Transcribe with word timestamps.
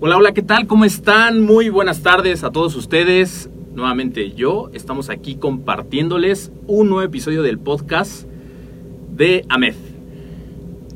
Hola, 0.00 0.16
hola, 0.16 0.32
¿qué 0.32 0.42
tal? 0.42 0.68
¿Cómo 0.68 0.84
están? 0.84 1.40
Muy 1.40 1.70
buenas 1.70 2.04
tardes 2.04 2.44
a 2.44 2.52
todos 2.52 2.76
ustedes. 2.76 3.50
Nuevamente 3.74 4.30
yo, 4.30 4.70
estamos 4.72 5.10
aquí 5.10 5.34
compartiéndoles 5.34 6.52
un 6.68 6.88
nuevo 6.88 7.02
episodio 7.02 7.42
del 7.42 7.58
podcast 7.58 8.22
de 9.10 9.44
AMED. 9.48 9.74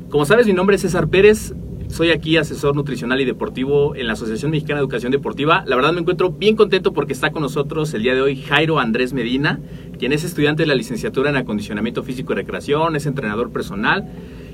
Como 0.09 0.23
sabes, 0.23 0.47
mi 0.47 0.53
nombre 0.53 0.77
es 0.77 0.83
César 0.83 1.09
Pérez, 1.09 1.53
soy 1.89 2.11
aquí 2.11 2.37
asesor 2.37 2.77
nutricional 2.77 3.19
y 3.19 3.25
deportivo 3.25 3.93
en 3.93 4.07
la 4.07 4.13
Asociación 4.13 4.51
Mexicana 4.51 4.79
de 4.79 4.83
Educación 4.83 5.11
Deportiva. 5.11 5.65
La 5.67 5.75
verdad 5.75 5.91
me 5.91 5.99
encuentro 5.99 6.29
bien 6.29 6.55
contento 6.55 6.93
porque 6.93 7.11
está 7.11 7.33
con 7.33 7.41
nosotros 7.41 7.93
el 7.93 8.03
día 8.03 8.15
de 8.15 8.21
hoy 8.21 8.37
Jairo 8.37 8.79
Andrés 8.79 9.11
Medina, 9.11 9.59
quien 9.99 10.13
es 10.13 10.23
estudiante 10.23 10.63
de 10.63 10.67
la 10.67 10.75
licenciatura 10.75 11.29
en 11.29 11.35
acondicionamiento 11.35 12.03
físico 12.03 12.31
y 12.31 12.37
recreación, 12.37 12.95
es 12.95 13.05
entrenador 13.05 13.51
personal 13.51 14.07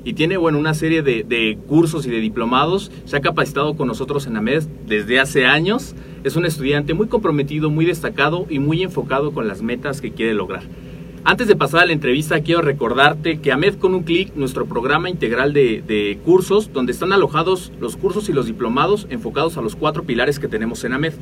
y 0.03 0.13
tiene 0.13 0.37
bueno, 0.37 0.59
una 0.59 0.73
serie 0.73 1.01
de, 1.01 1.57
cursos 1.67 2.05
y 2.05 2.09
de 2.09 2.19
diplomados. 2.19 2.91
Se 3.05 3.17
ha 3.17 3.21
capacitado 3.21 3.75
con 3.75 3.87
nosotros 3.87 4.27
en 4.27 4.37
AMED 4.37 4.63
desde 4.87 5.19
hace 5.19 5.45
años. 5.45 5.95
Es 6.23 6.35
un 6.35 6.45
estudiante 6.45 6.93
muy 6.93 7.07
comprometido, 7.07 7.69
muy 7.69 7.85
destacado 7.85 8.45
y 8.49 8.59
muy 8.59 8.83
enfocado 8.83 9.31
con 9.31 9.47
las 9.47 9.61
metas 9.61 10.01
que 10.01 10.11
quiere 10.11 10.33
lograr. 10.33 10.63
Antes 11.25 11.47
de 11.47 11.55
pasar 11.57 11.81
a 11.81 11.85
la 11.85 11.91
entrevista, 11.91 12.39
quiero 12.41 12.61
recordarte 12.61 13.39
que 13.39 13.51
AMED 13.51 13.75
con 13.75 13.93
un 13.93 14.03
clic, 14.03 14.33
nuestro 14.35 14.65
programa 14.65 15.09
integral 15.09 15.51
de, 15.51 15.83
de, 15.85 16.17
cursos, 16.23 16.71
donde 16.71 16.93
están 16.93 17.11
alojados 17.11 17.73
los 17.79 17.97
cursos 17.97 18.29
y 18.29 18.33
los 18.33 18.45
diplomados 18.45 19.05
enfocados 19.09 19.57
a 19.57 19.61
los 19.61 19.75
cuatro 19.75 20.03
pilares 20.03 20.39
que 20.39 20.47
tenemos 20.47 20.83
en 20.85 20.93
AMED. 20.93 21.13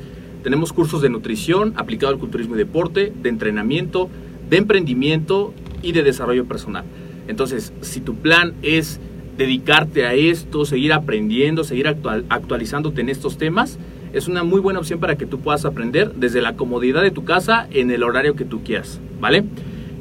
Tenemos 0.44 0.72
cursos 0.72 1.02
de 1.02 1.10
nutrición 1.10 1.74
aplicado 1.78 2.14
al 2.14 2.20
culturismo 2.20 2.56
y 2.56 2.60
deporte, 2.60 3.12
de 3.22 3.30
entrenamiento, 3.30 4.08
de 4.50 4.58
emprendimiento 4.58 5.54
y 5.82 5.92
de 5.94 6.04
desarrollo 6.04 6.46
personal. 6.46 6.86
Entonces, 7.28 7.74
si 7.82 8.00
tu 8.00 8.16
plan 8.16 8.54
es 8.62 9.00
dedicarte 9.38 10.06
a 10.06 10.14
esto, 10.14 10.66
seguir 10.66 10.94
aprendiendo, 10.94 11.64
seguir 11.64 11.88
actual, 11.88 12.26
actualizándote 12.30 13.02
en 13.02 13.10
estos 13.10 13.38
temas, 13.38 13.78
es 14.14 14.28
una 14.28 14.44
muy 14.44 14.60
buena 14.60 14.80
opción 14.80 15.00
para 15.00 15.16
que 15.16 15.26
tú 15.26 15.40
puedas 15.40 15.66
aprender 15.66 16.14
desde 16.16 16.42
la 16.42 16.56
comodidad 16.56 17.04
de 17.04 17.12
tu 17.12 17.24
casa 17.24 17.68
en 17.72 17.92
el 17.92 18.04
horario 18.04 18.36
que 18.36 18.46
tú 18.46 18.64
quieras, 18.64 19.00
¿vale? 19.20 19.44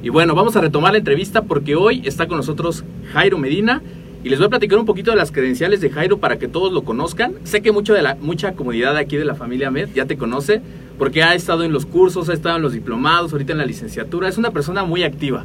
Y 0.02 0.08
bueno, 0.08 0.34
vamos 0.34 0.56
a 0.56 0.60
retomar 0.60 0.92
la 0.92 0.98
entrevista 0.98 1.42
porque 1.42 1.74
hoy 1.74 2.02
está 2.04 2.26
con 2.28 2.36
nosotros 2.36 2.84
Jairo 3.12 3.38
Medina 3.38 3.82
y 4.22 4.28
les 4.28 4.38
voy 4.38 4.46
a 4.46 4.50
platicar 4.50 4.78
un 4.78 4.86
poquito 4.86 5.10
de 5.10 5.16
las 5.16 5.32
credenciales 5.32 5.80
de 5.80 5.90
Jairo 5.90 6.18
para 6.18 6.38
que 6.38 6.48
todos 6.48 6.72
lo 6.72 6.82
conozcan. 6.82 7.34
Sé 7.44 7.60
que 7.60 7.72
mucho 7.72 7.92
de 7.92 8.02
la, 8.02 8.16
mucha 8.16 8.52
comunidad 8.52 8.96
aquí 8.96 9.16
de 9.16 9.24
la 9.24 9.34
familia 9.34 9.70
Med 9.70 9.88
ya 9.94 10.06
te 10.06 10.16
conoce 10.16 10.62
porque 10.98 11.22
ha 11.22 11.34
estado 11.34 11.64
en 11.64 11.72
los 11.72 11.86
cursos, 11.86 12.28
ha 12.28 12.32
estado 12.32 12.56
en 12.56 12.62
los 12.62 12.72
diplomados, 12.72 13.32
ahorita 13.32 13.52
en 13.52 13.58
la 13.58 13.66
licenciatura, 13.66 14.28
es 14.28 14.38
una 14.38 14.50
persona 14.50 14.84
muy 14.84 15.02
activa. 15.02 15.44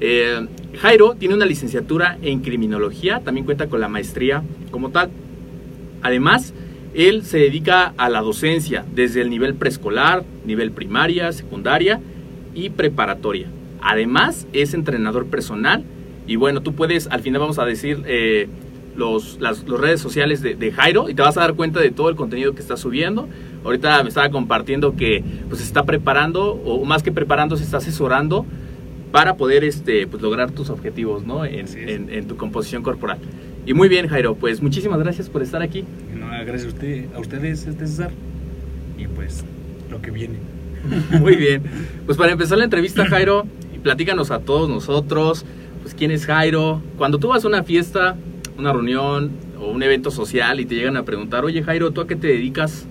Eh, 0.00 0.46
Jairo 0.76 1.14
tiene 1.14 1.34
una 1.34 1.46
licenciatura 1.46 2.18
en 2.22 2.40
criminología, 2.40 3.20
también 3.24 3.44
cuenta 3.44 3.68
con 3.68 3.80
la 3.80 3.88
maestría 3.88 4.42
como 4.70 4.90
tal. 4.90 5.10
Además, 6.02 6.52
él 6.94 7.24
se 7.24 7.38
dedica 7.38 7.94
a 7.96 8.08
la 8.08 8.20
docencia 8.20 8.84
desde 8.94 9.20
el 9.20 9.30
nivel 9.30 9.54
preescolar, 9.54 10.24
nivel 10.44 10.70
primaria, 10.72 11.32
secundaria 11.32 12.00
y 12.54 12.70
preparatoria. 12.70 13.48
Además, 13.80 14.46
es 14.52 14.74
entrenador 14.74 15.26
personal 15.26 15.84
y 16.26 16.36
bueno, 16.36 16.60
tú 16.60 16.74
puedes, 16.74 17.06
al 17.08 17.20
final 17.20 17.40
vamos 17.40 17.58
a 17.58 17.64
decir 17.64 18.02
eh, 18.06 18.48
los, 18.96 19.38
las 19.40 19.66
los 19.66 19.80
redes 19.80 20.00
sociales 20.00 20.42
de, 20.42 20.54
de, 20.54 20.72
Jairo 20.72 21.08
y 21.08 21.14
te 21.14 21.22
vas 21.22 21.36
a 21.36 21.40
dar 21.40 21.54
cuenta 21.54 21.80
de 21.80 21.90
todo 21.90 22.08
el 22.10 22.16
contenido 22.16 22.54
que 22.54 22.60
está 22.60 22.76
subiendo. 22.76 23.28
Ahorita 23.64 24.02
me 24.02 24.08
estaba 24.08 24.28
compartiendo 24.30 24.94
que 24.96 25.24
pues 25.48 25.60
está 25.62 25.84
preparando, 25.84 26.52
o 26.52 26.84
más 26.84 27.02
que 27.02 27.12
preparando, 27.12 27.56
se 27.56 27.64
está 27.64 27.78
asesorando 27.78 28.44
para 29.12 29.36
poder 29.36 29.64
este, 29.64 30.06
pues, 30.06 30.22
lograr 30.22 30.50
tus 30.50 30.70
objetivos 30.70 31.24
¿no? 31.24 31.44
en, 31.44 31.66
en, 31.76 32.10
en, 32.10 32.26
tu 32.26 32.36
composición 32.36 32.82
corporal. 32.82 33.18
Y 33.66 33.74
muy 33.74 33.88
bien, 33.88 34.08
Jairo, 34.08 34.34
pues 34.34 34.62
muchísimas 34.62 34.98
gracias 34.98 35.28
por 35.28 35.42
estar 35.42 35.62
aquí. 35.62 35.84
No, 36.18 36.26
gracias 36.26 36.64
a, 36.64 36.68
usted, 36.68 37.04
a 37.14 37.18
ustedes, 37.18 37.66
este 37.66 37.86
César, 37.86 38.10
y 38.98 39.06
pues 39.06 39.44
lo 39.90 40.00
que 40.00 40.10
viene. 40.10 40.36
muy 41.20 41.36
bien, 41.36 41.62
pues 42.06 42.16
para 42.16 42.32
empezar 42.32 42.58
la 42.58 42.64
entrevista, 42.64 43.06
Jairo, 43.06 43.46
platícanos 43.82 44.30
a 44.30 44.40
todos 44.40 44.68
nosotros, 44.68 45.44
pues 45.82 45.94
quién 45.94 46.10
es 46.10 46.26
Jairo. 46.26 46.82
Cuando 46.96 47.18
tú 47.18 47.28
vas 47.28 47.44
a 47.44 47.48
una 47.48 47.62
fiesta, 47.62 48.16
una 48.58 48.72
reunión 48.72 49.32
o 49.60 49.70
un 49.70 49.82
evento 49.82 50.10
social 50.10 50.60
y 50.60 50.66
te 50.66 50.74
llegan 50.74 50.96
a 50.96 51.04
preguntar, 51.04 51.44
oye 51.44 51.62
Jairo, 51.62 51.90
¿tú 51.90 52.00
a 52.00 52.06
qué 52.06 52.16
te 52.16 52.26
dedicas? 52.26 52.86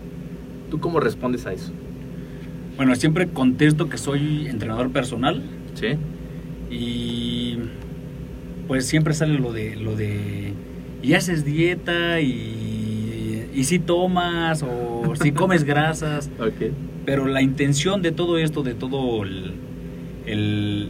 ¿Tú 0.69 0.79
cómo 0.79 0.99
respondes 0.99 1.45
a 1.45 1.53
eso? 1.53 1.71
Bueno, 2.75 2.95
siempre 2.95 3.27
contesto 3.27 3.89
que 3.89 3.97
soy 3.97 4.47
entrenador 4.47 4.91
personal. 4.91 5.41
Sí. 5.77 5.87
Y 6.69 7.57
pues 8.67 8.85
siempre 8.85 9.13
sale 9.13 9.39
lo 9.39 9.53
de 9.53 9.75
lo 9.75 9.95
de 9.95 10.53
y 11.01 11.13
haces 11.13 11.45
dieta 11.45 12.19
y, 12.19 13.49
y 13.53 13.63
si 13.63 13.79
tomas 13.79 14.63
o 14.63 15.13
si 15.21 15.31
comes 15.33 15.63
grasas. 15.63 16.29
Okay. 16.39 16.71
Pero 17.05 17.27
la 17.27 17.41
intención 17.41 18.01
de 18.01 18.11
todo 18.11 18.37
esto, 18.37 18.63
de 18.63 18.73
todo 18.73 19.23
el, 19.23 19.53
el, 20.25 20.89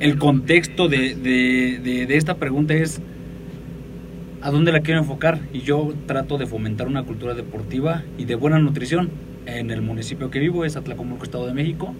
el 0.00 0.18
contexto 0.18 0.88
de, 0.88 1.14
de, 1.14 1.78
de, 1.82 2.06
de, 2.06 2.16
esta 2.16 2.34
pregunta 2.36 2.74
es 2.74 3.00
a 4.40 4.50
dónde 4.50 4.72
la 4.72 4.80
quiero 4.80 5.00
enfocar 5.00 5.40
y 5.52 5.60
yo 5.60 5.92
trato 6.06 6.38
de 6.38 6.46
fomentar 6.46 6.88
una 6.88 7.04
cultura 7.04 7.34
deportiva 7.34 8.02
y 8.18 8.24
de 8.24 8.34
buena 8.34 8.58
nutrición 8.58 9.10
en 9.46 9.70
el 9.70 9.82
municipio 9.82 10.30
que 10.30 10.40
vivo 10.40 10.64
es 10.64 10.76
Atlacomulco, 10.76 11.24
Estado 11.24 11.46
de 11.46 11.54
México 11.54 11.94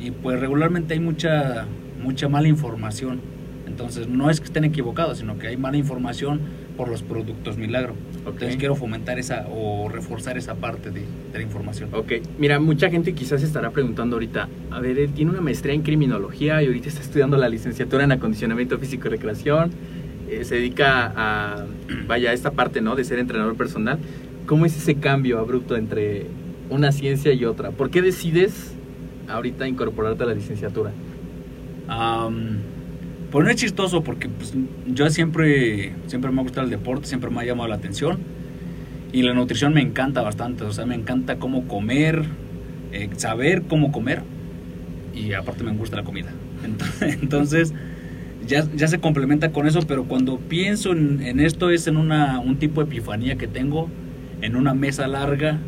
y 0.00 0.10
pues 0.10 0.38
regularmente 0.40 0.94
hay 0.94 1.00
mucha 1.00 1.66
mucha 2.02 2.28
mala 2.28 2.48
información. 2.48 3.20
Entonces 3.66 4.08
no 4.08 4.30
es 4.30 4.40
que 4.40 4.46
estén 4.46 4.64
equivocados 4.64 5.18
sino 5.18 5.38
que 5.38 5.48
hay 5.48 5.56
mala 5.56 5.76
información 5.76 6.40
por 6.76 6.88
los 6.88 7.02
productos 7.02 7.56
milagro. 7.56 7.94
Okay. 8.20 8.32
entonces 8.32 8.56
quiero 8.56 8.74
fomentar 8.74 9.18
esa 9.18 9.46
o 9.50 9.88
reforzar 9.88 10.36
esa 10.36 10.54
parte 10.54 10.90
de, 10.90 11.00
de, 11.00 11.38
la 11.38 11.42
información. 11.42 11.90
Ok 11.92 12.12
mira 12.38 12.58
mucha 12.60 12.90
gente 12.90 13.14
quizás 13.14 13.42
estará 13.42 13.70
preguntando 13.70 14.16
ahorita 14.16 14.48
a 14.70 14.80
ver 14.80 14.98
él 14.98 15.12
tiene 15.12 15.30
una 15.30 15.40
maestría 15.40 15.74
en 15.74 15.82
criminología 15.82 16.62
y 16.62 16.66
ahorita 16.66 16.88
está 16.88 17.00
estudiando 17.00 17.36
la 17.36 17.48
licenciatura 17.48 18.04
en 18.04 18.12
acondicionamiento 18.12 18.78
físico 18.78 19.08
y 19.08 19.10
recreación 19.10 19.72
eh, 20.30 20.44
se 20.44 20.56
dedica 20.56 21.12
a 21.16 21.66
vaya 22.06 22.30
a 22.30 22.32
esta 22.32 22.50
parte 22.50 22.80
no 22.80 22.96
de 22.96 23.04
ser 23.04 23.18
entrenador 23.18 23.56
personal. 23.56 23.98
Cómo 24.46 24.66
es 24.66 24.76
ese 24.76 24.96
cambio 24.96 25.38
abrupto 25.38 25.76
entre 25.76 26.26
una 26.70 26.92
ciencia 26.92 27.32
y 27.32 27.44
otra. 27.44 27.70
¿Por 27.70 27.90
qué 27.90 28.02
decides 28.02 28.74
ahorita 29.28 29.68
incorporarte 29.68 30.24
a 30.24 30.26
la 30.26 30.34
licenciatura? 30.34 30.92
Am, 31.88 32.58
pues 33.30 33.44
no 33.44 33.50
es 33.50 33.56
chistoso 33.56 34.02
porque 34.02 34.28
pues, 34.28 34.54
yo 34.86 35.08
siempre, 35.10 35.92
siempre 36.06 36.30
me 36.30 36.40
ha 36.40 36.42
gustado 36.42 36.64
el 36.64 36.70
deporte, 36.70 37.06
siempre 37.06 37.30
me 37.30 37.40
ha 37.40 37.44
llamado 37.44 37.68
la 37.68 37.76
atención 37.76 38.18
y 39.12 39.22
la 39.22 39.34
nutrición 39.34 39.74
me 39.74 39.80
encanta 39.80 40.22
bastante, 40.22 40.64
o 40.64 40.72
sea, 40.72 40.86
me 40.86 40.94
encanta 40.94 41.38
cómo 41.38 41.66
comer, 41.66 42.24
eh, 42.92 43.08
saber 43.16 43.62
cómo 43.62 43.92
comer 43.92 44.22
y 45.14 45.32
aparte 45.32 45.64
me 45.64 45.72
gusta 45.72 45.96
la 45.96 46.04
comida. 46.04 46.32
Entonces, 46.64 47.18
entonces, 47.22 47.74
ya, 48.46 48.66
ya 48.74 48.88
se 48.88 48.98
complementa 48.98 49.52
con 49.52 49.66
eso, 49.68 49.80
pero 49.86 50.04
cuando 50.04 50.38
pienso 50.38 50.92
en, 50.92 51.22
en 51.22 51.38
esto 51.38 51.70
es 51.70 51.86
en 51.86 51.96
una, 51.96 52.40
un 52.40 52.56
tipo 52.56 52.82
de 52.82 52.88
epifanía 52.88 53.36
que 53.36 53.46
tengo 53.46 53.88
en 54.40 54.56
una 54.56 54.74
mesa 54.74 55.06
larga 55.06 55.58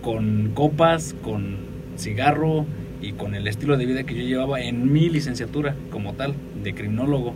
con 0.00 0.52
copas, 0.54 1.14
con 1.22 1.56
cigarro 1.98 2.66
y 3.04 3.12
con 3.12 3.34
el 3.34 3.46
estilo 3.46 3.76
de 3.76 3.86
vida 3.86 4.04
que 4.04 4.14
yo 4.14 4.22
llevaba 4.22 4.60
en 4.60 4.92
mi 4.92 5.10
licenciatura 5.10 5.76
como 5.90 6.14
tal, 6.14 6.34
de 6.62 6.74
criminólogo. 6.74 7.34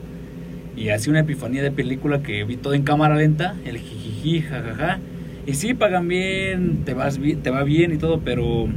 Y 0.76 0.90
así 0.90 1.10
una 1.10 1.20
epifanía 1.20 1.62
de 1.62 1.70
película 1.70 2.22
que 2.22 2.44
vi 2.44 2.56
todo 2.56 2.74
en 2.74 2.82
cámara 2.82 3.16
lenta, 3.16 3.54
el 3.64 3.78
jijiji, 3.78 4.42
jajaja. 4.42 4.98
Y 5.46 5.54
sí, 5.54 5.74
pagan 5.74 6.08
bien, 6.08 6.84
te, 6.84 6.94
vas 6.94 7.18
bien, 7.18 7.42
te 7.42 7.50
va 7.50 7.64
bien 7.64 7.92
y 7.92 7.98
todo, 7.98 8.20
pero 8.20 8.68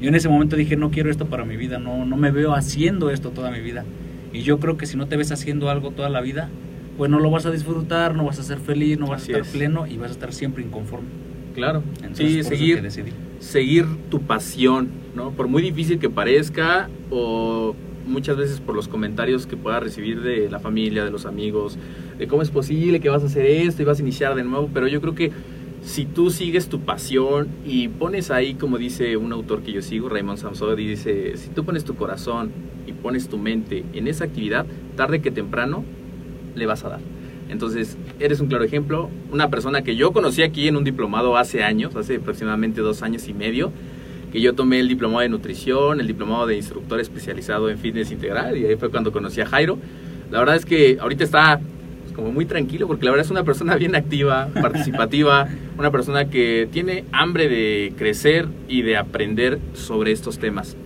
yo 0.00 0.08
en 0.08 0.14
ese 0.14 0.28
momento 0.28 0.56
dije, 0.56 0.76
no 0.76 0.90
quiero 0.90 1.10
esto 1.10 1.26
para 1.26 1.44
mi 1.44 1.56
vida, 1.56 1.78
no, 1.78 2.04
no 2.04 2.16
me 2.16 2.30
veo 2.30 2.54
haciendo 2.54 3.10
esto 3.10 3.30
toda 3.30 3.50
mi 3.50 3.60
vida. 3.60 3.84
Y 4.32 4.42
yo 4.42 4.58
creo 4.58 4.76
que 4.76 4.86
si 4.86 4.96
no 4.96 5.06
te 5.06 5.16
ves 5.16 5.32
haciendo 5.32 5.70
algo 5.70 5.90
toda 5.90 6.08
la 6.08 6.20
vida, 6.20 6.48
pues 6.96 7.10
no 7.10 7.18
lo 7.18 7.30
vas 7.30 7.46
a 7.46 7.50
disfrutar, 7.50 8.14
no 8.14 8.24
vas 8.24 8.38
a 8.38 8.42
ser 8.42 8.58
feliz, 8.58 8.98
no 8.98 9.06
vas 9.06 9.22
Así 9.22 9.32
a 9.32 9.36
estar 9.36 9.46
es. 9.46 9.52
pleno 9.56 9.86
y 9.86 9.96
vas 9.96 10.10
a 10.10 10.12
estar 10.12 10.32
siempre 10.32 10.62
inconforme. 10.62 11.08
Claro. 11.54 11.82
Entonces, 12.02 12.32
sí, 12.32 12.42
seguir. 12.44 12.82
Seguir 13.40 13.86
tu 14.10 14.20
pasión, 14.20 14.90
¿no? 15.16 15.32
Por 15.32 15.48
muy 15.48 15.62
difícil 15.62 15.98
que 15.98 16.08
parezca 16.08 16.88
o 17.10 17.74
muchas 18.06 18.36
veces 18.36 18.60
por 18.60 18.76
los 18.76 18.86
comentarios 18.86 19.46
que 19.46 19.56
puedas 19.56 19.82
recibir 19.82 20.22
de 20.22 20.48
la 20.48 20.58
familia, 20.58 21.04
de 21.04 21.10
los 21.10 21.26
amigos, 21.26 21.78
de 22.18 22.26
cómo 22.26 22.42
es 22.42 22.50
posible 22.50 23.00
que 23.00 23.08
vas 23.08 23.22
a 23.22 23.26
hacer 23.26 23.46
esto 23.46 23.82
y 23.82 23.84
vas 23.84 23.98
a 23.98 24.02
iniciar 24.02 24.34
de 24.34 24.44
nuevo, 24.44 24.70
pero 24.72 24.86
yo 24.86 25.00
creo 25.00 25.14
que 25.14 25.32
si 25.82 26.04
tú 26.04 26.30
sigues 26.30 26.68
tu 26.68 26.80
pasión 26.80 27.48
y 27.64 27.88
pones 27.88 28.30
ahí, 28.30 28.54
como 28.54 28.76
dice 28.76 29.16
un 29.16 29.32
autor 29.32 29.62
que 29.62 29.72
yo 29.72 29.80
sigo, 29.80 30.08
Raymond 30.08 30.38
Samson, 30.38 30.76
dice, 30.76 31.36
si 31.36 31.48
tú 31.50 31.64
pones 31.64 31.84
tu 31.84 31.94
corazón 31.94 32.50
y 32.86 32.92
pones 32.92 33.28
tu 33.28 33.38
mente 33.38 33.84
en 33.94 34.06
esa 34.06 34.24
actividad, 34.24 34.66
tarde 34.96 35.22
que 35.22 35.30
temprano 35.30 35.84
le 36.54 36.66
vas 36.66 36.84
a 36.84 36.90
dar. 36.90 37.00
Entonces, 37.50 37.96
eres 38.20 38.40
un 38.40 38.48
claro 38.48 38.64
ejemplo, 38.64 39.10
una 39.32 39.50
persona 39.50 39.82
que 39.82 39.96
yo 39.96 40.12
conocí 40.12 40.42
aquí 40.42 40.68
en 40.68 40.76
un 40.76 40.84
diplomado 40.84 41.36
hace 41.36 41.64
años, 41.64 41.96
hace 41.96 42.16
aproximadamente 42.16 42.80
dos 42.80 43.02
años 43.02 43.28
y 43.28 43.34
medio, 43.34 43.72
que 44.32 44.40
yo 44.40 44.54
tomé 44.54 44.80
el 44.80 44.88
diplomado 44.88 45.20
de 45.20 45.28
nutrición, 45.28 46.00
el 46.00 46.06
diplomado 46.06 46.46
de 46.46 46.56
instructor 46.56 47.00
especializado 47.00 47.68
en 47.68 47.78
fitness 47.78 48.12
integral, 48.12 48.56
y 48.56 48.66
ahí 48.66 48.76
fue 48.76 48.90
cuando 48.90 49.10
conocí 49.10 49.40
a 49.40 49.46
Jairo. 49.46 49.78
La 50.30 50.38
verdad 50.38 50.56
es 50.56 50.64
que 50.64 50.98
ahorita 51.00 51.24
está 51.24 51.60
pues, 52.02 52.12
como 52.14 52.30
muy 52.30 52.46
tranquilo, 52.46 52.86
porque 52.86 53.04
la 53.04 53.10
verdad 53.10 53.26
es 53.26 53.30
una 53.32 53.42
persona 53.42 53.74
bien 53.76 53.96
activa, 53.96 54.48
participativa, 54.54 55.48
una 55.76 55.90
persona 55.90 56.26
que 56.26 56.68
tiene 56.70 57.04
hambre 57.10 57.48
de 57.48 57.92
crecer 57.96 58.46
y 58.68 58.82
de 58.82 58.96
aprender 58.96 59.58
sobre 59.74 60.12
estos 60.12 60.38
temas. 60.38 60.76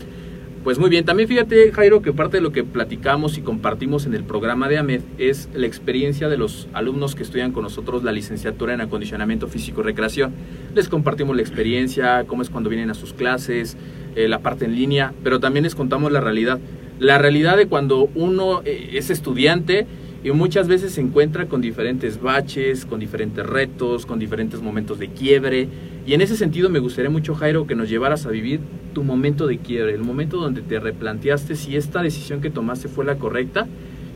Pues 0.64 0.78
muy 0.78 0.88
bien, 0.88 1.04
también 1.04 1.28
fíjate 1.28 1.72
Jairo 1.72 2.00
que 2.00 2.14
parte 2.14 2.38
de 2.38 2.40
lo 2.40 2.50
que 2.50 2.64
platicamos 2.64 3.36
y 3.36 3.42
compartimos 3.42 4.06
en 4.06 4.14
el 4.14 4.24
programa 4.24 4.66
de 4.66 4.78
AMED 4.78 5.02
es 5.18 5.50
la 5.52 5.66
experiencia 5.66 6.30
de 6.30 6.38
los 6.38 6.68
alumnos 6.72 7.14
que 7.14 7.22
estudian 7.22 7.52
con 7.52 7.64
nosotros 7.64 8.02
la 8.02 8.12
licenciatura 8.12 8.72
en 8.72 8.80
acondicionamiento 8.80 9.46
físico 9.46 9.82
y 9.82 9.84
recreación. 9.84 10.32
Les 10.74 10.88
compartimos 10.88 11.36
la 11.36 11.42
experiencia, 11.42 12.24
cómo 12.26 12.40
es 12.40 12.48
cuando 12.48 12.70
vienen 12.70 12.88
a 12.88 12.94
sus 12.94 13.12
clases, 13.12 13.76
eh, 14.16 14.26
la 14.26 14.38
parte 14.38 14.64
en 14.64 14.74
línea, 14.74 15.12
pero 15.22 15.38
también 15.38 15.64
les 15.64 15.74
contamos 15.74 16.10
la 16.10 16.22
realidad. 16.22 16.58
La 16.98 17.18
realidad 17.18 17.58
de 17.58 17.66
cuando 17.66 18.08
uno 18.14 18.62
eh, 18.64 18.92
es 18.94 19.10
estudiante 19.10 19.86
y 20.24 20.32
muchas 20.32 20.68
veces 20.68 20.92
se 20.92 21.02
encuentra 21.02 21.46
con 21.46 21.60
diferentes 21.60 22.20
baches, 22.20 22.86
con 22.86 22.98
diferentes 22.98 23.44
retos, 23.44 24.06
con 24.06 24.18
diferentes 24.18 24.62
momentos 24.62 24.98
de 24.98 25.08
quiebre. 25.08 25.68
Y 26.06 26.14
en 26.14 26.22
ese 26.22 26.36
sentido 26.36 26.70
me 26.70 26.78
gustaría 26.78 27.10
mucho, 27.10 27.34
Jairo, 27.34 27.66
que 27.66 27.74
nos 27.74 27.90
llevaras 27.90 28.24
a 28.24 28.30
vivir 28.30 28.60
tu 28.94 29.04
momento 29.04 29.46
de 29.46 29.58
quiebre, 29.58 29.92
el 29.92 30.02
momento 30.02 30.38
donde 30.38 30.62
te 30.62 30.80
replanteaste 30.80 31.56
si 31.56 31.76
esta 31.76 32.02
decisión 32.02 32.40
que 32.40 32.48
tomaste 32.48 32.88
fue 32.88 33.04
la 33.04 33.16
correcta 33.16 33.66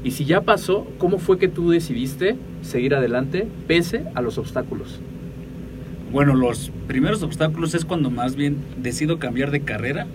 y 0.03 0.13
si 0.13 0.25
ya 0.25 0.41
pasó, 0.41 0.87
¿cómo 0.97 1.19
fue 1.19 1.39
que 1.39 1.49
tú 1.49 1.71
decidiste 1.71 2.37
seguir 2.63 2.95
adelante 2.95 3.47
pese 3.67 4.05
a 4.15 4.23
los 4.23 4.39
obstáculos? 4.39 5.01
Bueno, 6.11 6.35
los 6.35 6.71
primeros 6.87 7.23
obstáculos 7.23 7.75
es 7.75 7.85
cuando 7.85 8.11
más 8.11 8.35
bien 8.35 8.57
decido 8.81 9.19
cambiar 9.19 9.51
de 9.51 9.61
carrera 9.61 10.07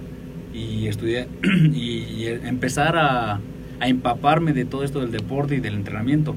y 0.53 0.87
estudiar 0.87 1.27
y, 1.73 2.25
empezar 2.25 2.95
a, 2.97 3.39
a 3.79 3.87
empaparme 3.87 4.53
de 4.53 4.65
todo 4.65 4.83
esto 4.83 5.01
del 5.01 5.11
deporte 5.11 5.55
y 5.55 5.59
del 5.59 5.75
entrenamiento. 5.75 6.35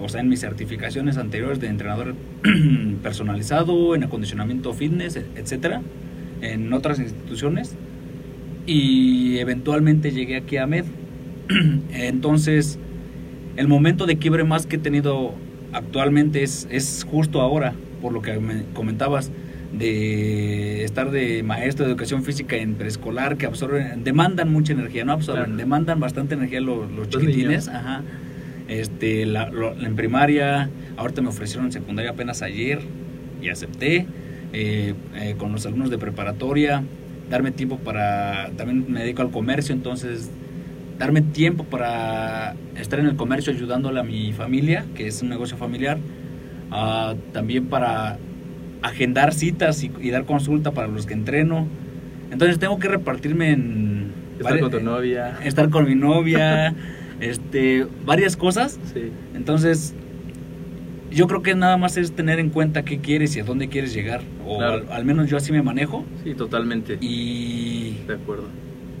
O 0.00 0.08
sea, 0.08 0.20
en 0.20 0.28
mis 0.28 0.40
certificaciones 0.40 1.18
anteriores 1.18 1.60
de 1.60 1.68
entrenador 1.68 2.14
personalizado, 3.02 3.94
en 3.94 4.04
acondicionamiento 4.04 4.72
fitness, 4.72 5.16
etcétera, 5.36 5.82
en 6.40 6.72
otras 6.72 6.98
instituciones. 6.98 7.74
Y 8.66 9.38
eventualmente 9.38 10.10
llegué 10.10 10.36
aquí 10.36 10.56
a 10.56 10.66
MED. 10.66 10.84
Entonces, 11.92 12.78
el 13.56 13.68
momento 13.68 14.06
de 14.06 14.16
quiebre 14.16 14.44
más 14.44 14.66
que 14.66 14.76
he 14.76 14.78
tenido 14.78 15.34
actualmente 15.72 16.42
es, 16.42 16.66
es 16.70 17.06
justo 17.08 17.40
ahora, 17.40 17.74
por 18.00 18.12
lo 18.12 18.22
que 18.22 18.38
me 18.38 18.64
comentabas, 18.72 19.30
de 19.72 20.84
estar 20.84 21.10
de 21.10 21.42
maestro 21.42 21.84
de 21.86 21.92
educación 21.92 22.24
física 22.24 22.56
en 22.56 22.74
preescolar, 22.74 23.36
que 23.36 23.46
absorben, 23.46 24.02
demandan 24.04 24.52
mucha 24.52 24.72
energía, 24.72 25.04
no 25.04 25.12
absorben, 25.12 25.44
Claro. 25.44 25.56
demandan 25.58 26.00
bastante 26.00 26.34
energía 26.34 26.60
los, 26.60 26.90
los 26.90 27.08
chiquitines, 27.08 27.68
ajá. 27.68 28.02
Este, 28.68 29.26
la, 29.26 29.48
lo- 29.50 29.72
en 29.80 29.96
primaria, 29.96 30.70
ahorita 30.96 31.22
me 31.22 31.28
ofrecieron 31.28 31.66
en 31.66 31.72
secundaria 31.72 32.10
apenas 32.12 32.42
ayer 32.42 32.80
y 33.42 33.48
acepté, 33.48 34.06
eh, 34.52 34.94
eh, 35.16 35.34
con 35.38 35.52
los 35.52 35.64
alumnos 35.66 35.90
de 35.90 35.98
preparatoria, 35.98 36.82
darme 37.30 37.50
tiempo 37.52 37.78
para, 37.78 38.50
también 38.56 38.86
me 38.88 39.00
dedico 39.00 39.22
al 39.22 39.30
comercio, 39.30 39.74
entonces 39.74 40.30
darme 40.98 41.20
tiempo 41.22 41.64
para 41.64 42.54
estar 42.76 42.98
en 42.98 43.06
el 43.06 43.16
comercio 43.16 43.52
ayudándole 43.52 44.00
a 44.00 44.02
mi 44.02 44.32
familia, 44.32 44.84
que 44.94 45.06
es 45.06 45.22
un 45.22 45.28
negocio 45.28 45.56
familiar, 45.56 45.98
ah, 46.70 47.14
también 47.32 47.66
para 47.66 48.18
agendar 48.82 49.34
citas 49.34 49.82
y, 49.84 49.90
y 50.00 50.10
dar 50.10 50.24
consulta 50.24 50.72
para 50.72 50.88
los 50.88 51.06
que 51.06 51.14
entreno. 51.14 51.66
Entonces 52.32 52.58
tengo 52.58 52.78
que 52.78 52.88
repartirme 52.88 53.50
en... 53.52 54.12
Estar 54.38 54.58
con 54.60 54.70
tu 54.70 54.80
novia. 54.80 55.38
Estar 55.44 55.68
con 55.68 55.84
mi 55.86 55.94
novia, 55.94 56.74
este, 57.20 57.86
varias 58.06 58.36
cosas. 58.36 58.78
Sí. 58.94 59.10
Entonces, 59.34 59.94
yo 61.10 61.26
creo 61.26 61.42
que 61.42 61.54
nada 61.54 61.76
más 61.76 61.96
es 61.96 62.12
tener 62.12 62.38
en 62.38 62.48
cuenta 62.50 62.82
qué 62.84 63.00
quieres 63.00 63.36
y 63.36 63.40
a 63.40 63.44
dónde 63.44 63.68
quieres 63.68 63.92
llegar. 63.92 64.22
O 64.46 64.58
Claro. 64.58 64.84
al, 64.88 64.92
al 64.92 65.04
menos 65.04 65.28
yo 65.28 65.36
así 65.36 65.52
me 65.52 65.60
manejo. 65.62 66.04
Sí, 66.24 66.34
totalmente. 66.34 66.96
Y 67.02 67.96
De 68.06 68.14
acuerdo. 68.14 68.44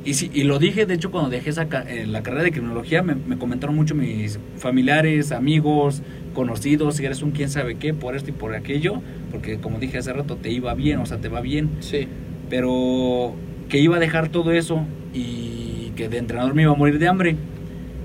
y, 0.04 0.12
sí, 0.14 0.30
y 0.34 0.42
lo 0.42 0.58
dije, 0.58 0.84
de 0.86 0.94
hecho, 0.94 1.10
cuando 1.10 1.30
dejé 1.30 1.50
esa, 1.50 1.62
eh, 1.88 2.04
la 2.06 2.22
carrera 2.22 2.42
de 2.42 2.50
criminología, 2.52 3.02
me, 3.02 3.14
me 3.14 3.38
comentaron 3.38 3.76
mucho 3.76 3.94
mis 3.94 4.38
familiares, 4.58 5.32
amigos, 5.32 6.02
conocidos, 6.34 6.96
si 6.96 7.04
eres 7.04 7.22
un 7.22 7.30
quién 7.32 7.48
sabe 7.50 7.76
qué, 7.76 7.92
por 7.94 8.14
esto 8.16 8.30
y 8.30 8.32
por 8.32 8.54
aquello, 8.54 9.00
porque 9.30 9.58
como 9.58 9.78
dije 9.78 9.98
hace 9.98 10.12
rato, 10.12 10.36
te 10.36 10.50
iba 10.50 10.74
bien, 10.74 10.98
o 11.00 11.06
sea, 11.06 11.18
te 11.18 11.28
va 11.28 11.40
bien, 11.40 11.70
Sí. 11.80 12.06
pero 12.48 13.34
que 13.68 13.78
iba 13.78 13.96
a 13.96 14.00
dejar 14.00 14.28
todo 14.28 14.52
eso 14.52 14.82
y 15.14 15.92
que 15.96 16.08
de 16.08 16.18
entrenador 16.18 16.54
me 16.54 16.62
iba 16.62 16.72
a 16.72 16.76
morir 16.76 16.98
de 16.98 17.08
hambre, 17.08 17.36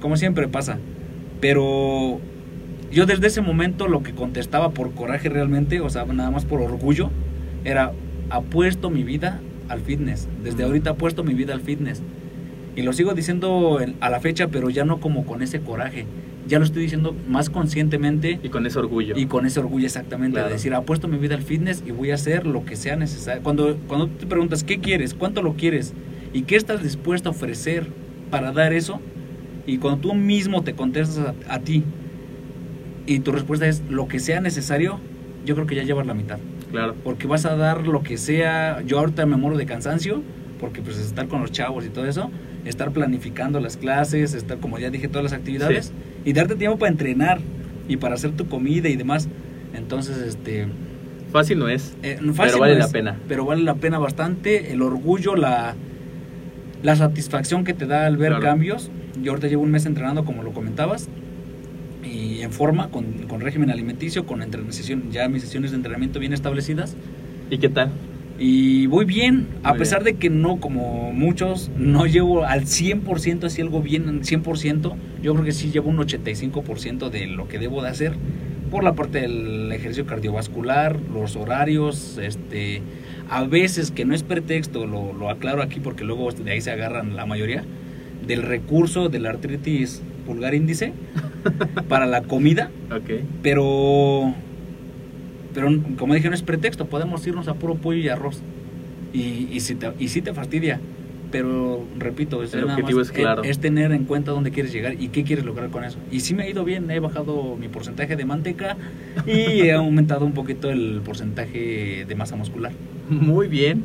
como 0.01 0.17
siempre 0.17 0.47
pasa. 0.47 0.77
Pero 1.41 2.19
yo 2.91 3.05
desde 3.05 3.27
ese 3.27 3.41
momento 3.41 3.87
lo 3.87 4.03
que 4.03 4.13
contestaba 4.13 4.71
por 4.71 4.91
coraje 4.93 5.29
realmente, 5.29 5.81
o 5.81 5.89
sea, 5.89 6.05
nada 6.05 6.31
más 6.31 6.45
por 6.45 6.61
orgullo, 6.61 7.09
era 7.63 7.91
apuesto 8.29 8.89
mi 8.89 9.03
vida 9.03 9.39
al 9.69 9.81
fitness. 9.81 10.27
Desde 10.43 10.63
ahorita 10.63 10.91
apuesto 10.91 11.23
mi 11.23 11.33
vida 11.33 11.53
al 11.53 11.61
fitness. 11.61 12.01
Y 12.75 12.81
lo 12.83 12.93
sigo 12.93 13.13
diciendo 13.13 13.79
en- 13.81 13.95
a 14.01 14.09
la 14.09 14.19
fecha, 14.19 14.47
pero 14.47 14.69
ya 14.69 14.85
no 14.85 14.99
como 14.99 15.25
con 15.25 15.41
ese 15.41 15.61
coraje. 15.61 16.05
Ya 16.47 16.59
lo 16.59 16.65
estoy 16.65 16.83
diciendo 16.83 17.15
más 17.27 17.49
conscientemente 17.49 18.39
Y 18.43 18.49
con 18.49 18.65
ese 18.67 18.77
orgullo. 18.79 19.17
y 19.17 19.25
con 19.25 19.45
ese 19.45 19.59
orgullo 19.59 19.85
exactamente 19.85 20.33
Claro. 20.35 20.47
de 20.49 20.53
decir, 20.53 20.73
apuesto 20.73 21.07
mi 21.07 21.17
vida 21.17 21.35
al 21.35 21.41
fitness 21.41 21.83
y 21.85 21.91
voy 21.91 22.11
a 22.11 22.15
hacer 22.15 22.45
lo 22.45 22.65
que 22.65 22.75
sea 22.75 22.95
necesario. 22.95 23.41
Cuando, 23.41 23.77
cuando 23.87 24.07
te 24.07 24.25
preguntas, 24.27 24.63
¿qué 24.63 24.79
quieres? 24.79 25.13
¿Cuánto 25.15 25.41
lo 25.41 25.53
quieres? 25.55 25.93
¿Y 26.33 26.43
qué 26.43 26.55
estás 26.55 26.83
dispuesto 26.83 27.29
a 27.29 27.31
ofrecer 27.31 27.87
para 28.29 28.51
dar 28.51 28.73
eso? 28.73 28.99
Y 29.65 29.79
cuando 29.79 30.01
tú 30.01 30.13
mismo 30.13 30.63
te 30.63 30.73
contestas 30.73 31.33
a, 31.47 31.53
a 31.55 31.59
ti 31.59 31.83
y 33.07 33.19
tu 33.19 33.31
respuesta 33.31 33.67
es 33.67 33.81
lo 33.89 34.07
que 34.07 34.19
sea 34.19 34.39
necesario, 34.41 34.99
yo 35.45 35.55
creo 35.55 35.67
que 35.67 35.75
ya 35.75 35.83
llevas 35.83 36.05
la 36.07 36.13
mitad. 36.13 36.37
Claro. 36.71 36.95
Porque 37.03 37.27
vas 37.27 37.45
a 37.45 37.55
dar 37.55 37.87
lo 37.87 38.03
que 38.03 38.17
sea. 38.17 38.81
Yo 38.85 38.99
ahorita 38.99 39.25
me 39.25 39.37
muero 39.37 39.57
de 39.57 39.65
cansancio, 39.65 40.21
porque 40.59 40.81
pues 40.81 40.97
estar 40.97 41.27
con 41.27 41.41
los 41.41 41.51
chavos 41.51 41.85
y 41.85 41.89
todo 41.89 42.05
eso, 42.05 42.29
estar 42.65 42.91
planificando 42.91 43.59
las 43.59 43.77
clases, 43.77 44.33
estar, 44.33 44.57
como 44.59 44.77
ya 44.79 44.89
dije, 44.89 45.07
todas 45.07 45.23
las 45.23 45.33
actividades, 45.33 45.91
y 46.25 46.33
darte 46.33 46.55
tiempo 46.55 46.77
para 46.77 46.91
entrenar 46.91 47.39
y 47.87 47.97
para 47.97 48.15
hacer 48.15 48.31
tu 48.31 48.47
comida 48.47 48.89
y 48.89 48.95
demás. 48.95 49.27
Entonces, 49.75 50.17
este, 50.17 50.67
Fácil 51.31 51.59
no 51.59 51.67
es. 51.69 51.95
Eh, 52.01 52.17
pero 52.37 52.59
vale 52.59 52.73
no 52.73 52.79
la 52.79 52.87
pena. 52.89 53.15
Pero 53.27 53.45
vale 53.45 53.63
la 53.63 53.75
pena 53.75 53.99
bastante. 53.99 54.71
El 54.71 54.81
orgullo, 54.81 55.35
la, 55.35 55.75
la 56.81 56.95
satisfacción 56.95 57.63
que 57.63 57.73
te 57.73 57.85
da 57.85 58.05
al 58.05 58.15
ver 58.17 58.29
Claro. 58.29 58.43
cambios. 58.43 58.89
Yo 59.21 59.31
ahorita 59.31 59.47
llevo 59.47 59.63
un 59.63 59.71
mes 59.71 59.85
entrenando, 59.85 60.23
como 60.25 60.43
lo 60.43 60.51
comentabas. 60.51 61.09
Y 62.03 62.41
en 62.41 62.51
forma, 62.51 62.89
con, 62.89 63.05
con 63.27 63.41
régimen 63.41 63.69
alimenticio, 63.69 64.25
con 64.25 64.41
entre- 64.41 64.61
sesión- 64.71 65.11
ya 65.11 65.27
mis 65.27 65.41
sesiones 65.43 65.71
de 65.71 65.77
entrenamiento 65.77 66.19
bien 66.19 66.31
establecidas. 66.33 66.95
¿Y 67.49 67.57
qué 67.57 67.69
tal? 67.69 67.89
Y 68.37 68.87
voy 68.87 69.05
bien, 69.05 69.47
a 69.63 69.69
Muy 69.69 69.79
pesar 69.79 70.03
bien. 70.03 70.15
de 70.15 70.19
que 70.19 70.29
no, 70.29 70.57
como 70.59 71.13
muchos, 71.13 71.71
no 71.77 72.05
llevo 72.05 72.45
al 72.45 72.63
100% 72.65 73.45
así 73.45 73.61
algo 73.61 73.81
bien, 73.81 74.09
al 74.09 74.21
100%. 74.21 74.93
Yo 75.21 75.33
creo 75.33 75.45
que 75.45 75.51
sí 75.53 75.71
llevo 75.71 75.89
un 75.89 75.97
85% 75.97 77.09
de 77.09 77.27
lo 77.27 77.47
que 77.47 77.59
debo 77.59 77.81
de 77.81 77.89
hacer 77.89 78.13
por 78.71 78.83
la 78.83 78.93
parte 78.93 79.21
del 79.21 79.71
ejercicio 79.71 80.05
cardiovascular, 80.05 80.99
los 81.13 81.35
horarios, 81.37 82.17
este, 82.21 82.81
a 83.29 83.43
veces 83.45 83.91
que 83.91 84.03
no 84.05 84.13
es 84.13 84.23
pretexto, 84.23 84.85
lo, 84.85 85.13
lo 85.13 85.29
aclaro 85.29 85.61
aquí 85.61 85.79
porque 85.79 86.03
luego 86.03 86.29
de 86.31 86.51
ahí 86.51 86.59
se 86.61 86.71
agarran 86.71 87.15
la 87.15 87.25
mayoría, 87.25 87.63
del 88.27 88.41
recurso 88.41 89.07
de 89.07 89.19
la 89.19 89.29
artritis 89.29 90.01
pulgar 90.25 90.55
índice 90.55 90.91
para 91.87 92.05
la 92.07 92.23
comida, 92.23 92.69
Ok. 92.91 93.21
pero 93.43 94.33
pero 95.55 95.69
como 95.97 96.13
dije 96.13 96.29
no 96.29 96.35
es 96.35 96.43
pretexto 96.43 96.85
podemos 96.85 97.25
irnos 97.25 97.47
a 97.47 97.55
puro 97.55 97.75
pollo 97.75 97.99
y 97.99 98.09
arroz 98.09 98.41
y, 99.13 99.47
y 99.51 99.59
si 99.61 99.73
te 99.73 99.91
y 99.97 100.09
sí 100.09 100.21
te 100.21 100.33
fastidia 100.33 100.79
pero 101.31 101.83
repito 101.97 102.43
es, 102.43 102.53
El 102.53 102.65
objetivo 102.65 103.01
es 103.01 103.11
claro. 103.11 103.43
es 103.43 103.59
tener 103.59 103.91
en 103.91 104.05
cuenta 104.05 104.31
dónde 104.31 104.51
quieres 104.51 104.71
llegar 104.71 105.01
y 105.01 105.07
qué 105.07 105.23
quieres 105.23 105.43
lograr 105.43 105.69
con 105.69 105.83
eso 105.83 105.97
y 106.11 106.19
sí 106.19 106.35
me 106.35 106.43
ha 106.43 106.49
ido 106.49 106.63
bien 106.63 106.91
he 106.91 106.99
bajado 106.99 107.57
mi 107.59 107.67
porcentaje 107.67 108.15
de 108.15 108.25
manteca 108.25 108.77
y 109.25 109.61
he 109.61 109.71
aumentado 109.73 110.25
un 110.25 110.33
poquito 110.33 110.69
el 110.69 111.01
porcentaje 111.03 112.05
de 112.07 112.15
masa 112.15 112.35
muscular 112.35 112.73
Muy 113.09 113.47
bien. 113.47 113.83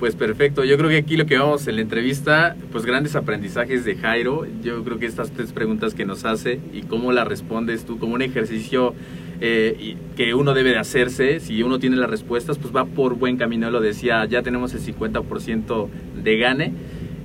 Pues 0.00 0.16
perfecto. 0.16 0.64
Yo 0.64 0.78
creo 0.78 0.88
que 0.88 0.96
aquí 0.96 1.18
lo 1.18 1.26
que 1.26 1.36
vamos 1.36 1.68
en 1.68 1.76
la 1.76 1.82
entrevista, 1.82 2.56
pues 2.72 2.86
grandes 2.86 3.16
aprendizajes 3.16 3.84
de 3.84 3.96
Jairo. 3.96 4.46
Yo 4.64 4.82
creo 4.82 4.98
que 4.98 5.04
estas 5.04 5.30
tres 5.30 5.52
preguntas 5.52 5.92
que 5.92 6.06
nos 6.06 6.24
hace 6.24 6.58
y 6.72 6.82
cómo 6.82 7.12
las 7.12 7.28
respondes 7.28 7.84
tú 7.84 7.98
como 7.98 8.14
un 8.14 8.22
ejercicio 8.22 8.94
eh, 9.42 9.96
que 10.16 10.34
uno 10.34 10.52
debe 10.52 10.70
de 10.70 10.78
hacerse, 10.78 11.40
si 11.40 11.62
uno 11.62 11.78
tiene 11.78 11.96
las 11.96 12.10
respuestas, 12.10 12.58
pues 12.58 12.74
va 12.74 12.84
por 12.84 13.14
buen 13.14 13.36
camino. 13.38 13.70
Lo 13.70 13.80
decía, 13.80 14.24
ya 14.26 14.42
tenemos 14.42 14.74
el 14.74 14.80
50% 14.80 15.88
de 16.22 16.36
gane 16.36 16.72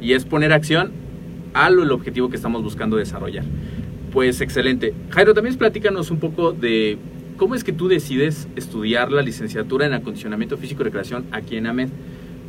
y 0.01 0.13
es 0.13 0.23
poner 0.25 0.53
acción 0.53 0.91
a 1.53 1.69
lo 1.69 1.83
el 1.83 1.91
objetivo 1.91 2.29
que 2.29 2.35
estamos 2.35 2.63
buscando 2.63 2.97
desarrollar. 2.97 3.43
Pues 4.11 4.39
excelente. 4.39 4.93
Jairo, 5.09 5.33
también 5.33 5.57
platícanos 5.57 6.09
un 6.09 6.19
poco 6.19 6.53
de 6.53 6.97
cómo 7.35 7.53
es 7.53 7.65
que 7.65 7.73
tú 7.73 7.89
decides 7.89 8.47
estudiar 8.55 9.11
la 9.11 9.21
licenciatura 9.21 9.85
en 9.85 9.93
acondicionamiento 9.93 10.57
físico 10.57 10.81
y 10.81 10.85
recreación 10.85 11.25
aquí 11.31 11.57
en 11.57 11.67
AMED. 11.67 11.89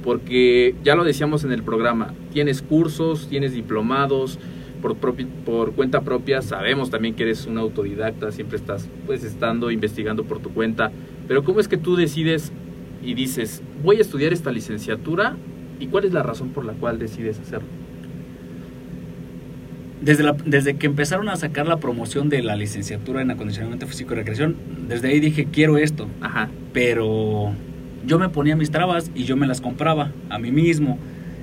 Porque 0.04 0.76
ya 0.85 0.94
lo 0.94 1.02
decíamos 1.02 1.42
en 1.42 1.50
el 1.50 1.64
programa, 1.64 2.14
tienes 2.32 2.62
cursos, 2.62 3.28
tienes 3.28 3.52
diplomados, 3.52 4.38
por, 4.83 4.97
propi- 5.00 5.26
por 5.45 5.73
cuenta 5.73 6.00
propia, 6.02 6.42
sabemos 6.42 6.90
también 6.90 7.14
que 7.14 7.23
eres 7.25 7.47
un 7.47 7.59
autodidacta, 7.59 8.30
siempre 8.33 8.56
estás 8.56 8.88
pues 9.06 9.25
estando 9.25 9.71
investigando 9.71 10.25
por 10.25 10.38
tu 10.40 10.50
cuenta, 10.50 10.90
pero 11.28 11.42
¿cómo 11.45 11.61
es 11.61 11.68
que 11.68 11.76
tú 11.76 11.97
decides 11.97 12.52
y 13.02 13.14
dices, 13.14 13.62
voy 13.83 13.97
a 13.99 14.00
estudiar 14.00 14.33
esta 14.33 14.50
licenciatura 14.52 15.37
y 15.80 15.87
cuál 15.88 16.04
es 16.04 16.12
la 16.12 16.23
razón 16.23 16.50
por 16.50 16.64
la 16.64 16.73
cual 16.75 16.99
decides 16.99 17.38
hacerlo? 17.38 17.68
desde, 20.02 20.23
la- 20.23 20.37
desde 20.45 20.76
que 20.76 20.87
empezaron 20.87 21.28
a 21.28 21.37
sacar 21.37 21.66
la 21.66 21.78
promoción 21.78 22.28
de 22.28 22.42
la 22.42 22.54
licenciatura 22.54 23.23
en 23.23 23.30
acondicionamiento 23.30 23.87
físico 23.87 24.12
y 24.12 24.16
recreación 24.16 24.54
desde 24.88 25.09
ahí 25.09 25.21
dije 25.21 25.47
quiero 25.50 25.78
esto 25.78 26.06
Ajá, 26.21 26.49
pero 26.73 27.52
yo 28.06 28.18
me 28.18 28.28
ponía 28.28 28.54
mis 28.56 28.71
trabas 28.71 29.11
y 29.14 29.25
yo 29.25 29.37
me 29.37 29.47
las 29.47 29.61
compraba 29.61 30.12
a 30.28 30.38
mí 30.38 30.52
mismo. 30.52 30.97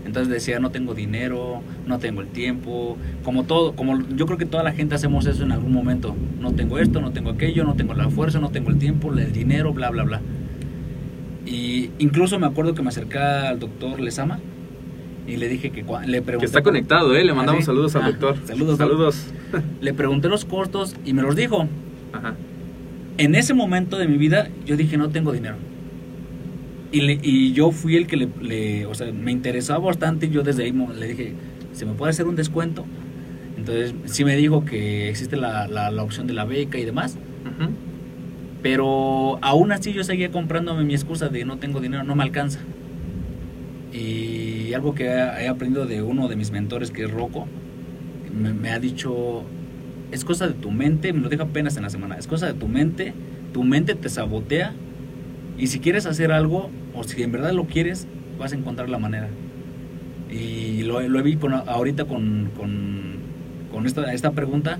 Entonces 0.05 0.27
decía, 0.31 0.59
no 0.59 0.69
tengo 0.69 0.93
dinero, 0.93 1.61
no 1.87 1.97
tengo 1.99 2.21
el 2.21 2.27
tiempo, 2.27 2.97
como 3.23 3.43
todo, 3.45 3.73
como 3.73 4.01
yo 4.15 4.25
creo 4.25 4.37
que 4.37 4.45
toda 4.45 4.61
la 4.63 4.73
gente 4.73 4.95
hacemos 4.95 5.25
eso 5.25 5.43
en 5.43 5.51
algún 5.53 5.71
momento. 5.71 6.15
No 6.41 6.51
tengo 6.51 6.77
esto, 6.79 6.99
no 7.01 7.11
tengo 7.11 7.29
aquello, 7.29 7.63
no 7.63 7.75
tengo 7.75 7.93
la 7.93 8.09
fuerza, 8.09 8.39
no 8.39 8.49
tengo 8.49 8.69
el 8.69 8.77
tiempo, 8.77 9.13
el 9.13 9.31
dinero, 9.31 9.73
bla, 9.73 9.89
bla, 9.91 10.03
bla. 10.03 10.21
Y 11.45 11.89
incluso 11.99 12.37
me 12.39 12.47
acuerdo 12.47 12.73
que 12.73 12.81
me 12.81 12.89
acerqué 12.89 13.17
al 13.17 13.59
doctor 13.59 13.99
Lesama 13.99 14.39
y 15.27 15.37
le 15.37 15.47
dije 15.47 15.71
que 15.71 15.83
le 16.05 16.21
pregunté 16.21 16.37
que 16.39 16.45
está 16.45 16.63
conectado, 16.63 17.15
¿eh? 17.15 17.23
Le 17.23 17.31
Ah, 17.31 17.35
mandamos 17.35 17.61
¿sí? 17.61 17.65
saludos 17.65 17.95
al 17.95 18.03
Ah, 18.03 18.07
doctor. 18.11 18.35
Saludos, 18.45 18.77
Saludos. 18.77 19.27
Le 19.81 19.93
pregunté 19.93 20.27
los 20.29 20.43
costos 20.45 20.95
y 21.05 21.13
me 21.13 21.21
los 21.21 21.35
dijo. 21.35 21.67
Ajá. 22.11 22.35
En 23.17 23.35
ese 23.35 23.53
momento 23.53 23.97
de 23.97 24.07
mi 24.07 24.17
vida 24.17 24.49
yo 24.65 24.75
dije 24.75 24.97
no 24.97 25.09
tengo 25.09 25.31
dinero. 25.31 25.55
Y, 26.93 27.01
le- 27.01 27.19
y 27.21 27.51
yo 27.53 27.71
fui 27.71 27.97
el 27.97 28.07
que 28.07 28.15
le, 28.15 28.29
le- 28.41 28.85
o 28.85 28.93
sea, 28.93 29.11
me 29.11 29.31
interesaba 29.31 29.79
bastante 29.79 30.27
y 30.27 30.29
yo 30.29 30.43
desde 30.43 30.63
ahí 30.63 30.71
le 30.71 31.07
dije, 31.07 31.33
¿se 31.73 31.85
me 31.85 31.93
puede 31.93 32.11
hacer 32.11 32.27
un 32.27 32.35
descuento? 32.35 32.85
Entonces 33.57 33.93
sí 34.05 34.23
me 34.23 34.35
dijo 34.37 34.63
que 34.63 35.09
existe 35.09 35.35
la, 35.35 35.67
la- 35.67 35.89
la 35.91 36.03
opción 36.03 36.27
de 36.27 36.33
la 36.33 36.45
beca 36.45 36.77
y 36.77 36.85
demás. 36.85 37.17
Ujú. 37.45 37.71
Pero 38.61 39.39
aún 39.41 39.71
así 39.71 39.91
yo 39.91 40.03
seguía 40.03 40.31
comprándome 40.31 40.83
mi 40.83 40.93
excusa 40.93 41.27
de 41.29 41.43
no 41.45 41.57
tengo 41.57 41.81
dinero, 41.81 42.03
no 42.03 42.15
me 42.15 42.23
alcanza. 42.23 42.59
Y 43.91 44.73
algo 44.73 44.95
que 44.95 45.05
he 45.05 45.43
he 45.43 45.47
aprendido 45.47 45.85
de 45.85 46.01
uno 46.01 46.27
de 46.27 46.35
mis 46.35 46.51
mentores, 46.51 46.89
que 46.91 47.03
es 47.05 47.11
Rocco, 47.11 47.47
me, 48.39 48.53
me 48.53 48.69
ha 48.71 48.79
dicho, 48.79 49.43
es 50.11 50.23
cosa 50.25 50.47
de 50.47 50.53
tu 50.53 50.71
mente, 50.71 51.13
me 51.13 51.19
lo 51.21 51.29
dijo 51.29 51.43
apenas 51.43 51.75
en 51.77 51.83
la 51.83 51.89
semana, 51.89 52.15
es 52.17 52.27
cosa 52.27 52.47
de 52.47 52.53
tu 52.53 52.67
mente, 52.67 53.13
tu 53.53 53.63
mente 53.63 53.93
te 53.95 54.09
sabotea 54.09 54.73
y 55.57 55.67
si 55.67 55.79
quieres 55.79 56.05
hacer 56.05 56.31
algo 56.31 56.69
o 56.95 57.03
si 57.03 57.21
en 57.23 57.31
verdad 57.31 57.51
lo 57.53 57.65
quieres, 57.65 58.07
vas 58.39 58.53
a 58.53 58.55
encontrar 58.55 58.89
la 58.89 58.99
manera. 58.99 59.29
Y 60.31 60.83
lo, 60.83 60.99
lo 61.01 61.21
vi 61.23 61.35
con, 61.35 61.53
ahorita 61.53 62.05
con, 62.05 62.49
con, 62.57 63.17
con 63.71 63.85
esta, 63.85 64.11
esta 64.13 64.31
pregunta, 64.31 64.79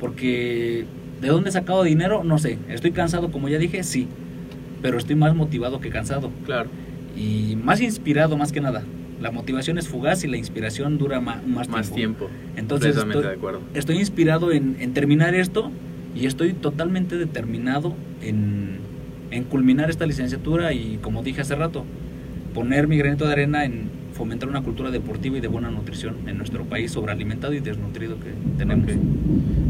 porque 0.00 0.84
¿de 1.20 1.28
dónde 1.28 1.50
he 1.50 1.52
sacado 1.52 1.82
dinero? 1.84 2.24
No 2.24 2.38
sé. 2.38 2.58
¿Estoy 2.68 2.90
cansado 2.92 3.30
como 3.30 3.48
ya 3.48 3.58
dije? 3.58 3.82
Sí. 3.84 4.08
Pero 4.82 4.98
estoy 4.98 5.16
más 5.16 5.34
motivado 5.34 5.80
que 5.80 5.90
cansado. 5.90 6.30
Claro. 6.46 6.68
Y 7.16 7.56
más 7.62 7.80
inspirado 7.80 8.36
más 8.36 8.52
que 8.52 8.60
nada. 8.60 8.82
La 9.20 9.30
motivación 9.32 9.78
es 9.78 9.88
fugaz 9.88 10.22
y 10.24 10.28
la 10.28 10.36
inspiración 10.36 10.98
dura 10.98 11.20
ma- 11.20 11.42
más, 11.46 11.68
Más 11.68 11.90
tiempo. 11.92 12.28
Entonces 12.56 12.94
Completamente 12.96 13.18
estoy, 13.18 13.30
de 13.30 13.36
acuerdo. 13.36 13.60
estoy 13.74 13.96
inspirado 13.98 14.52
en, 14.52 14.76
en 14.80 14.94
terminar 14.94 15.34
esto 15.34 15.70
y 16.14 16.26
estoy 16.26 16.52
totalmente 16.52 17.16
determinado 17.18 17.94
en, 18.22 18.78
en 19.30 19.44
culminar 19.44 19.90
esta 19.90 20.06
licenciatura 20.06 20.72
y 20.72 20.98
como 21.02 21.22
dije 21.22 21.40
hace 21.40 21.54
rato, 21.54 21.84
poner 22.54 22.88
mi 22.88 22.96
granito 22.96 23.26
de 23.26 23.32
arena 23.32 23.64
en 23.64 23.90
fomentar 24.18 24.48
una 24.48 24.62
cultura 24.62 24.90
deportiva 24.90 25.38
y 25.38 25.40
de 25.40 25.46
buena 25.46 25.70
nutrición 25.70 26.16
en 26.26 26.38
nuestro 26.38 26.64
país 26.64 26.90
sobrealimentado 26.90 27.52
y 27.54 27.60
desnutrido 27.60 28.16
que 28.18 28.30
tenemos. 28.58 28.88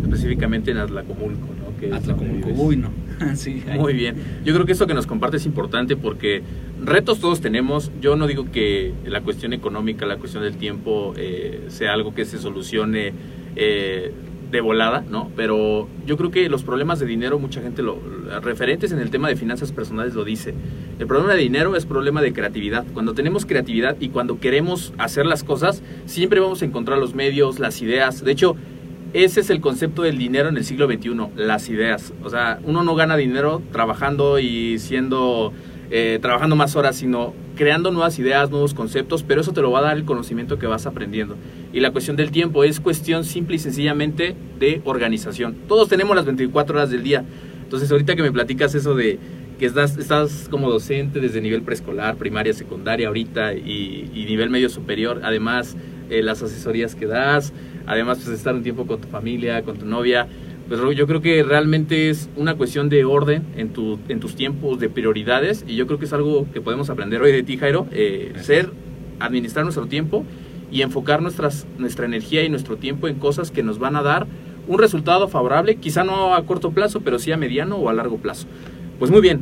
Específicamente 0.03 0.71
en 0.71 0.79
Atlacomulco, 0.79 1.49
¿no? 1.49 1.79
Que 1.79 1.93
Atlacomulco, 1.93 2.49
uy 2.57 2.77
no. 2.77 2.91
sí. 3.35 3.63
Muy 3.77 3.93
bien. 3.93 4.17
Yo 4.45 4.55
creo 4.55 4.65
que 4.65 4.73
esto 4.73 4.87
que 4.87 4.95
nos 4.95 5.07
comparte 5.07 5.37
es 5.37 5.45
importante 5.45 5.97
porque 5.97 6.43
retos 6.83 7.21
todos 7.21 7.43
tenemos. 7.43 7.93
Yo 8.01 8.17
no 8.17 8.27
digo 8.27 8.51
que 8.51 8.95
la 9.05 9.21
cuestión 9.21 9.53
económica, 9.53 10.07
la 10.07 10.17
cuestión 10.17 10.43
del 10.43 10.57
tiempo 10.57 11.13
eh, 11.19 11.67
sea 11.69 11.93
algo 11.93 12.15
que 12.15 12.25
se 12.25 12.39
solucione 12.39 13.13
eh, 13.55 14.13
de 14.51 14.61
volada, 14.63 15.05
¿no? 15.11 15.31
Pero 15.37 15.89
yo 16.07 16.17
creo 16.17 16.31
que 16.31 16.49
los 16.49 16.63
problemas 16.63 17.01
de 17.01 17.07
dinero, 17.07 17.39
mucha 17.39 17.61
gente 17.61 17.83
lo 17.83 17.99
referentes 18.43 18.93
en 18.93 18.99
el 18.99 19.11
tema 19.11 19.29
de 19.29 19.37
finanzas 19.37 19.73
personales 19.73 20.15
lo 20.15 20.25
dice. 20.25 20.55
El 20.99 21.07
problema 21.07 21.35
de 21.35 21.41
dinero 21.41 21.77
es 21.77 21.87
problema 21.87 22.23
de 22.23 22.33
creatividad. 22.33 22.85
Cuando 22.93 23.15
tenemos 23.15 23.47
creatividad 23.47 23.97
y 24.01 24.09
cuando 24.11 24.39
queremos 24.39 24.93
hacer 24.99 25.27
las 25.27 25.45
cosas, 25.45 25.83
siempre 26.07 26.41
vamos 26.41 26.63
a 26.63 26.65
encontrar 26.65 26.99
los 26.99 27.15
medios, 27.15 27.59
las 27.59 27.81
ideas. 27.83 28.25
De 28.25 28.33
hecho, 28.33 28.57
ese 29.15 29.41
es 29.41 29.49
el 29.49 29.61
concepto 29.61 30.03
del 30.03 30.19
dinero 30.19 30.51
en 30.51 30.57
el 30.59 30.65
siglo 30.65 30.87
XXI, 30.87 31.11
las 31.37 31.69
ideas. 31.71 32.13
O 32.23 32.29
sea, 32.29 32.59
uno 32.65 32.83
no 32.83 32.95
gana 32.95 33.17
dinero 33.17 33.63
trabajando 33.73 34.39
y 34.39 34.79
siendo, 34.79 35.53
eh, 35.91 36.19
trabajando 36.21 36.57
más 36.57 36.77
horas, 36.77 36.97
sino 36.97 37.33
creando 37.57 37.91
nuevas 37.91 38.19
ideas, 38.19 38.51
nuevos 38.51 38.75
conceptos, 38.75 39.23
pero 39.23 39.41
eso 39.41 39.53
te 39.53 39.63
lo 39.63 39.71
va 39.71 39.79
a 39.79 39.83
dar 39.83 39.97
el 39.97 40.05
conocimiento 40.05 40.59
que 40.59 40.67
vas 40.67 40.87
aprendiendo. 40.87 41.37
Y 41.73 41.81
la 41.81 41.91
cuestión 41.91 42.17
del 42.17 42.31
tiempo 42.31 42.65
es 42.65 42.81
cuestión 42.81 43.25
simple 43.25 43.57
y 43.57 43.59
sencillamente 43.59 44.37
de 44.59 44.83
organización. 44.85 45.57
Todos 45.67 45.89
tenemos 45.89 46.15
las 46.15 46.27
24 46.27 46.77
horas 46.77 46.91
del 46.91 47.03
día. 47.03 47.25
Entonces, 47.69 47.93
ahorita 47.93 48.17
que 48.17 48.23
me 48.23 48.33
platicas 48.33 48.75
eso 48.75 48.95
de 48.95 49.19
que 49.59 49.67
estás, 49.67 49.99
estás 49.99 50.49
como 50.51 50.71
docente 50.71 51.21
desde 51.21 51.43
nivel 51.43 51.61
preescolar, 51.61 52.17
primaria, 52.17 52.55
secundaria 52.55 53.09
ahorita 53.09 53.53
y, 53.53 54.11
y 54.15 54.25
nivel 54.25 54.49
medio 54.49 54.71
superior, 54.71 55.21
además 55.23 55.77
eh, 56.09 56.23
las 56.23 56.43
asesorías 56.43 56.95
que 56.95 57.05
das, 57.05 57.53
además 57.85 58.21
pues 58.25 58.35
estar 58.35 58.55
un 58.55 58.63
tiempo 58.63 58.87
con 58.87 59.03
tu 59.03 59.09
familia, 59.09 59.61
con 59.65 59.77
tu 59.77 59.85
novia, 59.85 60.29
pues 60.67 60.81
yo 60.97 61.07
creo 61.07 61.21
que 61.21 61.43
realmente 61.43 62.09
es 62.09 62.31
una 62.37 62.55
cuestión 62.55 62.89
de 62.89 63.05
orden 63.05 63.45
en, 63.55 63.69
tu, 63.75 63.99
en 64.09 64.19
tus 64.19 64.35
tiempos, 64.35 64.81
de 64.81 64.89
prioridades, 64.89 65.63
y 65.69 65.77
yo 65.77 65.87
creo 65.87 65.99
que 65.99 66.07
es 66.07 66.15
algo 66.15 66.47
que 66.51 66.63
podemos 66.63 66.89
aprender 66.89 67.21
hoy 67.21 67.33
de 67.33 67.43
ti, 67.43 67.59
Jairo, 67.59 67.87
eh, 67.93 68.33
ser, 68.41 68.71
administrar 69.21 69.67
nuestro 69.67 69.85
tiempo 69.85 70.25
y 70.73 70.81
enfocar 70.81 71.21
nuestras, 71.21 71.67
nuestra 71.77 72.07
energía 72.07 72.45
y 72.45 72.49
nuestro 72.49 72.79
tiempo 72.79 73.09
en 73.09 73.17
cosas 73.17 73.51
que 73.51 73.63
nos 73.63 73.79
van 73.79 73.95
a 73.95 74.03
dar 74.03 74.27
un 74.69 74.79
resultado 74.79 75.27
favorable, 75.29 75.77
quizá 75.77 76.05
no 76.05 76.35
a 76.35 76.45
corto 76.45 76.71
plazo, 76.71 77.01
pero 77.01 77.19
sí 77.19 77.33
a 77.33 77.37
mediano 77.37 77.77
o 77.77 77.89
a 77.89 77.93
largo 77.93 78.19
plazo. 78.19 78.47
Pues 78.99 79.11
muy 79.11 79.21
bien. 79.21 79.41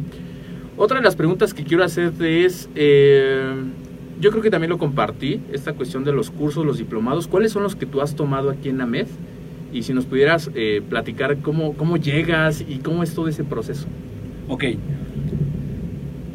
Otra 0.79 0.99
de 0.99 1.05
las 1.05 1.17
preguntas 1.17 1.53
que 1.53 1.65
quiero 1.65 1.85
hacerte 1.85 2.45
es, 2.45 2.69
eh, 2.75 3.55
yo 4.21 4.31
creo 4.31 4.43
que 4.43 4.51
también 4.51 4.71
lo 4.71 4.79
compartí, 4.79 5.41
esta 5.53 5.73
cuestión 5.73 6.05
de 6.05 6.13
los 6.13 6.31
cursos, 6.31 6.65
los 6.65 6.79
diplomados, 6.79 7.29
¿cuáles 7.29 7.53
son 7.53 7.63
los 7.63 7.75
que 7.75 7.87
tú 7.87 8.01
has 8.01 8.15
tomado 8.15 8.51
aquí 8.51 8.69
en 8.69 8.81
AMED? 8.81 9.07
Y 9.73 9.83
si 9.83 9.93
nos 9.93 10.05
pudieras 10.05 10.51
eh, 10.55 10.83
platicar 10.89 11.39
cómo, 11.39 11.75
cómo 11.75 11.97
llegas 11.97 12.65
y 12.67 12.79
cómo 12.79 13.03
es 13.03 13.15
todo 13.15 13.29
ese 13.29 13.43
proceso. 13.43 13.87
Ok. 14.49 14.65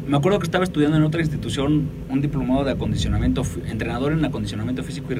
Me 0.06 0.16
acuerdo 0.16 0.38
que 0.40 0.44
estaba 0.44 0.64
estudiando 0.64 0.96
en 0.96 1.04
otra 1.04 1.20
institución 1.20 1.88
un 2.08 2.20
diplomado 2.20 2.64
de 2.64 2.72
acondicionamiento, 2.72 3.42
entrenador 3.68 4.12
en 4.12 4.24
acondicionamiento 4.24 4.82
físico 4.82 5.12
y 5.12 5.16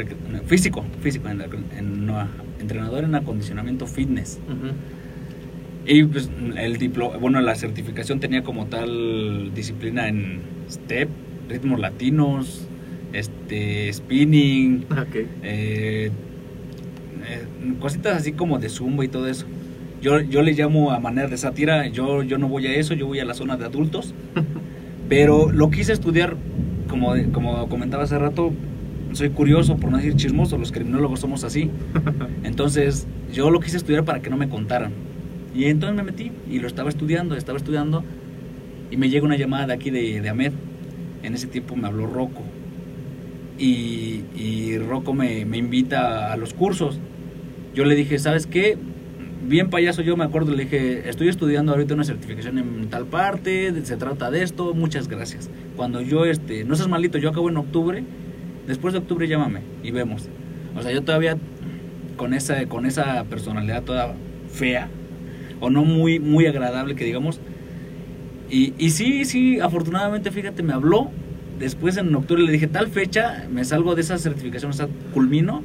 físico, 0.46 0.84
físico, 1.00 1.28
en, 1.28 1.40
en- 1.78 2.06
no, 2.06 2.26
entrenador 2.60 3.04
en 3.04 3.14
acondicionamiento 3.14 3.86
fitness. 3.86 4.40
Y 5.86 6.04
pues 6.04 6.30
el 6.56 6.76
diplo, 6.78 7.10
bueno, 7.20 7.40
la 7.40 7.54
certificación 7.54 8.18
tenía 8.20 8.42
como 8.42 8.66
tal 8.66 9.52
disciplina 9.54 10.08
en 10.08 10.40
step, 10.68 11.08
ritmos 11.48 11.78
latinos, 11.80 12.66
este 13.12 13.92
spinning, 13.92 14.84
Ok. 14.90 15.14
eh, 15.14 15.26
eh, 15.42 16.10
cositas 17.80 18.16
así 18.16 18.32
como 18.32 18.58
de 18.58 18.68
zumba 18.68 19.04
y 19.04 19.08
todo 19.08 19.28
eso. 19.28 19.46
Yo, 20.00 20.20
yo 20.20 20.42
le 20.42 20.52
llamo 20.54 20.90
a 20.90 20.98
manera 20.98 21.28
de 21.28 21.36
sátira, 21.36 21.86
yo, 21.86 22.24
yo 22.24 22.36
no 22.38 22.48
voy 22.48 22.66
a 22.66 22.74
eso, 22.74 22.94
yo 22.94 23.06
voy 23.06 23.20
a 23.20 23.24
la 23.24 23.34
zona 23.34 23.56
de 23.56 23.64
adultos. 23.64 24.12
Pero 25.08 25.50
lo 25.52 25.70
quise 25.70 25.92
estudiar, 25.92 26.36
como, 26.88 27.14
como 27.32 27.68
comentaba 27.68 28.04
hace 28.04 28.18
rato, 28.18 28.52
soy 29.12 29.30
curioso, 29.30 29.76
por 29.76 29.90
no 29.90 29.98
decir 29.98 30.14
chismoso, 30.14 30.58
los 30.58 30.72
criminólogos 30.72 31.20
somos 31.20 31.44
así. 31.44 31.70
Entonces 32.44 33.06
yo 33.32 33.50
lo 33.50 33.60
quise 33.60 33.76
estudiar 33.76 34.04
para 34.04 34.20
que 34.20 34.30
no 34.30 34.36
me 34.36 34.48
contaran. 34.48 34.92
Y 35.54 35.66
entonces 35.66 35.94
me 35.94 36.02
metí 36.02 36.32
y 36.50 36.60
lo 36.60 36.66
estaba 36.66 36.88
estudiando, 36.88 37.36
estaba 37.36 37.58
estudiando 37.58 38.02
y 38.90 38.96
me 38.96 39.10
llega 39.10 39.26
una 39.26 39.36
llamada 39.36 39.66
de 39.66 39.72
aquí 39.74 39.90
de, 39.90 40.22
de 40.22 40.28
Ahmed. 40.28 40.52
En 41.22 41.34
ese 41.34 41.46
tiempo 41.46 41.76
me 41.76 41.88
habló 41.88 42.06
Rocco. 42.06 42.42
Y, 43.58 44.22
y 44.34 44.78
Rocco 44.78 45.12
me, 45.12 45.44
me 45.44 45.58
invita 45.58 46.32
a 46.32 46.36
los 46.38 46.54
cursos. 46.54 46.98
Yo 47.74 47.84
le 47.84 47.94
dije, 47.94 48.18
¿sabes 48.18 48.46
qué? 48.46 48.78
Bien 49.44 49.70
payaso 49.70 50.02
yo 50.02 50.16
me 50.16 50.24
acuerdo, 50.24 50.52
le 50.54 50.64
dije, 50.64 51.08
estoy 51.08 51.28
estudiando 51.28 51.72
ahorita 51.72 51.94
una 51.94 52.04
certificación 52.04 52.58
en 52.58 52.88
tal 52.88 53.06
parte, 53.06 53.72
se 53.84 53.96
trata 53.96 54.30
de 54.30 54.42
esto, 54.42 54.72
muchas 54.72 55.08
gracias. 55.08 55.50
Cuando 55.74 56.00
yo, 56.00 56.24
este, 56.24 56.64
no 56.64 56.76
seas 56.76 56.88
malito, 56.88 57.18
yo 57.18 57.30
acabo 57.30 57.50
en 57.50 57.56
octubre, 57.56 58.04
después 58.68 58.92
de 58.92 59.00
octubre 59.00 59.26
llámame 59.26 59.60
y 59.82 59.90
vemos. 59.90 60.28
O 60.76 60.82
sea, 60.82 60.92
yo 60.92 61.02
todavía 61.02 61.36
con 62.16 62.34
esa, 62.34 62.66
con 62.66 62.86
esa 62.86 63.24
personalidad 63.24 63.82
toda 63.82 64.14
fea, 64.48 64.88
o 65.60 65.70
no 65.70 65.84
muy, 65.84 66.20
muy 66.20 66.46
agradable 66.46 66.94
que 66.94 67.04
digamos. 67.04 67.40
Y, 68.48 68.74
y 68.78 68.90
sí, 68.90 69.24
sí, 69.24 69.58
afortunadamente, 69.58 70.30
fíjate, 70.30 70.62
me 70.62 70.72
habló. 70.72 71.10
Después 71.58 71.96
en 71.96 72.14
octubre 72.14 72.42
le 72.42 72.52
dije, 72.52 72.68
tal 72.68 72.88
fecha, 72.88 73.46
me 73.50 73.64
salgo 73.64 73.94
de 73.94 74.02
esa 74.02 74.18
certificación, 74.18 74.70
o 74.70 74.74
sea, 74.74 74.88
culmino. 75.12 75.62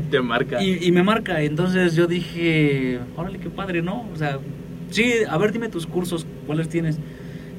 Te 0.10 0.20
marca. 0.20 0.62
Y, 0.62 0.84
y 0.86 0.92
me 0.92 1.02
marca, 1.02 1.42
entonces 1.42 1.94
yo 1.94 2.06
dije, 2.06 3.00
órale, 3.16 3.38
qué 3.38 3.50
padre, 3.50 3.82
¿no? 3.82 4.06
O 4.12 4.16
sea, 4.16 4.38
sí, 4.90 5.12
a 5.28 5.36
ver, 5.38 5.52
dime 5.52 5.68
tus 5.68 5.86
cursos, 5.86 6.26
¿cuáles 6.46 6.68
tienes? 6.68 6.98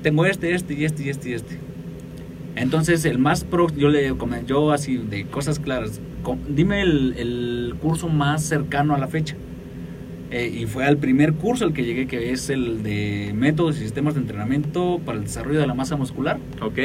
Tengo 0.02 0.26
este, 0.26 0.54
este 0.54 0.74
y 0.74 0.86
este 0.86 1.04
y 1.04 1.10
este 1.10 1.30
y 1.30 1.34
este. 1.34 1.60
Entonces, 2.56 3.04
el 3.06 3.18
más 3.18 3.44
pro, 3.44 3.68
yo 3.76 3.90
le 3.90 4.16
comenté, 4.16 4.48
yo 4.48 4.72
así, 4.72 4.98
de 4.98 5.26
cosas 5.26 5.60
claras, 5.60 6.00
dime 6.48 6.82
el, 6.82 7.16
el 7.18 7.76
curso 7.82 8.08
más 8.08 8.44
cercano 8.44 8.96
a 8.96 8.98
la 8.98 9.08
fecha. 9.08 9.36
Eh, 10.32 10.52
y 10.62 10.66
fue 10.66 10.86
al 10.86 10.98
primer 10.98 11.34
curso 11.34 11.66
al 11.66 11.74
que 11.74 11.84
llegué, 11.84 12.08
que 12.08 12.32
es 12.32 12.50
el 12.50 12.82
de 12.84 13.32
métodos 13.36 13.78
y 13.78 13.80
sistemas 13.82 14.16
de 14.16 14.22
entrenamiento 14.22 15.00
para 15.06 15.18
el 15.18 15.26
desarrollo 15.26 15.60
de 15.60 15.68
la 15.68 15.74
masa 15.74 15.96
muscular. 15.96 16.40
Ok. 16.62 16.80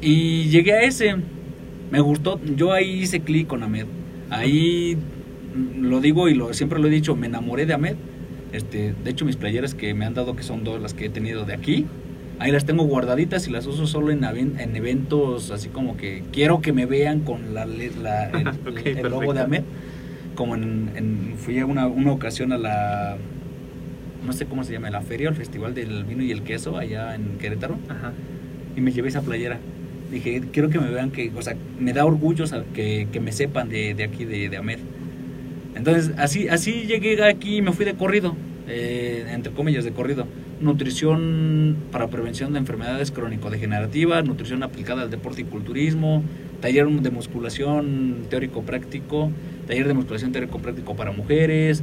Y 0.00 0.44
llegué 0.48 0.72
a 0.72 0.82
ese. 0.82 1.16
Me 1.90 2.00
gustó. 2.00 2.40
Yo 2.56 2.72
ahí 2.72 3.02
hice 3.02 3.20
clic 3.20 3.46
con 3.46 3.62
Ahmed. 3.62 3.86
Ahí 4.30 4.96
mm, 5.54 5.84
lo 5.84 6.00
digo 6.00 6.28
y 6.28 6.34
lo, 6.34 6.52
siempre 6.52 6.78
lo 6.80 6.88
he 6.88 6.90
dicho, 6.90 7.14
me 7.16 7.26
enamoré 7.26 7.66
de 7.66 7.74
Ahmed. 7.74 7.94
Este, 8.52 8.94
de 9.04 9.10
hecho, 9.10 9.24
mis 9.24 9.36
playeras 9.36 9.74
que 9.74 9.92
me 9.94 10.04
han 10.04 10.14
dado, 10.14 10.34
que 10.36 10.42
son 10.42 10.64
dos 10.64 10.80
las 10.80 10.94
que 10.94 11.06
he 11.06 11.08
tenido 11.10 11.44
de 11.44 11.52
aquí, 11.54 11.86
ahí 12.38 12.50
las 12.52 12.64
tengo 12.64 12.84
guardaditas 12.84 13.46
y 13.48 13.50
las 13.50 13.66
uso 13.66 13.86
solo 13.86 14.10
en, 14.10 14.24
eventos 14.76 15.50
así 15.50 15.68
como 15.68 15.96
que 15.96 16.22
quiero 16.32 16.60
que 16.60 16.72
me 16.72 16.86
vean 16.86 17.20
con 17.20 17.54
la, 17.54 17.66
la- 17.66 18.30
el, 18.30 18.48
Ok, 18.48 18.80
el 18.84 19.02
logo 19.10 19.34
de 19.34 19.40
Ahmed. 19.40 19.62
Como 20.34 20.54
en, 20.54 20.90
en- 20.96 21.34
fui 21.38 21.58
a 21.58 21.66
una, 21.66 21.86
una 21.86 22.12
ocasión 22.12 22.52
a 22.52 22.58
la, 22.58 23.16
no 24.24 24.32
sé 24.32 24.46
cómo 24.46 24.64
se 24.64 24.72
llama, 24.72 24.90
la 24.90 25.00
feria, 25.02 25.28
el 25.28 25.34
festival 25.34 25.74
del 25.74 26.04
vino 26.04 26.22
y 26.22 26.30
el 26.30 26.42
queso 26.42 26.76
allá 26.76 27.14
en 27.14 27.38
Querétaro 27.38 27.76
Ajá. 27.88 28.12
y 28.76 28.80
me 28.80 28.92
llevé 28.92 29.08
esa 29.08 29.22
playera. 29.22 29.58
Dije, 30.10 30.42
quiero 30.52 30.70
que 30.70 30.78
me 30.78 30.90
vean 30.90 31.10
que, 31.10 31.32
o 31.36 31.42
sea, 31.42 31.56
me 31.80 31.92
da 31.92 32.04
orgullo 32.04 32.44
que, 32.74 33.08
que 33.12 33.20
me 33.20 33.32
sepan 33.32 33.68
de, 33.68 33.94
de 33.94 34.04
aquí, 34.04 34.24
de, 34.24 34.48
de 34.48 34.56
Amed. 34.56 34.78
Entonces, 35.74 36.12
así, 36.16 36.48
así 36.48 36.86
llegué 36.86 37.22
aquí 37.24 37.56
y 37.56 37.62
me 37.62 37.72
fui 37.72 37.84
de 37.84 37.94
corrido, 37.94 38.34
eh, 38.68 39.26
entre 39.30 39.52
comillas, 39.52 39.84
de 39.84 39.92
corrido. 39.92 40.26
Nutrición 40.60 41.76
para 41.92 42.08
prevención 42.08 42.54
de 42.54 42.58
enfermedades 42.60 43.10
crónico-degenerativas, 43.10 44.24
nutrición 44.24 44.62
aplicada 44.62 45.02
al 45.02 45.10
deporte 45.10 45.42
y 45.42 45.44
culturismo, 45.44 46.22
taller 46.60 46.88
de 46.88 47.10
musculación 47.10 48.22
teórico-práctico, 48.30 49.30
taller 49.66 49.86
de 49.86 49.94
musculación 49.94 50.32
teórico-práctico 50.32 50.96
para 50.96 51.12
mujeres, 51.12 51.82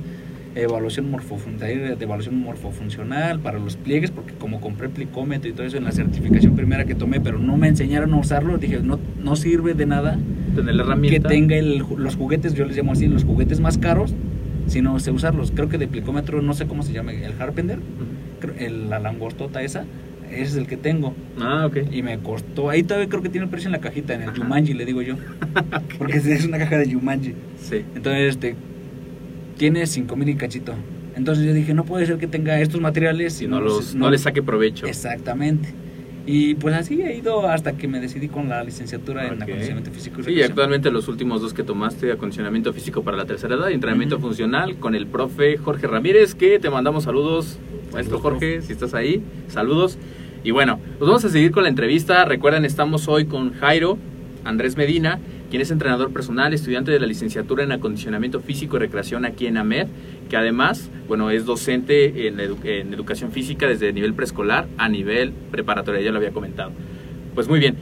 evaluación 0.55 1.11
morfofun- 1.11 1.57
taller 1.57 1.97
de 1.97 2.03
evaluación 2.03 2.37
morfofuncional 2.39 3.39
para 3.39 3.59
los 3.59 3.75
pliegues, 3.77 4.11
porque 4.11 4.33
como 4.33 4.61
compré 4.61 4.89
plicómetro 4.89 5.49
y 5.49 5.53
todo 5.53 5.65
eso 5.65 5.77
en 5.77 5.83
la 5.83 5.91
certificación 5.91 6.55
primera 6.55 6.85
que 6.85 6.95
tomé, 6.95 7.19
pero 7.19 7.39
no 7.39 7.57
me 7.57 7.67
enseñaron 7.67 8.13
a 8.13 8.17
usarlo, 8.17 8.57
dije, 8.57 8.79
no, 8.83 8.99
no 9.23 9.35
sirve 9.35 9.73
de 9.73 9.85
nada 9.85 10.17
Tener 10.55 10.75
la 10.75 10.83
que 10.83 10.89
herramienta. 10.89 11.29
tenga 11.29 11.55
el 11.55 11.83
los 11.97 12.15
juguetes, 12.15 12.53
yo 12.53 12.65
les 12.65 12.77
llamo 12.77 12.91
así, 12.91 13.07
los 13.07 13.23
juguetes 13.23 13.59
más 13.59 13.77
caros, 13.77 14.13
si 14.67 14.81
no 14.81 14.99
sé 14.99 15.11
usarlos. 15.11 15.51
Creo 15.51 15.69
que 15.69 15.77
de 15.77 15.87
plicómetro, 15.87 16.41
no 16.41 16.53
sé 16.53 16.67
cómo 16.67 16.83
se 16.83 16.93
llama, 16.93 17.11
el 17.13 17.33
Harpender, 17.41 17.79
Ujú. 17.79 17.85
creo- 18.39 18.55
el- 18.59 18.89
la 18.89 18.99
langostota 18.99 19.61
esa, 19.61 19.85
ese 20.31 20.41
es 20.43 20.55
el 20.55 20.67
que 20.67 20.77
tengo. 20.77 21.13
Ah, 21.39 21.65
ok. 21.65 21.77
Y 21.91 22.01
me 22.03 22.17
costó, 22.19 22.69
ahí 22.69 22.83
todavía 22.83 23.09
creo 23.09 23.21
que 23.21 23.29
tiene 23.29 23.45
el 23.45 23.49
precio 23.51 23.67
en 23.67 23.73
la 23.73 23.79
cajita, 23.79 24.13
en 24.13 24.21
el 24.21 24.29
Ajá. 24.29 24.37
Jumanji, 24.41 24.73
le 24.73 24.85
digo 24.85 25.01
yo. 25.01 25.15
Porque 25.97 26.17
es 26.17 26.45
una 26.45 26.57
caja 26.59 26.77
de 26.77 26.91
Jumanji. 26.93 27.33
Sí. 27.57 27.83
Entonces, 27.95 28.29
este, 28.29 28.55
tiene 29.57 29.85
5000 29.87 30.29
y 30.29 30.35
cachito. 30.35 30.73
Entonces 31.15 31.45
yo 31.45 31.53
dije, 31.53 31.73
no 31.73 31.85
puede 31.85 32.05
ser 32.05 32.17
que 32.17 32.27
tenga 32.27 32.59
estos 32.59 32.81
materiales 32.81 33.33
Si 33.33 33.47
no, 33.47 33.61
los, 33.61 33.93
no, 33.95 34.09
le 34.09 34.17
saque 34.17 34.41
provecho. 34.41 34.87
Exactamente. 34.87 35.69
Y 36.25 36.55
pues 36.55 36.73
así 36.73 37.01
he 37.01 37.17
ido 37.17 37.47
hasta 37.49 37.73
que 37.73 37.87
me 37.87 37.99
decidí 37.99 38.29
con 38.29 38.47
la 38.47 38.63
licenciatura 38.63 39.27
en 39.27 39.33
Ok. 39.35 39.41
acondicionamiento 39.41 39.91
físico 39.91 40.21
y 40.21 40.23
Sí, 40.23 40.41
actualmente 40.41 40.89
los 40.89 41.09
últimos 41.09 41.41
dos 41.41 41.53
que 41.53 41.63
tomaste, 41.63 42.11
acondicionamiento 42.13 42.71
físico 42.71 43.03
para 43.03 43.17
la 43.17 43.25
tercera 43.25 43.55
edad 43.55 43.69
y 43.69 43.73
entrenamiento 43.73 44.19
funcional 44.19 44.77
con 44.77 44.95
el 44.95 45.05
profe 45.05 45.57
Jorge 45.57 45.85
Ramírez, 45.85 46.33
que 46.33 46.59
te 46.59 46.69
mandamos 46.69 47.03
saludos, 47.03 47.59
maestro 47.91 48.19
Saludos, 48.19 48.21
Jorge, 48.21 48.61
si 48.61 48.71
estás 48.71 48.93
ahí, 48.93 49.21
saludos. 49.49 49.97
Y 50.45 50.51
bueno, 50.51 50.79
pues 50.97 51.07
vamos 51.07 51.25
a 51.25 51.29
seguir 51.29 51.51
con 51.51 51.63
la 51.63 51.69
entrevista. 51.69 52.23
Recuerden, 52.25 52.63
estamos 52.63 53.07
hoy 53.09 53.25
con 53.25 53.53
Jairo 53.53 53.97
Andrés 54.45 54.77
Medina, 54.77 55.19
quien 55.53 55.61
es 55.61 55.69
entrenador 55.69 56.11
personal, 56.11 56.51
estudiante 56.51 56.89
de 56.89 56.99
la 56.99 57.05
licenciatura 57.05 57.63
en 57.63 57.71
acondicionamiento 57.71 58.39
físico 58.39 58.77
y 58.77 58.79
recreación 58.79 59.23
aquí 59.23 59.45
en 59.45 59.57
AMED, 59.57 59.85
que 60.27 60.35
además, 60.35 60.89
bueno, 61.07 61.29
es 61.29 61.45
docente 61.45 62.27
en, 62.27 62.37
edu- 62.39 62.65
educación 62.65 63.31
física 63.31 63.67
desde 63.67 63.93
nivel 63.93 64.15
preescolar 64.15 64.67
a 64.79 64.89
nivel 64.89 65.31
preparatoria, 65.51 66.01
ya 66.01 66.09
lo 66.09 66.17
había 66.17 66.31
comentado. 66.31 66.71
Pues 67.35 67.47
muy 67.47 67.59
bien. 67.59 67.75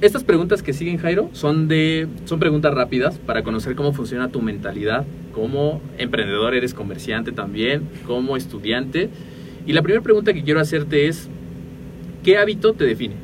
Estas 0.00 0.24
preguntas 0.24 0.62
que 0.62 0.72
siguen, 0.72 0.96
Jairo, 0.96 1.28
son 1.34 1.68
de 1.68 2.08
son 2.24 2.40
preguntas 2.40 2.72
rápidas 2.72 3.18
para 3.18 3.42
conocer 3.42 3.74
cómo 3.74 3.92
funciona 3.92 4.30
tu 4.30 4.40
mentalidad, 4.40 5.04
como 5.34 5.82
emprendedor, 5.98 6.54
eres 6.54 6.72
comerciante 6.72 7.32
también, 7.32 7.82
como 8.06 8.34
estudiante. 8.34 9.10
Y 9.66 9.74
la 9.74 9.82
primera 9.82 10.02
pregunta 10.02 10.32
que 10.32 10.42
quiero 10.42 10.58
hacerte 10.58 11.06
es, 11.06 11.28
¿qué 12.22 12.38
hábito 12.38 12.72
te 12.72 12.84
define? 12.84 13.16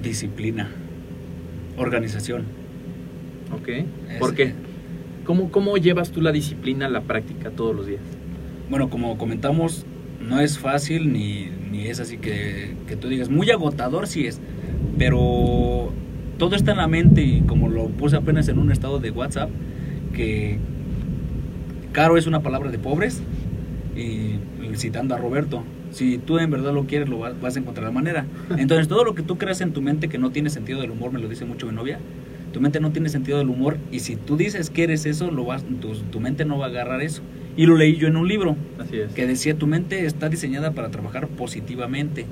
Disciplina. 0.00 0.70
Organización. 1.80 2.44
¿Ok? 3.52 3.68
Es- 3.68 3.86
¿Por 4.18 4.34
qué? 4.34 4.52
¿Cómo, 5.24 5.50
¿Cómo 5.50 5.76
llevas 5.76 6.10
tú 6.10 6.20
la 6.20 6.32
disciplina 6.32 6.86
a 6.86 6.88
la 6.88 7.02
práctica 7.02 7.50
todos 7.50 7.74
los 7.74 7.86
días? 7.86 8.00
Bueno, 8.68 8.88
como 8.90 9.16
comentamos, 9.18 9.84
no 10.20 10.40
es 10.40 10.58
fácil 10.58 11.12
ni, 11.12 11.48
ni 11.70 11.86
es 11.86 12.00
así 12.00 12.18
que, 12.18 12.74
que 12.86 12.96
tú 12.96 13.08
digas, 13.08 13.28
muy 13.30 13.50
agotador 13.50 14.06
sí 14.06 14.26
es, 14.26 14.40
pero 14.98 15.92
todo 16.38 16.54
está 16.56 16.72
en 16.72 16.76
la 16.78 16.86
mente 16.88 17.22
y 17.22 17.40
como 17.42 17.68
lo 17.68 17.86
puse 17.88 18.16
apenas 18.16 18.48
en 18.48 18.58
un 18.58 18.70
estado 18.70 18.98
de 18.98 19.10
WhatsApp, 19.10 19.50
que 20.14 20.58
caro 21.92 22.16
es 22.16 22.26
una 22.26 22.40
palabra 22.40 22.70
de 22.70 22.78
pobres 22.78 23.22
y 23.96 24.36
citando 24.76 25.14
a 25.14 25.18
Roberto, 25.18 25.64
si 25.90 26.18
tú 26.18 26.38
en 26.38 26.50
verdad 26.50 26.72
lo 26.72 26.86
quieres, 26.86 27.08
lo 27.08 27.18
vas, 27.18 27.40
vas 27.40 27.56
a 27.56 27.60
encontrar 27.60 27.84
la 27.86 27.92
manera. 27.92 28.26
Entonces, 28.56 28.88
todo 28.88 29.04
lo 29.04 29.14
que 29.14 29.22
tú 29.22 29.38
creas 29.38 29.60
en 29.60 29.72
tu 29.72 29.82
mente 29.82 30.08
que 30.08 30.18
no 30.18 30.30
tiene 30.30 30.50
sentido 30.50 30.80
del 30.80 30.90
humor, 30.90 31.12
me 31.12 31.20
lo 31.20 31.28
dice 31.28 31.44
mucho 31.44 31.66
mi 31.66 31.74
novia, 31.74 31.98
tu 32.52 32.60
mente 32.60 32.80
no 32.80 32.90
tiene 32.90 33.08
sentido 33.08 33.38
del 33.38 33.48
humor 33.48 33.78
y 33.92 34.00
si 34.00 34.16
tú 34.16 34.36
dices 34.36 34.70
que 34.70 34.82
eres 34.84 35.06
eso, 35.06 35.30
lo 35.30 35.44
vas, 35.44 35.64
tu, 35.80 35.94
tu 35.94 36.20
mente 36.20 36.44
no 36.44 36.58
va 36.58 36.66
a 36.66 36.68
agarrar 36.68 37.00
eso. 37.02 37.22
Y 37.56 37.66
lo 37.66 37.76
leí 37.76 37.96
yo 37.96 38.08
en 38.08 38.16
un 38.16 38.26
libro 38.28 38.56
Así 38.78 38.98
es. 38.98 39.12
que 39.12 39.26
decía, 39.26 39.54
tu 39.54 39.66
mente 39.66 40.06
está 40.06 40.28
diseñada 40.28 40.72
para 40.72 40.90
trabajar 40.90 41.28
positivamente. 41.28 42.26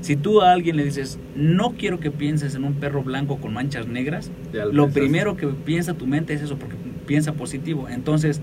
Si 0.00 0.16
tú 0.16 0.42
a 0.42 0.52
alguien 0.52 0.76
le 0.76 0.84
dices, 0.84 1.18
no 1.34 1.72
quiero 1.78 1.98
que 1.98 2.10
pienses 2.10 2.54
en 2.54 2.64
un 2.64 2.74
perro 2.74 3.02
blanco 3.02 3.38
con 3.38 3.54
manchas 3.54 3.86
negras, 3.88 4.30
lo 4.52 4.90
piensas. 4.90 4.92
primero 4.92 5.36
que 5.36 5.46
piensa 5.46 5.94
tu 5.94 6.06
mente 6.06 6.34
es 6.34 6.42
eso, 6.42 6.58
porque 6.58 6.76
piensa 7.06 7.32
positivo. 7.32 7.88
Entonces, 7.88 8.40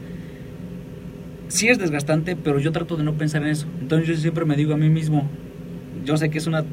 sí 1.52 1.68
es 1.68 1.78
desgastante, 1.78 2.36
pero 2.36 2.60
yo 2.60 2.72
trato 2.72 2.96
de 2.96 3.04
no 3.04 3.14
pensar 3.14 3.44
en 3.44 3.50
eso. 3.50 3.68
Entonces 3.80 4.08
yo 4.08 4.16
siempre 4.16 4.46
me 4.46 4.56
digo 4.56 4.74
a 4.74 4.78
mí 4.78 4.90
mismo, 4.90 5.30
yo 6.06 6.18
sé 6.18 6.30
que 6.30 6.38
es 6.38 6.48
una, 6.48 6.64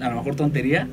a 0.00 0.08
lo 0.08 0.16
mejor 0.16 0.36
tontería, 0.36 0.88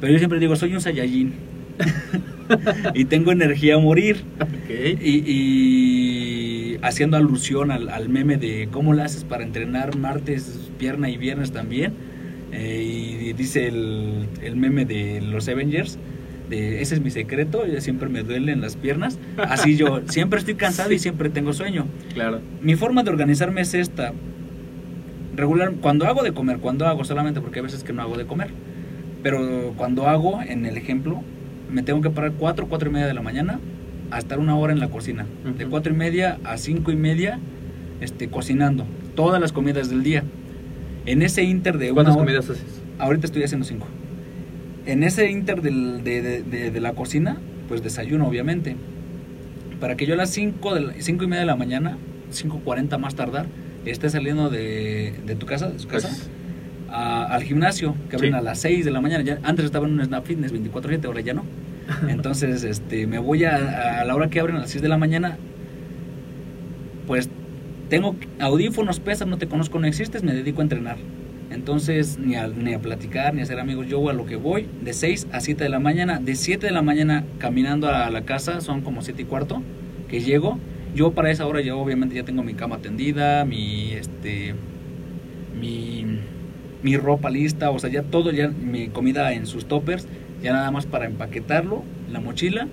pero 0.00 0.12
yo 0.12 0.18
siempre 0.18 0.40
digo, 0.40 0.56
soy 0.56 0.74
un 0.74 0.80
Saiyajin. 0.80 1.34
y 2.94 3.04
tengo 3.04 3.32
energía 3.32 3.76
a 3.76 3.78
morir. 3.78 4.24
Y, 4.68 5.22
y 5.26 6.78
haciendo 6.82 7.16
alusión 7.16 7.70
al, 7.70 7.88
al 7.88 8.08
meme 8.08 8.36
de 8.36 8.68
cómo 8.70 8.94
le 8.94 9.02
haces 9.02 9.24
para 9.24 9.44
entrenar 9.44 9.96
martes, 9.96 10.70
pierna 10.78 11.08
y 11.08 11.16
viernes 11.16 11.52
también. 11.52 11.92
Eh, 12.52 12.82
y 12.82 13.32
dice 13.32 13.68
el, 13.68 14.26
el 14.42 14.56
meme 14.56 14.84
de 14.84 15.20
los 15.20 15.48
Avengers. 15.48 15.98
De, 16.50 16.80
ese 16.80 16.94
es 16.94 17.00
mi 17.00 17.10
secreto, 17.10 17.64
siempre 17.80 18.08
me 18.08 18.22
duelen 18.22 18.60
las 18.60 18.76
piernas. 18.76 19.18
Así 19.36 19.76
yo 19.76 20.02
siempre 20.08 20.38
estoy 20.38 20.54
cansado 20.54 20.92
y 20.92 20.98
siempre 20.98 21.28
tengo 21.30 21.52
sueño. 21.52 21.86
Claro. 22.14 22.40
Mi 22.62 22.76
forma 22.76 23.02
de 23.02 23.10
organizarme 23.10 23.60
es 23.62 23.74
esta. 23.74 24.12
Regular, 25.34 25.72
cuando 25.82 26.06
hago 26.06 26.22
de 26.22 26.32
comer, 26.32 26.58
cuando 26.58 26.86
hago 26.86 27.04
solamente 27.04 27.40
porque 27.40 27.58
hay 27.58 27.64
veces 27.64 27.84
que 27.84 27.92
no 27.92 28.02
hago 28.02 28.16
de 28.16 28.26
comer. 28.26 28.48
Pero 29.22 29.74
cuando 29.76 30.08
hago, 30.08 30.40
en 30.40 30.64
el 30.66 30.76
ejemplo, 30.76 31.22
me 31.70 31.82
tengo 31.82 32.00
que 32.00 32.10
parar 32.10 32.32
4, 32.38 32.66
4 32.68 32.88
y 32.88 32.92
media 32.92 33.06
de 33.06 33.14
la 33.14 33.22
mañana 33.22 33.58
a 34.10 34.18
estar 34.18 34.38
una 34.38 34.56
hora 34.56 34.72
en 34.72 34.78
la 34.80 34.88
cocina. 34.88 35.26
De 35.56 35.64
Ujú. 35.64 35.70
4 35.72 35.92
y 35.92 35.96
media 35.96 36.38
a 36.44 36.56
5 36.56 36.90
y 36.92 36.96
media 36.96 37.38
este, 38.00 38.28
cocinando 38.28 38.86
todas 39.14 39.40
las 39.40 39.52
comidas 39.52 39.90
del 39.90 40.02
día. 40.04 40.22
En 41.06 41.22
ese 41.22 41.42
inter 41.42 41.76
de 41.76 41.86
una 41.86 41.94
¿Cuántas 41.94 42.14
hora- 42.16 42.24
comidas 42.24 42.48
haces? 42.50 42.80
Ahorita 42.98 43.26
estoy 43.26 43.42
haciendo 43.42 43.66
5. 43.66 43.86
En 44.86 45.02
ese 45.02 45.30
inter 45.30 45.62
del- 45.62 46.02
de, 46.04 46.22
de- 46.22 46.42
de- 46.42 46.70
de 46.70 46.80
la 46.80 46.92
cocina, 46.92 47.38
pues 47.68 47.82
desayuno, 47.82 48.26
obviamente. 48.28 48.76
Para 49.80 49.96
que 49.96 50.06
yo 50.06 50.14
a 50.14 50.16
las 50.16 50.30
5 50.30 50.74
de 50.74 50.80
la- 50.80 50.92
cinco 51.00 51.24
y 51.24 51.26
media 51.26 51.40
de 51.40 51.46
la 51.46 51.56
mañana, 51.56 51.98
5.40 52.30 52.96
más 52.98 53.14
tardar, 53.14 53.46
esté 53.84 54.08
saliendo 54.10 54.48
de, 54.48 55.12
de 55.26 55.34
tu 55.36 55.46
casa, 55.46 55.68
de 55.70 55.78
su 55.78 55.88
casa, 55.88 56.08
Pues, 56.08 56.30
a- 56.88 57.24
al 57.26 57.42
gimnasio, 57.42 57.94
que 58.08 58.16
abren 58.16 58.32
Sí. 58.32 58.38
a 58.38 58.40
las 58.42 58.58
6 58.60 58.84
de 58.84 58.90
la 58.90 59.00
mañana. 59.00 59.22
Ya, 59.24 59.38
antes 59.42 59.64
estaba 59.64 59.86
en 59.86 59.94
un 59.94 60.04
Snap 60.04 60.24
Fitness 60.24 60.52
24-7, 60.52 61.06
ahora 61.08 61.20
ya 61.20 61.34
no. 61.34 61.44
Entonces, 62.08 62.64
este, 62.64 63.06
me 63.06 63.18
voy 63.18 63.44
a, 63.44 64.00
a 64.00 64.04
la 64.04 64.14
hora 64.14 64.28
que 64.30 64.40
abren 64.40 64.56
a 64.56 64.60
las 64.60 64.70
6 64.70 64.82
de 64.82 64.88
la 64.88 64.98
mañana. 64.98 65.36
Pues 67.06 67.28
tengo 67.88 68.16
audífonos, 68.40 68.98
pesas, 69.00 69.28
no 69.28 69.38
te 69.38 69.46
conozco, 69.46 69.78
no 69.78 69.86
existes, 69.86 70.22
me 70.22 70.32
dedico 70.32 70.60
a 70.60 70.64
entrenar. 70.64 70.96
Entonces, 71.50 72.18
ni 72.18 72.34
a, 72.34 72.48
ni 72.48 72.74
a 72.74 72.80
platicar, 72.80 73.34
ni 73.34 73.42
a 73.42 73.46
ser 73.46 73.60
amigos, 73.60 73.86
yo 73.86 74.08
a 74.08 74.12
lo 74.12 74.26
que 74.26 74.36
voy, 74.36 74.68
de 74.82 74.92
6 74.92 75.28
a 75.32 75.40
7 75.40 75.64
de 75.64 75.70
la 75.70 75.78
mañana, 75.78 76.18
de 76.18 76.34
7 76.34 76.66
de 76.66 76.72
la 76.72 76.82
mañana 76.82 77.24
caminando 77.38 77.88
a 77.88 78.10
la 78.10 78.22
casa, 78.24 78.60
son 78.60 78.80
como 78.80 79.02
7 79.02 79.22
y 79.22 79.24
cuarto, 79.24 79.62
que 80.08 80.20
llego. 80.20 80.58
Yo 80.94 81.12
para 81.12 81.30
esa 81.30 81.46
hora 81.46 81.60
ya 81.60 81.76
obviamente 81.76 82.14
ya 82.14 82.24
tengo 82.24 82.42
mi 82.42 82.54
cama 82.54 82.78
tendida, 82.78 83.44
mi, 83.44 83.92
este, 83.92 84.54
mi, 85.60 86.20
mi 86.82 86.96
ropa 86.96 87.30
lista, 87.30 87.70
o 87.70 87.78
sea, 87.78 87.90
ya 87.90 88.02
todo, 88.02 88.32
ya 88.32 88.48
mi 88.48 88.88
comida 88.88 89.32
en 89.32 89.46
sus 89.46 89.66
toppers, 89.66 90.08
ya 90.42 90.52
nada 90.52 90.70
más 90.70 90.86
para 90.86 91.06
empaquetarlo, 91.06 91.84
la 92.10 92.20
mochila, 92.20 92.68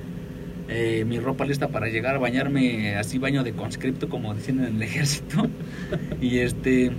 eh, 0.69 1.05
mi 1.05 1.19
ropa 1.19 1.45
lista 1.45 1.67
para 1.67 1.87
llegar 1.89 2.15
a 2.15 2.19
bañarme, 2.19 2.95
así 2.95 3.19
baño 3.19 3.43
de 3.43 3.53
conscripto, 3.53 4.09
como 4.09 4.33
dicen 4.33 4.59
en 4.63 4.75
el 4.77 4.81
ejército, 4.83 5.47
y 6.21 6.39
este... 6.39 6.91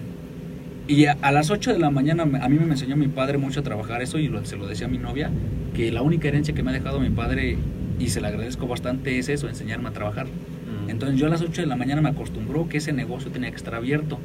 Y 0.87 1.07
a, 1.07 1.17
a 1.23 1.33
las 1.33 1.51
8 1.51 1.73
de 1.73 1.79
la 1.79 1.91
mañana 1.91 2.25
a 2.25 2.49
mí 2.49 2.59
me 2.59 2.73
enseñó 2.73 2.97
mi 2.97 3.09
padre 3.09 3.39
mucho 3.39 3.61
a 3.61 3.63
trabajar 3.63 4.03
eso 4.03 4.19
y 4.19 4.29
lo- 4.29 4.45
se 4.45 4.57
lo 4.57 4.67
decía 4.67 4.87
a 4.87 4.91
mi 4.91 4.99
novia, 4.99 5.31
que 5.75 5.91
la 5.91 6.03
única 6.03 6.29
herencia 6.29 6.55
que 6.55 6.63
me 6.63 6.71
ha 6.71 6.75
dejado 6.75 7.01
mi 7.01 7.11
padre, 7.11 7.57
y 7.99 8.09
se 8.09 8.21
le 8.21 8.27
agradezco 8.29 8.67
bastante, 8.67 9.19
es 9.19 9.29
eso, 9.29 9.49
enseñarme 9.49 9.89
a 9.89 9.93
trabajar. 9.93 10.27
mm, 10.27 10.91
Entonces 10.91 11.19
yo 11.19 11.27
a 11.27 11.31
las 11.31 11.41
8 11.41 11.63
de 11.63 11.67
la 11.67 11.77
mañana 11.77 12.03
me 12.03 12.11
acostumbró 12.11 12.69
que 12.69 12.79
ese 12.79 12.93
negocio 12.93 13.31
tenía 13.31 13.51
que 13.51 13.57
estar 13.57 13.75
abierto. 13.75 14.19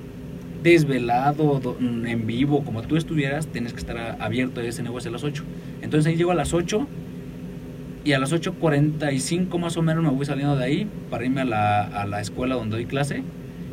Desvelado, 0.64 1.60
do- 1.62 1.78
en 1.80 2.28
vivo, 2.28 2.64
como 2.66 2.82
tú 2.82 2.98
estuvieras, 2.98 3.48
tienes 3.48 3.72
que 3.72 3.80
estar 3.80 4.18
abierto 4.20 4.60
ese 4.60 4.84
negocio 4.84 5.10
a 5.10 5.14
las 5.14 5.24
8. 5.24 5.44
Entonces 5.82 6.08
ahí 6.12 6.18
llego 6.18 6.32
a 6.32 6.36
las 6.36 6.54
8 6.54 6.86
y 8.04 8.12
a 8.12 8.20
las 8.20 8.34
8.45 8.34 9.58
más 9.58 9.78
o 9.78 9.82
menos 9.82 10.04
me 10.04 10.10
voy 10.10 10.26
saliendo 10.26 10.58
de 10.58 10.66
ahí 10.66 10.88
para 11.10 11.24
irme 11.26 11.42
a 11.42 11.46
la, 11.46 11.84
a 11.84 12.06
la 12.06 12.20
escuela 12.20 12.56
donde 12.56 12.76
doy 12.76 12.86
clase, 12.86 13.24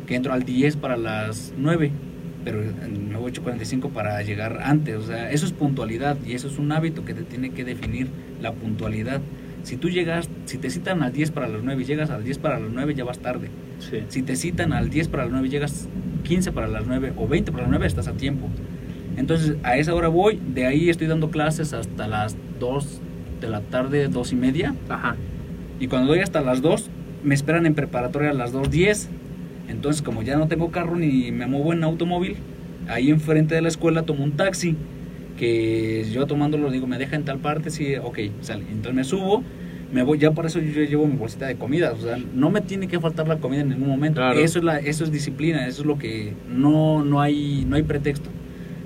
que 0.05 0.15
entro 0.15 0.31
al 0.33 0.43
10 0.43 0.77
para 0.77 0.95
las 0.95 1.53
9, 1.57 1.91
pero 2.43 2.59
voy 3.19 3.31
8.45 3.31 3.89
para 3.91 4.21
llegar 4.21 4.59
antes. 4.63 4.95
O 4.95 5.03
sea, 5.03 5.31
eso 5.31 5.45
es 5.45 5.51
puntualidad 5.51 6.17
y 6.25 6.33
eso 6.33 6.47
es 6.47 6.57
un 6.57 6.71
hábito 6.71 7.05
que 7.05 7.13
te 7.13 7.23
tiene 7.23 7.51
que 7.51 7.63
definir 7.63 8.07
la 8.41 8.53
puntualidad. 8.53 9.21
Si 9.63 9.75
tú 9.75 9.89
llegas, 9.89 10.29
si 10.45 10.57
te 10.57 10.69
citan 10.69 11.03
al 11.03 11.11
10 11.11 11.31
para 11.31 11.47
las 11.47 11.61
9 11.63 11.81
y 11.81 11.85
llegas 11.85 12.09
al 12.09 12.23
10 12.23 12.37
para 12.37 12.59
las 12.59 12.71
9, 12.71 12.95
ya 12.95 13.03
vas 13.03 13.19
tarde. 13.19 13.49
sí. 13.79 14.03
Si 14.07 14.21
te 14.21 14.35
citan 14.35 14.71
al 14.71 14.89
10 14.89 15.09
para 15.09 15.23
las 15.23 15.31
9 15.31 15.47
y 15.47 15.51
llegas 15.51 15.89
15 16.23 16.51
para 16.51 16.67
las 16.67 16.87
9 16.87 17.13
o 17.17 17.27
20 17.27 17.51
para 17.51 17.63
las 17.63 17.69
9, 17.71 17.85
estás 17.85 18.07
a 18.07 18.13
tiempo. 18.13 18.47
Entonces, 19.17 19.57
a 19.63 19.77
esa 19.77 19.93
hora 19.93 20.07
voy, 20.07 20.39
de 20.53 20.65
ahí 20.65 20.89
estoy 20.89 21.07
dando 21.07 21.31
clases 21.31 21.73
hasta 21.73 22.07
las 22.07 22.37
2 22.59 23.01
de 23.41 23.49
la 23.49 23.61
tarde, 23.61 24.07
2 24.07 24.31
y 24.31 24.35
media. 24.35 24.75
Ajá. 24.89 25.15
Y 25.79 25.87
cuando 25.87 26.09
doy 26.09 26.19
hasta 26.19 26.41
las 26.41 26.61
2, 26.61 26.89
me 27.23 27.35
esperan 27.35 27.65
en 27.65 27.75
preparatoria 27.75 28.29
a 28.29 28.33
las 28.33 28.53
2.10. 28.53 29.07
Entonces, 29.67 30.01
como 30.01 30.21
ya 30.21 30.37
no 30.37 30.47
tengo 30.47 30.71
carro 30.71 30.95
ni 30.95 31.31
me 31.31 31.45
muevo 31.45 31.73
en 31.73 31.83
automóvil, 31.83 32.37
ahí 32.87 33.09
enfrente 33.09 33.55
de 33.55 33.61
la 33.61 33.67
escuela 33.67 34.03
tomo 34.03 34.23
un 34.23 34.31
taxi. 34.31 34.75
Que 35.37 36.05
yo 36.11 36.25
tomándolo 36.25 36.71
digo, 36.71 36.87
me 36.87 36.97
deja 36.97 37.15
en 37.15 37.23
tal 37.23 37.37
parte, 37.37 37.69
sí, 37.69 37.95
ok, 37.95 38.19
sale. 38.41 38.63
Entonces 38.71 38.93
me 38.93 39.03
subo, 39.03 39.43
me 39.93 40.03
voy, 40.03 40.17
ya 40.17 40.31
por 40.31 40.45
eso 40.45 40.59
yo 40.59 40.83
llevo 40.83 41.05
mi 41.05 41.15
bolsita 41.15 41.45
de 41.45 41.55
comida. 41.55 41.93
O 41.93 42.01
sea, 42.01 42.17
no 42.33 42.49
me 42.49 42.61
tiene 42.61 42.87
que 42.87 42.99
faltar 42.99 43.27
la 43.27 43.37
comida 43.37 43.61
en 43.61 43.69
ningún 43.69 43.89
momento. 43.89 44.19
Claro. 44.19 44.39
Eso, 44.39 44.59
es 44.59 44.65
la, 44.65 44.79
eso 44.79 45.03
es 45.03 45.11
disciplina, 45.11 45.67
eso 45.67 45.81
es 45.81 45.87
lo 45.87 45.97
que 45.97 46.33
no, 46.49 47.03
no, 47.03 47.21
hay, 47.21 47.65
no 47.67 47.75
hay 47.75 47.83
pretexto. 47.83 48.29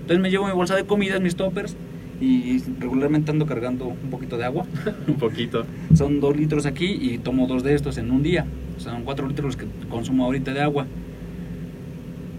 Entonces 0.01 0.19
me 0.19 0.29
llevo 0.29 0.47
mi 0.47 0.53
bolsa 0.53 0.75
de 0.75 0.83
comidas, 0.83 1.21
mis 1.21 1.35
toppers, 1.35 1.77
y 2.19 2.61
regularmente 2.79 3.31
ando 3.31 3.45
cargando 3.45 3.85
un 3.85 4.09
poquito 4.09 4.37
de 4.37 4.45
agua. 4.45 4.65
Un 5.07 5.15
poquito. 5.15 5.65
Son 5.95 6.19
dos 6.19 6.37
litros 6.37 6.67
aquí 6.67 6.99
y 7.01 7.17
tomo 7.17 7.47
dos 7.47 7.63
de 7.63 7.73
estos 7.73 7.97
en 7.97 8.11
un 8.11 8.21
día. 8.21 8.45
Son 8.83 9.03
cuatro 9.03 9.27
litros 9.27 9.45
los 9.45 9.57
que 9.57 9.65
consumo 9.89 10.25
ahorita 10.25 10.53
de 10.53 10.61
agua. 10.61 10.87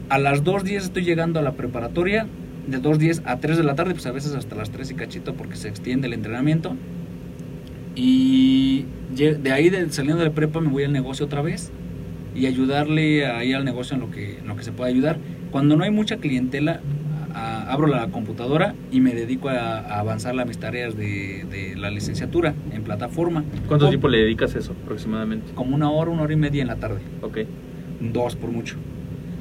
A 0.08 0.18
las 0.18 0.44
2.10 0.44 0.76
estoy 0.76 1.04
llegando 1.04 1.38
a 1.38 1.42
la 1.42 1.52
preparatoria. 1.52 2.26
De 2.66 2.80
2.10 2.80 3.22
a 3.24 3.38
3 3.38 3.56
de 3.56 3.64
la 3.64 3.74
tarde, 3.74 3.92
pues 3.92 4.06
a 4.06 4.12
veces 4.12 4.34
hasta 4.34 4.54
las 4.54 4.70
3 4.70 4.92
y 4.92 4.94
cachito 4.94 5.34
porque 5.34 5.56
se 5.56 5.68
extiende 5.68 6.06
el 6.06 6.12
entrenamiento. 6.12 6.76
Y 7.94 8.86
de 9.10 9.52
ahí, 9.52 9.68
de, 9.68 9.90
saliendo 9.90 10.22
de 10.22 10.30
prepa, 10.30 10.60
me 10.60 10.68
voy 10.68 10.84
al 10.84 10.92
negocio 10.92 11.26
otra 11.26 11.42
vez 11.42 11.72
y 12.34 12.46
ayudarle 12.46 13.26
ahí 13.26 13.52
al 13.52 13.64
negocio 13.64 13.94
en 13.94 14.00
lo 14.00 14.10
que, 14.10 14.38
en 14.38 14.48
lo 14.48 14.56
que 14.56 14.62
se 14.62 14.72
pueda 14.72 14.90
ayudar. 14.90 15.18
Cuando 15.50 15.76
no 15.76 15.84
hay 15.84 15.90
mucha 15.90 16.16
clientela, 16.16 16.80
a- 17.34 17.72
abro 17.72 17.86
la 17.86 18.06
computadora 18.08 18.74
y 18.90 19.00
me 19.00 19.14
dedico 19.14 19.48
a, 19.48 19.78
a 19.78 19.98
avanzar 20.00 20.38
a 20.38 20.44
mis 20.44 20.58
tareas 20.58 20.96
de, 20.96 21.44
de 21.50 21.74
la 21.76 21.90
licenciatura 21.90 22.54
en 22.72 22.82
plataforma. 22.82 23.44
¿Cuánto 23.68 23.86
O- 23.86 23.88
tiempo 23.88 24.08
le 24.08 24.18
dedicas 24.18 24.54
a 24.54 24.58
eso 24.58 24.72
aproximadamente? 24.84 25.52
Como 25.54 25.74
una 25.74 25.90
hora, 25.90 26.10
una 26.10 26.22
hora 26.22 26.32
y 26.32 26.36
media 26.36 26.62
en 26.62 26.68
la 26.68 26.76
tarde. 26.76 27.00
Ok. 27.22 27.38
Dos 28.00 28.36
por 28.36 28.50
mucho. 28.50 28.76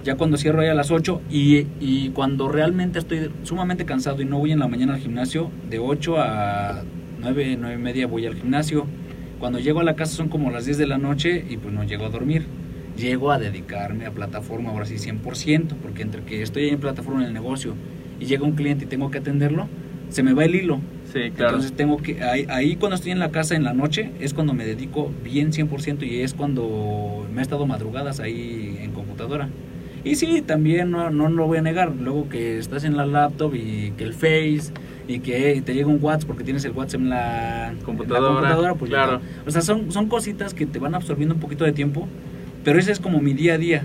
Ya 0.04 0.16
cuando 0.16 0.38
cierro 0.38 0.62
ahí 0.62 0.68
a 0.68 0.74
las 0.74 0.90
8 0.92 1.22
y, 1.30 1.68
y 1.80 2.10
cuando 2.10 2.48
realmente 2.50 2.98
estoy 3.00 3.30
sumamente 3.44 3.86
cansado 3.86 4.22
y 4.22 4.26
no 4.26 4.40
voy 4.40 4.52
en 4.52 4.60
la 4.60 4.68
mañana 4.68 4.96
al 4.96 5.00
gimnasio, 5.00 5.52
de 5.70 5.78
8 5.80 6.16
a 6.20 6.82
9, 7.22 7.58
9 7.60 7.76
y 7.76 7.78
media 7.78 8.08
voy 8.08 8.26
al 8.26 8.36
gimnasio. 8.36 8.88
Cuando 9.40 9.60
llego 9.60 9.80
a 9.80 9.84
la 9.84 9.96
casa 9.96 10.16
son 10.16 10.28
como 10.30 10.50
las 10.52 10.66
10 10.66 10.78
de 10.80 10.88
la 10.88 10.98
noche 10.98 11.46
y 11.50 11.58
pues 11.58 11.74
no 11.74 11.84
llego 11.84 12.06
a 12.06 12.10
dormir. 12.10 12.46
Llego 12.98 13.32
a 13.32 13.40
dedicarme 13.40 14.06
a 14.06 14.12
plataforma 14.12 14.70
ahora 14.70 14.86
sí 14.86 14.96
100%, 14.96 15.76
porque 15.82 16.02
entre 16.02 16.24
que 16.24 16.42
estoy 16.42 16.70
en 16.70 16.80
plataforma 16.80 17.22
en 17.22 17.28
el 17.28 17.34
negocio 17.34 17.76
y 18.20 18.26
llega 18.26 18.44
un 18.44 18.54
cliente 18.54 18.86
y 18.86 18.88
tengo 18.88 19.10
que 19.12 19.20
atenderlo, 19.20 19.68
se 20.10 20.24
me 20.24 20.34
va 20.34 20.46
el 20.46 20.56
hilo. 20.56 20.80
Sí, 21.12 21.32
claro. 21.32 21.56
Entonces 21.56 21.74
tengo 21.74 21.98
que, 21.98 22.24
ahí, 22.24 22.46
ahí 22.50 22.76
cuando 22.76 22.96
estoy 22.96 23.12
en 23.12 23.20
la 23.20 23.32
casa 23.32 23.56
en 23.56 23.64
la 23.64 23.74
noche 23.74 24.12
es 24.20 24.34
cuando 24.34 24.54
me 24.54 24.66
dedico 24.66 25.12
bien 25.24 25.52
100% 25.52 26.04
y 26.08 26.22
es 26.22 26.34
cuando 26.34 27.28
me 27.34 27.40
he 27.40 27.42
estado 27.42 27.66
madrugadas 27.66 28.20
ahí 28.20 28.78
en 28.82 28.92
computadora. 28.92 29.50
Y 30.04 30.16
sí, 30.16 30.42
también 30.42 30.92
no, 30.92 31.10
no 31.12 31.30
lo 31.30 31.48
voy 31.48 31.60
a 31.60 31.62
negar, 31.62 31.94
luego 31.96 32.28
que 32.28 32.58
estás 32.58 32.84
en 32.86 32.98
la 32.98 33.06
laptop 33.06 33.54
y 33.56 33.92
que 33.98 34.04
el 34.04 34.14
Face 34.14 34.72
y 35.08 35.20
que 35.20 35.62
te 35.64 35.74
llega 35.74 35.88
un 35.88 36.00
WhatsApp 36.02 36.28
porque 36.28 36.44
tienes 36.44 36.66
el 36.66 36.72
WhatsApp 36.72 37.02
en 37.02 37.10
la 37.10 37.70
en 37.70 37.78
la 37.78 37.84
Computadora, 37.84 38.34
computadora, 38.34 38.76
pues 38.76 38.92
ya 38.92 38.98
claro. 39.04 39.18
está. 39.18 39.48
O 39.48 39.52
sea, 39.52 39.62
son, 39.62 39.92
son 39.92 40.08
cositas 40.08 40.54
que 40.54 40.66
te 40.66 40.80
van 40.80 40.96
absorbiendo 40.96 41.36
un 41.36 41.42
poquito 41.42 41.66
de 41.66 41.72
tiempo, 41.72 42.08
pero 42.64 42.80
ese 42.80 42.92
es 42.92 43.00
como 43.00 43.20
mi 43.22 43.34
día 43.34 43.56
a 43.56 43.58
día. 43.58 43.84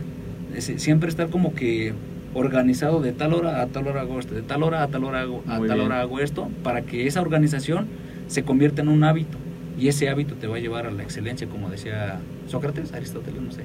Siempre 0.59 1.09
estar 1.09 1.29
como 1.29 1.55
que 1.55 1.93
organizado 2.35 3.01
de 3.01 3.13
tal 3.13 3.33
hora 3.35 3.63
a 3.63 3.67
tal 3.67 3.87
hora 3.89 4.03
hago 4.03 4.19
esto, 4.19 4.35
de 4.35 4.43
tal 4.43 4.63
hora 4.63 4.83
a 4.83 4.89
tal 4.89 5.05
hora 5.05 5.21
hago, 5.21 5.43
a 5.47 5.59
Muy 5.59 5.69
tal 5.69 5.79
bien. 5.79 5.87
hora 5.91 6.01
hago 6.01 6.21
esto, 6.21 6.49
para 6.63 6.83
que 6.83 7.07
esa 7.07 7.21
organización 7.21 7.87
se 8.29 8.43
convierta 8.43 8.83
en 8.83 8.89
un 8.89 9.05
hábito. 9.05 9.39
Y 9.79 9.89
ese 9.89 10.09
hábito 10.09 10.35
te 10.35 10.47
va 10.47 10.57
a 10.57 10.59
llevar 10.59 10.87
a 10.87 10.91
la 10.91 11.03
excelencia, 11.03 11.47
como 11.49 11.69
decía 11.69 12.19
Sócrates, 12.49 12.93
Aristóteles, 12.95 13.43
no 13.43 13.53
sé. 13.53 13.63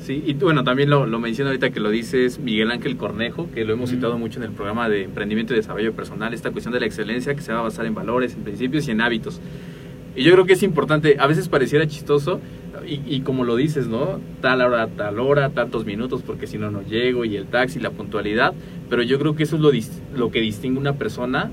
Sí, 0.00 0.22
y 0.26 0.34
bueno, 0.34 0.64
también 0.64 0.90
lo, 0.90 1.06
lo 1.06 1.20
menciona 1.20 1.50
ahorita 1.50 1.70
que 1.70 1.78
lo 1.80 1.90
dices 1.90 2.38
Miguel 2.40 2.70
Ángel 2.72 2.96
Cornejo, 2.96 3.48
que 3.52 3.64
lo 3.64 3.72
hemos 3.72 3.90
citado 3.90 4.18
mucho 4.18 4.40
en 4.40 4.44
el 4.46 4.50
programa 4.52 4.88
de 4.88 5.04
emprendimiento 5.04 5.52
y 5.52 5.56
desarrollo 5.56 5.92
personal, 5.92 6.34
esta 6.34 6.50
cuestión 6.50 6.72
de 6.74 6.80
la 6.80 6.86
excelencia 6.86 7.34
que 7.34 7.40
se 7.40 7.52
va 7.52 7.60
a 7.60 7.62
basar 7.62 7.86
en 7.86 7.94
valores, 7.94 8.34
en 8.34 8.42
principios 8.42 8.88
y 8.88 8.90
en 8.92 9.00
hábitos. 9.00 9.40
Y 10.16 10.24
yo 10.24 10.32
creo 10.32 10.44
que 10.44 10.54
es 10.54 10.62
importante, 10.64 11.16
a 11.20 11.26
veces 11.28 11.48
pareciera 11.48 11.86
chistoso, 11.86 12.40
y, 12.86 13.20
como 13.20 13.44
lo 13.44 13.56
dices, 13.56 13.88
¿no? 13.88 14.20
Tal 14.40 14.60
hora, 14.60 14.86
tal 14.88 15.18
hora, 15.18 15.50
tantos 15.50 15.84
minutos, 15.84 16.22
porque 16.22 16.46
si 16.46 16.58
no, 16.58 16.70
no 16.70 16.82
llego, 16.82 17.24
y 17.24 17.36
el 17.36 17.46
taxi, 17.46 17.80
la 17.80 17.90
puntualidad, 17.90 18.54
pero 18.88 19.02
yo 19.02 19.18
creo 19.18 19.34
que 19.34 19.44
eso 19.44 19.56
es 19.56 19.62
lo, 19.62 19.70
lo 20.16 20.30
que 20.30 20.40
distingue 20.40 20.78
una 20.78 20.94
persona 20.94 21.50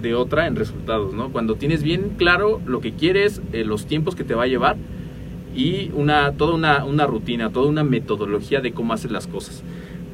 de 0.00 0.14
otra 0.14 0.46
en 0.46 0.56
resultados, 0.56 1.12
¿no? 1.14 1.30
Cuando 1.30 1.56
tienes 1.56 1.82
bien 1.82 2.12
claro 2.16 2.60
lo 2.66 2.80
que 2.80 2.92
quieres, 2.92 3.42
eh, 3.52 3.64
los 3.64 3.86
tiempos 3.86 4.14
que 4.14 4.24
te 4.24 4.34
va 4.34 4.44
a 4.44 4.46
llevar, 4.46 4.76
y 5.54 5.90
una, 5.94 6.32
toda 6.32 6.54
una, 6.54 6.84
una 6.84 7.06
rutina, 7.06 7.50
toda 7.50 7.68
una 7.68 7.82
metodología 7.82 8.60
de 8.60 8.72
cómo 8.72 8.92
hacer 8.92 9.10
las 9.10 9.26
cosas. 9.26 9.64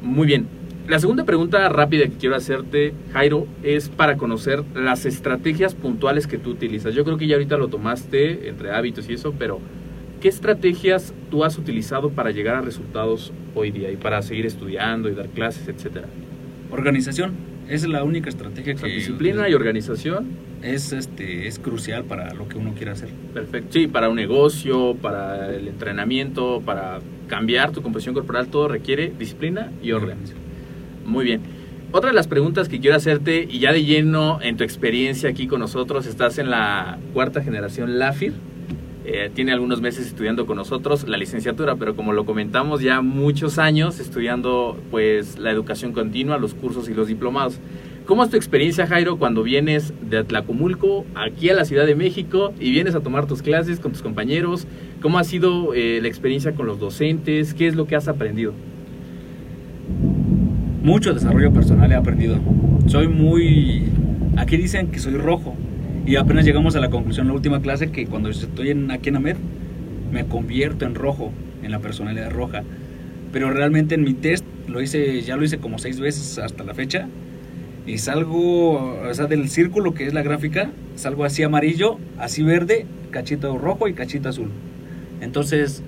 Muy 0.01 0.27
bien. 0.27 0.47
La 0.87 0.99
segunda 0.99 1.23
pregunta 1.23 1.67
rápida 1.69 2.05
que 2.05 2.13
quiero 2.13 2.35
hacerte, 2.35 2.93
Jairo, 3.11 3.47
es 3.63 3.89
para 3.89 4.17
conocer 4.17 4.63
las 4.75 5.07
estrategias 5.07 5.73
puntuales 5.73 6.27
que 6.27 6.37
tú 6.37 6.51
utilizas. 6.51 6.93
Yo 6.93 7.03
creo 7.03 7.17
que 7.17 7.25
ya 7.25 7.35
ahorita 7.35 7.57
lo 7.57 7.69
tomaste 7.69 8.49
entre 8.49 8.71
hábitos 8.71 9.09
y 9.09 9.13
eso, 9.13 9.33
pero 9.37 9.59
¿qué 10.21 10.27
estrategias 10.27 11.13
tú 11.29 11.43
has 11.43 11.57
utilizado 11.57 12.09
para 12.09 12.31
llegar 12.31 12.55
a 12.55 12.61
resultados 12.61 13.31
hoy 13.53 13.71
día 13.71 13.91
y 13.91 13.95
para 13.95 14.21
seguir 14.21 14.45
estudiando 14.45 15.09
y 15.09 15.15
dar 15.15 15.27
clases, 15.29 15.67
etcétera? 15.67 16.07
Organización. 16.71 17.33
Esa 17.67 17.87
es 17.87 17.91
la 17.91 18.03
única 18.03 18.29
estrategia 18.29 18.75
que 18.75 18.87
disciplina 18.87 19.49
y 19.49 19.55
organización, 19.55 20.27
es, 20.61 20.93
este, 20.93 21.47
es 21.47 21.57
crucial 21.57 22.03
para 22.03 22.33
lo 22.33 22.47
que 22.47 22.57
uno 22.57 22.73
quiera 22.75 22.91
hacer. 22.91 23.09
perfecto. 23.33 23.69
Sí, 23.73 23.87
para 23.87 24.09
un 24.09 24.15
negocio, 24.15 24.95
para 24.95 25.53
el 25.55 25.67
entrenamiento, 25.67 26.61
para 26.63 26.99
cambiar 27.27 27.71
tu 27.71 27.81
composición 27.81 28.13
corporal, 28.13 28.47
todo 28.47 28.67
requiere 28.67 29.11
disciplina 29.17 29.71
y 29.81 29.93
orden. 29.93 30.17
Muy 31.05 31.25
bien. 31.25 31.41
Otra 31.91 32.09
de 32.09 32.15
las 32.15 32.27
preguntas 32.27 32.67
que 32.67 32.79
quiero 32.79 32.97
hacerte, 32.97 33.47
y 33.49 33.59
ya 33.59 33.71
de 33.71 33.83
lleno 33.83 34.39
en 34.41 34.57
tu 34.57 34.63
experiencia 34.63 35.29
aquí 35.29 35.47
con 35.47 35.59
nosotros, 35.59 36.05
estás 36.05 36.37
en 36.37 36.49
la 36.49 36.99
cuarta 37.13 37.41
generación 37.41 37.99
LAFIR. 37.99 38.33
Eh, 39.07 39.29
tiene 39.31 39.51
algunos 39.51 39.81
meses 39.81 40.07
estudiando 40.07 40.47
con 40.47 40.57
nosotros 40.57 41.07
la 41.07 41.17
licenciatura, 41.17 41.75
pero 41.75 41.95
como 41.95 42.11
lo 42.11 42.25
comentamos, 42.25 42.81
ya 42.81 43.01
muchos 43.01 43.59
años 43.59 43.99
estudiando 43.99 44.77
pues 44.89 45.37
la 45.37 45.51
educación 45.51 45.93
continua, 45.93 46.39
los 46.39 46.55
cursos 46.55 46.89
y 46.89 46.95
los 46.95 47.07
diplomados. 47.07 47.59
¿Cómo 48.07 48.23
es 48.23 48.31
tu 48.31 48.35
experiencia, 48.35 48.87
Jairo, 48.87 49.17
cuando 49.17 49.43
vienes 49.43 49.93
de 50.01 50.17
Atlacomulco 50.17 51.05
aquí 51.13 51.49
a 51.49 51.53
la 51.53 51.65
Ciudad 51.65 51.85
de 51.85 51.93
México 51.93 52.51
y 52.59 52.71
vienes 52.71 52.95
a 52.95 53.01
tomar 53.01 53.27
tus 53.27 53.43
clases 53.43 53.79
con 53.79 53.91
tus 53.91 54.01
compañeros? 54.01 54.65
¿Cómo 55.03 55.19
ha 55.19 55.23
sido 55.23 55.75
eh, 55.75 55.99
la 56.01 56.07
experiencia 56.07 56.53
con 56.53 56.65
los 56.65 56.79
docentes? 56.79 57.53
¿Qué 57.53 57.67
es 57.67 57.75
lo 57.75 57.85
que 57.85 57.95
has 57.95 58.07
aprendido? 58.07 58.53
Mucho 60.81 61.13
desarrollo 61.13 61.53
personal 61.53 61.91
he 61.91 61.95
aprendido. 61.95 62.37
Soy 62.87 63.07
muy... 63.07 63.83
Aquí 64.37 64.57
dicen 64.57 64.87
que 64.87 64.97
soy 64.97 65.13
rojo. 65.13 65.55
Y 66.05 66.17
apenas 66.17 66.45
llegamos 66.45 66.75
a 66.75 66.79
la 66.79 66.89
conclusión 66.91 67.25
en 67.25 67.29
la 67.29 67.33
última 67.33 67.61
clase 67.61 67.91
que 67.91 68.05
cuando 68.05 68.29
estoy 68.29 68.69
en, 68.69 68.91
aquí 68.91 69.09
en 69.09 69.15
AMED 69.15 69.37
me 70.11 70.25
convierto 70.25 70.85
en 70.85 70.93
rojo, 70.93 71.31
en 71.63 71.71
la 71.71 71.79
personalidad 71.79 72.29
roja. 72.29 72.63
Pero 73.33 73.51
realmente 73.51 73.95
en 73.95 74.03
mi 74.03 74.13
test 74.13 74.45
lo 74.67 74.81
hice, 74.81 75.21
ya 75.21 75.35
lo 75.35 75.43
hice 75.43 75.57
como 75.57 75.79
seis 75.79 75.99
veces 75.99 76.37
hasta 76.37 76.63
la 76.63 76.75
fecha. 76.75 77.07
Y 77.87 77.97
salgo, 77.97 78.99
o 79.01 79.13
sea, 79.13 79.25
del 79.25 79.49
círculo 79.49 79.93
que 79.93 80.05
es 80.05 80.13
la 80.13 80.21
gráfica, 80.21 80.69
salgo 80.95 81.25
así 81.25 81.41
amarillo, 81.41 81.97
así 82.19 82.43
verde, 82.43 82.85
cachito 83.09 83.57
rojo 83.57 83.87
y 83.87 83.93
cachito 83.93 84.29
azul. 84.29 84.51
Entonces, 85.21 85.81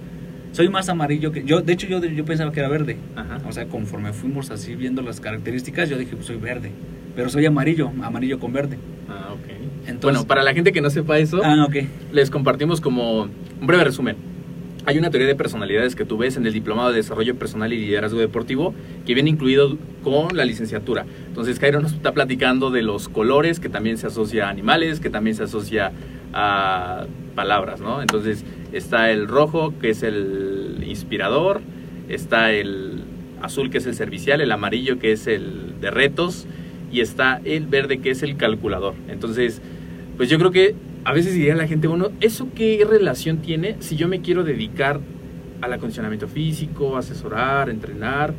soy 0.52 0.70
más 0.70 0.90
amarillo 0.90 1.32
que... 1.32 1.44
Yo, 1.44 1.62
de 1.62 1.74
hecho, 1.74 1.88
yo, 1.88 2.04
yo 2.04 2.26
pensaba 2.26 2.52
que 2.52 2.60
era 2.60 2.70
verde. 2.70 2.98
Ajá. 3.16 3.40
O 3.48 3.52
sea, 3.52 3.68
conforme 3.68 4.14
fuimos 4.14 4.50
así 4.50 4.76
viendo 4.76 5.04
las 5.04 5.20
características, 5.20 5.90
yo 5.90 5.98
dije, 5.98 6.16
pues 6.16 6.26
soy 6.26 6.38
verde. 6.38 6.72
Pero 7.16 7.30
soy 7.30 7.46
amarillo, 7.46 7.92
amarillo 8.02 8.40
con 8.40 8.52
verde. 8.54 8.78
Ah, 9.10 9.34
ok. 9.34 9.57
Entonces- 9.88 10.02
bueno, 10.20 10.28
para 10.28 10.44
la 10.44 10.54
gente 10.54 10.72
que 10.72 10.82
no 10.82 10.90
sepa 10.90 11.18
eso, 11.20 11.42
Ah, 11.44 11.68
les 12.12 12.30
compartimos 12.30 12.82
como 12.82 13.24
un 13.24 13.32
breve 13.68 13.84
resumen. 13.86 14.16
Hay 14.86 14.98
una 14.98 15.10
teoría 15.10 15.28
de 15.28 15.36
personalidades 15.36 15.96
que 15.98 16.06
tú 16.06 16.18
ves 16.18 16.38
en 16.38 16.46
el 16.48 16.54
Diplomado 16.54 16.92
de 16.92 16.96
Desarrollo 16.96 17.36
Personal 17.36 17.74
y 17.74 17.78
Liderazgo 17.78 18.20
Deportivo 18.20 18.74
que 19.06 19.14
viene 19.16 19.30
incluido 19.30 19.78
con 20.02 20.38
la 20.38 20.46
licenciatura. 20.46 21.06
Entonces, 21.28 21.60
Cairo 21.60 21.82
nos 21.82 21.92
está 21.92 22.14
platicando 22.14 22.72
de 22.72 22.84
los 22.84 23.10
colores, 23.10 23.60
que 23.60 23.68
también 23.68 23.98
se 23.98 24.08
asocia 24.08 24.48
a 24.48 24.50
animales, 24.50 25.02
que 25.02 25.10
también 25.10 25.36
se 25.36 25.44
asocia 25.44 25.92
a 26.34 27.06
palabras, 27.36 27.82
¿no? 27.82 28.02
Entonces, 28.02 28.46
está 28.72 29.12
el 29.12 29.28
rojo, 29.28 29.74
que 29.82 29.90
es 29.90 30.04
el 30.04 30.82
inspirador, 30.88 31.60
está 32.08 32.52
el 32.54 33.04
azul, 33.42 33.70
que 33.70 33.80
es 33.80 33.86
el 33.88 33.94
servicial, 33.94 34.40
el 34.40 34.52
amarillo, 34.54 35.00
que 35.00 35.12
es 35.12 35.28
el 35.28 35.80
de 35.82 35.92
retos, 35.92 36.48
y 36.94 37.02
está 37.02 37.42
el 37.44 37.68
verde, 37.68 37.98
que 38.00 38.12
es 38.12 38.24
el 38.24 38.38
calculador. 38.38 38.94
Entonces, 39.10 39.62
pues 40.18 40.30
yo 40.30 40.40
creo 40.40 40.52
que 40.52 40.76
a 41.06 41.14
veces 41.14 41.34
diría 41.34 41.56
la 41.56 41.68
gente, 41.68 41.88
bueno, 41.88 42.10
¿eso 42.20 42.50
qué 42.54 42.86
relación 42.90 43.38
tiene 43.38 43.78
si 43.80 43.96
yo 43.96 44.08
me 44.08 44.22
quiero 44.22 44.44
dedicar 44.44 45.00
al 45.62 45.74
acondicionamiento 45.74 46.28
físico, 46.28 46.98
asesorar, 46.98 47.70
entrenar 47.70 48.34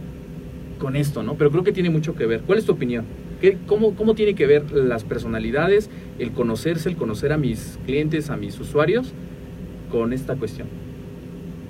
con 0.78 0.96
esto, 0.96 1.22
¿no? 1.22 1.34
Pero 1.34 1.50
creo 1.50 1.64
que 1.64 1.72
tiene 1.72 1.90
mucho 1.90 2.14
que 2.14 2.26
ver. 2.26 2.42
¿Cuál 2.42 2.58
es 2.58 2.66
tu 2.66 2.72
opinión? 2.72 3.04
¿Qué, 3.40 3.58
cómo, 3.66 3.94
¿Cómo 3.94 4.14
tiene 4.14 4.34
que 4.34 4.46
ver 4.46 4.70
las 4.72 5.04
personalidades, 5.04 5.88
el 6.18 6.32
conocerse, 6.32 6.88
el 6.88 6.96
conocer 6.96 7.32
a 7.32 7.38
mis 7.38 7.78
clientes, 7.86 8.30
a 8.30 8.36
mis 8.36 8.58
usuarios 8.58 9.12
con 9.90 10.12
esta 10.12 10.36
cuestión? 10.36 10.68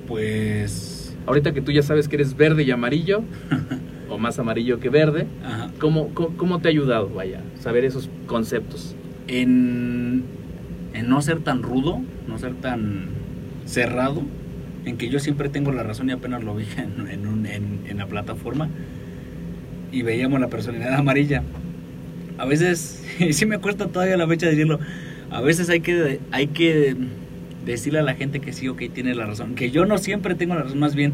Pues... 0.06 1.16
Ahorita 1.26 1.52
que 1.52 1.60
tú 1.60 1.72
ya 1.72 1.82
sabes 1.82 2.08
que 2.08 2.16
eres 2.16 2.34
verde 2.34 2.62
y 2.62 2.70
amarillo, 2.70 3.22
o 4.08 4.16
más 4.16 4.38
amarillo 4.38 4.80
que 4.80 4.88
verde, 4.88 5.26
Ajá. 5.44 5.70
¿cómo, 5.78 6.08
cómo, 6.14 6.34
cómo 6.38 6.58
te 6.60 6.68
ha 6.68 6.70
ayudado, 6.70 7.10
vaya, 7.10 7.42
saber 7.60 7.84
esos 7.84 8.08
conceptos? 8.26 8.96
En, 9.28 10.22
en 10.94 11.08
no 11.08 11.20
ser 11.22 11.38
tan 11.40 11.62
rudo, 11.62 12.00
no 12.26 12.38
ser 12.38 12.54
tan 12.54 13.06
cerrado, 13.66 14.22
en 14.84 14.96
que 14.96 15.08
yo 15.10 15.18
siempre 15.20 15.48
tengo 15.50 15.70
la 15.72 15.82
razón 15.82 16.08
y 16.08 16.12
apenas 16.12 16.42
lo 16.42 16.54
vi 16.54 16.64
en, 16.78 17.08
en, 17.08 17.26
un- 17.26 17.46
en- 17.46 17.80
en 17.88 17.98
la 17.98 18.06
plataforma 18.06 18.68
y 19.92 20.02
veíamos 20.02 20.40
la 20.40 20.48
personalidad 20.48 20.94
amarilla. 20.98 21.42
A 22.38 22.46
veces, 22.46 23.04
y 23.18 23.32
sí 23.32 23.46
me 23.46 23.58
cuesta 23.58 23.88
todavía 23.88 24.16
la 24.16 24.26
fecha 24.26 24.46
decirlo, 24.46 24.78
a 25.30 25.40
veces 25.42 25.68
hay 25.68 25.80
que, 25.80 26.20
hay 26.30 26.46
que 26.48 26.96
decirle 27.66 27.98
a 27.98 28.02
la 28.02 28.14
gente 28.14 28.40
que 28.40 28.54
sí, 28.54 28.66
ok, 28.68 28.82
tiene 28.94 29.14
la 29.14 29.26
razón. 29.26 29.54
Que 29.54 29.70
yo 29.70 29.84
no 29.84 29.98
siempre 29.98 30.34
tengo 30.34 30.54
la 30.54 30.62
razón, 30.62 30.78
más 30.78 30.94
bien, 30.94 31.12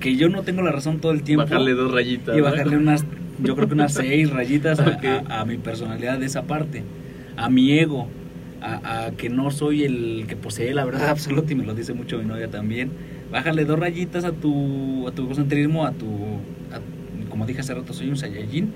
que 0.00 0.16
yo 0.16 0.28
no 0.28 0.42
tengo 0.42 0.62
la 0.62 0.72
razón 0.72 0.98
todo 0.98 1.12
el 1.12 1.22
tiempo. 1.22 1.44
Bajarle 1.44 1.74
dos 1.74 1.92
rayitas. 1.92 2.34
Y 2.34 2.38
¿no? 2.38 2.44
bajarle 2.44 2.76
unas, 2.76 3.04
yo 3.40 3.54
creo 3.54 3.68
que 3.68 3.74
unas 3.74 3.92
seis 3.94 4.30
rayitas 4.30 4.80
a, 4.80 4.88
Ok. 4.88 5.04
a- 5.28 5.40
a 5.42 5.44
mi 5.44 5.56
personalidad 5.58 6.18
de 6.18 6.26
esa 6.26 6.42
parte, 6.42 6.82
a 7.36 7.48
mi 7.50 7.72
ego, 7.78 8.06
a, 8.60 9.06
a 9.06 9.10
que 9.12 9.28
no 9.28 9.50
soy 9.50 9.84
el 9.84 10.24
que 10.28 10.36
posee 10.36 10.72
la 10.74 10.84
verdad 10.84 11.08
absoluta 11.10 11.52
y 11.52 11.56
me 11.56 11.64
lo 11.64 11.74
dice 11.74 11.92
mucho 11.94 12.18
mi 12.18 12.24
novia 12.24 12.48
también. 12.48 12.90
Bájale 13.30 13.64
dos 13.64 13.78
rayitas 13.78 14.24
a 14.24 14.32
tu, 14.32 15.08
a 15.08 15.12
tu 15.12 15.22
egocentrismo, 15.24 15.84
a 15.86 15.92
tu, 15.92 16.06
a- 16.06 17.28
como 17.30 17.46
dije 17.46 17.60
hace 17.60 17.74
rato, 17.74 17.92
soy 17.92 18.08
un 18.08 18.16
Saiyajin. 18.16 18.70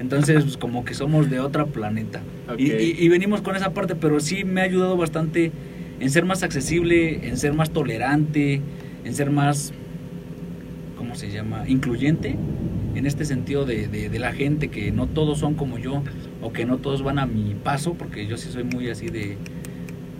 Entonces, 0.00 0.42
pues, 0.44 0.56
como 0.56 0.84
que 0.84 0.94
somos 0.94 1.30
de 1.30 1.40
otro 1.40 1.66
planeta. 1.68 2.20
Y, 2.58 2.66
y- 2.82 2.96
y 2.98 3.08
venimos 3.08 3.40
con 3.42 3.54
esa 3.56 3.70
parte, 3.72 3.94
pero 3.94 4.20
sí 4.20 4.44
me 4.44 4.60
ha 4.60 4.64
ayudado 4.64 4.96
bastante 4.96 5.52
en 6.00 6.10
ser 6.10 6.24
más 6.24 6.42
accesible, 6.42 7.28
en 7.28 7.36
ser 7.36 7.54
más 7.54 7.70
tolerante, 7.70 8.60
en 9.04 9.14
ser 9.14 9.30
más, 9.30 9.72
¿cómo 10.96 11.14
se 11.14 11.30
llama? 11.30 11.64
Incluyente, 11.68 12.36
en 12.94 13.06
este 13.06 13.24
sentido 13.24 13.64
de, 13.64 13.88
de- 13.88 14.08
de 14.08 14.18
la 14.18 14.32
gente, 14.32 14.68
que 14.68 14.90
no 14.92 15.06
todos 15.06 15.38
son 15.38 15.54
como 15.54 15.78
yo, 15.78 16.02
o 16.44 16.52
que 16.52 16.64
no 16.66 16.76
todos 16.78 17.02
van 17.02 17.18
a 17.18 17.26
mi 17.26 17.54
paso, 17.54 17.94
porque 17.94 18.26
yo 18.26 18.36
sí 18.36 18.50
soy 18.52 18.64
muy 18.64 18.88
así 18.90 19.06
de 19.08 19.36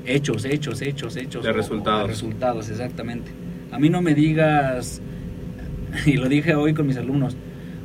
hechos, 0.06 0.44
hechos, 0.44 0.80
hechos, 0.82 1.16
hechos. 1.16 1.42
De 1.44 1.50
o- 1.50 1.52
o 1.52 1.56
resultados. 1.56 2.08
resultados, 2.08 2.70
exactamente. 2.70 3.30
A 3.70 3.78
mí 3.78 3.90
no 3.90 4.02
me 4.02 4.14
digas, 4.14 5.00
y 6.06 6.14
lo 6.14 6.28
dije 6.28 6.54
hoy 6.54 6.74
con 6.74 6.86
mis 6.86 6.96
alumnos, 6.96 7.36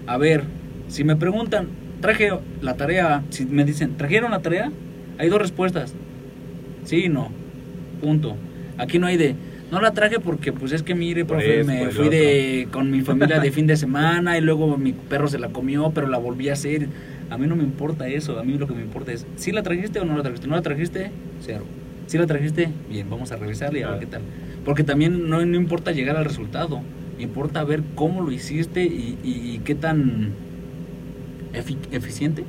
a 0.07 0.17
ver, 0.17 0.43
si 0.87 1.03
me 1.03 1.15
preguntan, 1.15 1.67
traje 2.01 2.31
la 2.61 2.75
tarea, 2.75 3.23
si 3.29 3.45
me 3.45 3.63
dicen, 3.65 3.95
¿trajeron 3.97 4.31
la 4.31 4.39
tarea? 4.41 4.71
Hay 5.17 5.29
dos 5.29 5.39
respuestas. 5.41 5.93
Sí 6.85 7.05
y 7.05 7.09
no. 7.09 7.29
Punto. 8.01 8.35
Aquí 8.77 8.97
no 8.97 9.07
hay 9.07 9.17
de, 9.17 9.35
no 9.71 9.81
la 9.81 9.91
traje 9.91 10.19
porque 10.19 10.53
pues 10.53 10.71
es 10.71 10.81
que 10.81 10.95
mire, 10.95 11.25
Por 11.25 11.37
profe, 11.37 11.59
eso, 11.59 11.69
me 11.69 11.79
por 11.79 11.91
fui 11.91 12.09
de 12.09 12.67
con 12.71 12.89
mi 12.89 13.01
familia 13.01 13.39
de 13.39 13.51
fin 13.51 13.67
de 13.67 13.75
semana 13.75 14.37
y 14.37 14.41
luego 14.41 14.77
mi 14.77 14.93
perro 14.93 15.27
se 15.27 15.37
la 15.37 15.49
comió, 15.49 15.91
pero 15.93 16.07
la 16.07 16.17
volví 16.17 16.47
a 16.49 16.53
hacer. 16.53 16.87
A 17.29 17.37
mí 17.37 17.45
no 17.47 17.55
me 17.55 17.63
importa 17.63 18.07
eso, 18.07 18.39
a 18.39 18.43
mí 18.43 18.57
lo 18.57 18.67
que 18.67 18.73
me 18.73 18.81
importa 18.81 19.11
es, 19.11 19.25
si 19.35 19.51
la 19.51 19.61
trajiste 19.63 19.99
o 19.99 20.05
no 20.05 20.15
la 20.17 20.23
trajiste? 20.23 20.47
¿No 20.47 20.55
la 20.55 20.61
trajiste? 20.61 21.11
Cero. 21.41 21.63
Si 22.07 22.17
la 22.17 22.25
trajiste, 22.25 22.69
bien, 22.89 23.07
vamos 23.09 23.31
a 23.31 23.35
revisarla 23.37 23.79
y 23.79 23.83
a 23.83 23.87
ver 23.89 23.95
Ah. 23.97 23.99
qué 23.99 24.05
tal. 24.07 24.21
Porque 24.65 24.83
también 24.83 25.29
no, 25.29 25.45
no 25.45 25.55
importa 25.57 25.91
llegar 25.91 26.17
al 26.17 26.25
resultado, 26.25 26.81
importa 27.19 27.63
ver 27.63 27.83
cómo 27.95 28.21
lo 28.21 28.31
hiciste 28.31 28.83
y, 28.83 29.17
y- 29.23 29.51
y 29.55 29.59
qué 29.59 29.75
tan 29.75 30.29
efi- 31.53 31.77
eficiente 31.91 32.43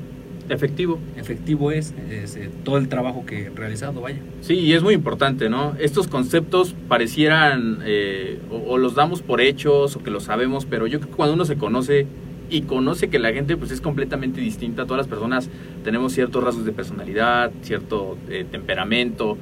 Efectivo. 0.48 0.98
efectivo 1.16 1.70
es, 1.70 1.94
es, 2.10 2.34
eh, 2.36 2.50
todo 2.64 2.78
el 2.78 2.88
trabajo 2.88 3.24
que 3.24 3.44
he 3.46 3.50
realizado, 3.50 4.00
vaya. 4.00 4.18
Sí, 4.40 4.54
y 4.54 4.72
es 4.72 4.82
muy 4.82 4.94
importante, 4.94 5.48
¿no? 5.48 5.74
Estos 5.78 6.08
conceptos 6.08 6.74
parecieran 6.88 7.78
eh, 7.84 8.38
o, 8.50 8.56
o 8.72 8.78
los 8.78 8.94
damos 8.96 9.22
por 9.22 9.40
hechos 9.40 9.94
o 9.94 10.02
que 10.02 10.10
lo 10.10 10.18
sabemos, 10.20 10.66
pero 10.66 10.86
yo 10.88 10.98
creo 10.98 11.10
que 11.10 11.16
cuando 11.16 11.34
uno 11.34 11.44
se 11.44 11.56
conoce 11.56 12.06
y 12.50 12.62
conoce 12.62 13.08
que 13.08 13.18
la 13.18 13.32
gente 13.32 13.56
pues 13.56 13.70
es 13.70 13.80
completamente 13.80 14.40
distinta, 14.40 14.84
todas 14.84 14.98
las 14.98 15.08
personas 15.08 15.48
tenemos 15.84 16.12
ciertos 16.12 16.42
rasgos 16.42 16.64
de 16.64 16.72
personalidad, 16.72 17.52
cierto 17.62 18.18
eh, 18.28 18.44
temperamento, 18.50 19.38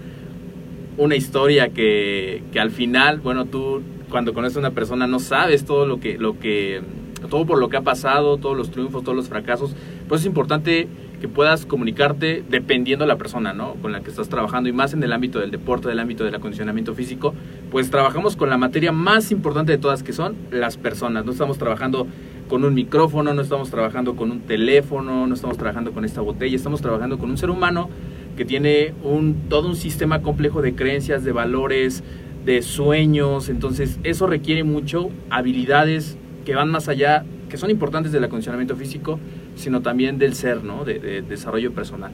una 0.99 1.17
historia 1.17 1.71
que, 1.71 2.43
que 2.53 2.61
al 2.61 2.71
final, 2.71 3.21
bueno, 3.21 3.47
tú 3.47 3.83
cuando 4.11 4.35
conoces 4.35 4.57
a 4.57 4.61
una 4.61 4.71
persona 4.73 5.07
no 5.07 5.19
sabes 5.19 5.65
todo 5.65 5.87
lo 5.87 6.01
que, 6.01 6.19
lo 6.19 6.39
que, 6.39 6.83
todo 7.31 7.47
por 7.47 7.59
lo 7.59 7.69
que 7.69 7.77
ha 7.77 7.83
pasado, 7.83 8.37
todos 8.39 8.57
los 8.57 8.71
triunfos, 8.71 9.03
todos 9.03 9.17
los 9.17 9.29
fracasos, 9.29 9.75
pues 10.09 10.23
es 10.23 10.27
importante 10.27 10.89
que 11.21 11.29
puedas 11.29 11.67
comunicarte 11.67 12.45
dependiendo 12.49 13.05
de 13.05 13.09
la 13.09 13.17
persona, 13.17 13.53
¿no? 13.53 13.75
Con 13.75 13.93
la 13.93 14.01
que 14.01 14.11
estás 14.11 14.29
trabajando 14.29 14.69
y 14.69 14.73
más 14.73 14.93
en 14.93 15.03
el 15.03 15.13
ámbito 15.13 15.41
del 15.41 15.51
deporte, 15.51 15.89
del 15.89 15.99
ámbito 15.99 16.25
del 16.25 16.35
acondicionamiento 16.35 16.95
físico, 16.95 17.35
pues 17.71 17.91
trabajamos 17.91 18.37
con 18.37 18.51
la 18.51 18.57
materia 18.57 18.93
más 18.93 19.33
importante 19.33 19.73
de 19.73 19.79
todas 19.79 20.03
que 20.03 20.13
son 20.13 20.37
las 20.51 20.77
personas. 20.77 21.25
No 21.25 21.33
estamos 21.33 21.59
trabajando 21.59 22.07
con 22.49 22.65
un 22.65 22.75
micrófono, 22.75 23.35
no 23.35 23.43
estamos 23.43 23.71
trabajando 23.71 24.17
con 24.17 24.31
un 24.31 24.41
teléfono, 24.41 25.27
no 25.27 25.35
estamos 25.35 25.57
trabajando 25.57 25.93
con 25.93 26.05
esta 26.05 26.21
botella, 26.21 26.57
estamos 26.57 26.81
trabajando 26.81 27.19
con 27.19 27.31
un 27.31 27.39
ser 27.39 27.51
humano 27.51 27.89
que 28.37 28.45
tiene 28.45 28.95
un, 29.05 29.49
todo 29.49 29.69
un 29.69 29.77
sistema 29.77 30.23
complejo 30.23 30.63
de 30.63 30.75
creencias, 30.75 31.25
de 31.25 31.33
valores, 31.33 32.03
de 32.45 32.63
sueños, 32.63 33.49
entonces 33.49 33.99
eso 34.05 34.27
requiere 34.27 34.65
mucho 34.65 35.11
habilidades 35.29 36.17
que 36.45 36.55
van 36.55 36.71
más 36.71 36.89
allá, 36.89 37.25
que 37.49 37.57
son 37.57 37.71
importantes 37.71 38.13
del 38.13 38.25
acondicionamiento 38.25 38.77
físico, 38.77 39.21
sino 39.55 39.83
también 39.83 40.19
del 40.19 40.35
ser, 40.35 40.65
¿no? 40.65 40.85
De, 40.85 40.99
de 40.99 41.23
desarrollo 41.23 41.73
personal. 41.73 42.13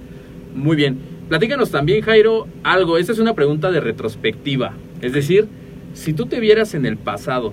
Muy 0.54 0.76
bien. 0.76 0.98
Platícanos 1.28 1.70
también, 1.70 2.02
Jairo, 2.02 2.46
algo. 2.62 2.98
Esta 2.98 3.12
es 3.12 3.18
una 3.18 3.34
pregunta 3.34 3.70
de 3.70 3.80
retrospectiva. 3.80 4.74
Es 5.00 5.12
decir, 5.12 5.46
si 5.92 6.12
tú 6.12 6.26
te 6.26 6.40
vieras 6.40 6.74
en 6.74 6.86
el 6.86 6.96
pasado, 6.96 7.52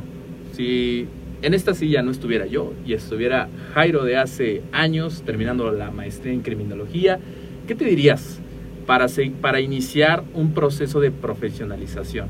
si 0.53 1.07
en 1.41 1.53
esta 1.53 1.73
silla 1.73 2.01
no 2.01 2.11
estuviera 2.11 2.45
yo 2.45 2.73
y 2.85 2.93
estuviera 2.93 3.49
Jairo 3.73 4.03
de 4.03 4.17
hace 4.17 4.61
años 4.71 5.23
terminando 5.25 5.71
la 5.71 5.91
maestría 5.91 6.33
en 6.33 6.41
criminología, 6.41 7.19
¿qué 7.67 7.75
te 7.75 7.85
dirías 7.85 8.39
para, 8.85 9.07
para 9.41 9.59
iniciar 9.59 10.23
un 10.33 10.53
proceso 10.53 10.99
de 10.99 11.11
profesionalización? 11.11 12.27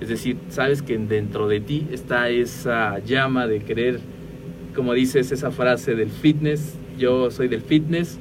Es 0.00 0.08
decir, 0.08 0.36
sabes 0.50 0.82
que 0.82 0.98
dentro 0.98 1.48
de 1.48 1.60
ti 1.60 1.86
está 1.90 2.28
esa 2.28 2.98
llama 2.98 3.46
de 3.46 3.60
querer, 3.60 4.00
como 4.74 4.92
dices, 4.92 5.32
esa 5.32 5.50
frase 5.50 5.94
del 5.94 6.10
fitness, 6.10 6.74
yo 6.98 7.30
soy 7.30 7.48
del 7.48 7.62
fitness, 7.62 8.18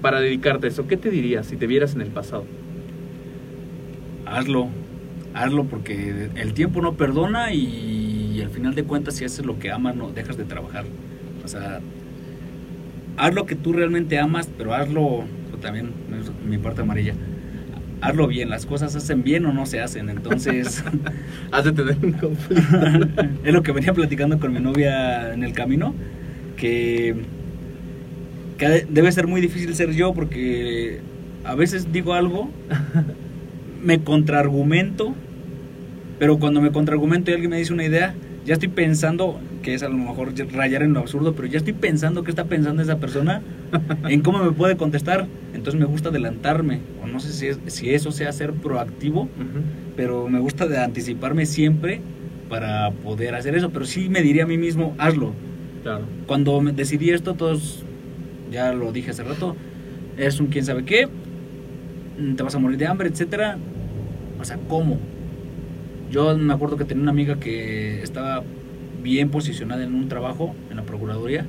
para 0.00 0.20
dedicarte 0.20 0.66
a 0.66 0.70
eso. 0.70 0.86
¿Qué 0.86 0.96
te 0.96 1.10
dirías 1.10 1.46
si 1.46 1.56
te 1.56 1.66
vieras 1.66 1.94
en 1.94 2.00
el 2.00 2.08
pasado? 2.08 2.46
Hazlo, 4.24 4.68
hazlo 5.34 5.64
porque 5.64 6.30
el 6.34 6.54
tiempo 6.54 6.80
no 6.80 6.94
perdona 6.94 7.52
y 7.52 8.07
al 8.42 8.50
final 8.50 8.74
de 8.74 8.84
cuentas 8.84 9.14
si 9.14 9.24
haces 9.24 9.44
lo 9.44 9.58
que 9.58 9.70
amas 9.70 9.96
no 9.96 10.10
dejas 10.10 10.36
de 10.36 10.44
trabajar. 10.44 10.84
O 11.44 11.48
sea, 11.48 11.80
haz 13.16 13.34
lo 13.34 13.46
que 13.46 13.54
tú 13.54 13.72
realmente 13.72 14.18
amas, 14.18 14.48
pero 14.56 14.74
hazlo 14.74 15.24
también 15.60 15.90
mi 16.46 16.58
parte 16.58 16.82
amarilla. 16.82 17.14
Hazlo 18.00 18.28
bien, 18.28 18.48
las 18.48 18.64
cosas 18.64 18.92
se 18.92 18.98
hacen 18.98 19.24
bien 19.24 19.44
o 19.46 19.52
no 19.52 19.66
se 19.66 19.80
hacen, 19.80 20.08
entonces 20.08 20.84
Has 21.50 21.64
de 21.64 21.72
tener 21.72 21.96
un 22.00 22.12
conflicto. 22.12 22.78
es 23.44 23.52
lo 23.52 23.62
que 23.62 23.72
venía 23.72 23.92
platicando 23.92 24.38
con 24.38 24.52
mi 24.52 24.60
novia 24.60 25.34
en 25.34 25.42
el 25.42 25.52
camino, 25.52 25.94
que, 26.56 27.16
que 28.56 28.86
debe 28.88 29.10
ser 29.10 29.26
muy 29.26 29.40
difícil 29.40 29.74
ser 29.74 29.92
yo 29.92 30.14
porque 30.14 31.00
a 31.44 31.54
veces 31.54 31.92
digo 31.92 32.14
algo, 32.14 32.50
me 33.82 34.00
contraargumento, 34.04 35.14
pero 36.18 36.38
cuando 36.38 36.60
me 36.60 36.70
contraargumento 36.70 37.30
y 37.30 37.34
alguien 37.34 37.50
me 37.50 37.58
dice 37.58 37.72
una 37.72 37.84
idea, 37.84 38.14
ya 38.48 38.54
estoy 38.54 38.68
pensando, 38.70 39.38
que 39.62 39.74
es 39.74 39.82
a 39.82 39.88
lo 39.88 39.96
mejor 39.98 40.32
rayar 40.52 40.82
en 40.82 40.94
lo 40.94 41.00
absurdo, 41.00 41.34
pero 41.34 41.46
ya 41.48 41.58
estoy 41.58 41.74
pensando 41.74 42.24
qué 42.24 42.30
está 42.30 42.44
pensando 42.46 42.82
esa 42.82 42.96
persona, 42.98 43.42
en 44.08 44.22
cómo 44.22 44.42
me 44.42 44.50
puede 44.52 44.76
contestar, 44.76 45.26
entonces 45.54 45.78
me 45.78 45.86
gusta 45.86 46.08
adelantarme, 46.08 46.80
o 47.02 47.06
no 47.06 47.20
sé 47.20 47.32
si, 47.32 47.46
es- 47.48 47.60
si 47.66 47.90
eso 47.90 48.10
sea 48.10 48.32
ser 48.32 48.52
proactivo, 48.54 49.22
Ujú. 49.22 49.60
pero 49.96 50.28
me 50.28 50.40
gusta 50.40 50.66
de 50.66 50.78
anticiparme 50.78 51.44
siempre 51.46 52.00
para 52.48 52.90
poder 52.90 53.34
hacer 53.34 53.54
eso, 53.54 53.68
pero 53.70 53.84
sí 53.84 54.08
me 54.08 54.22
diría 54.22 54.44
a 54.44 54.46
mí 54.46 54.56
mismo, 54.56 54.94
hazlo. 54.98 55.34
Claro. 55.82 56.04
Cuando 56.26 56.60
decidí 56.74 57.10
esto, 57.10 57.34
todos, 57.34 57.84
ya 58.50 58.72
lo 58.72 58.90
dije 58.92 59.10
hace 59.10 59.22
rato, 59.24 59.54
es 60.16 60.40
un 60.40 60.46
quién 60.46 60.64
sabe 60.64 60.84
qué, 60.84 61.06
te 62.36 62.42
vas 62.42 62.54
a 62.54 62.58
morir 62.58 62.78
de 62.78 62.86
hambre, 62.86 63.08
etcétera. 63.10 63.58
O 64.40 64.44
sea, 64.44 64.58
¿cómo? 64.68 64.98
Yo 66.10 66.36
me 66.36 66.52
acuerdo 66.54 66.76
que 66.76 66.84
tenía 66.84 67.02
una 67.02 67.10
amiga 67.12 67.38
que 67.38 68.02
estaba 68.02 68.42
bien 69.02 69.30
posicionada 69.30 69.84
en 69.84 69.94
un 69.94 70.08
trabajo 70.08 70.54
en 70.70 70.76
la 70.76 70.84
procuraduría 70.84 71.46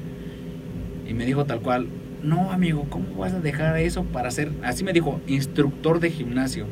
y 1.09 1.13
me 1.13 1.25
dijo 1.25 1.45
tal 1.45 1.61
cual, 1.61 1.87
no 2.23 2.51
amigo, 2.51 2.85
¿cómo 2.89 3.15
vas 3.17 3.33
a 3.33 3.39
dejar 3.39 3.77
eso 3.77 4.03
para 4.05 4.31
ser, 4.31 4.51
así 4.63 4.83
me 4.83 4.93
dijo, 4.93 5.21
instructor 5.27 5.99
de 5.99 6.11
gimnasio? 6.11 6.65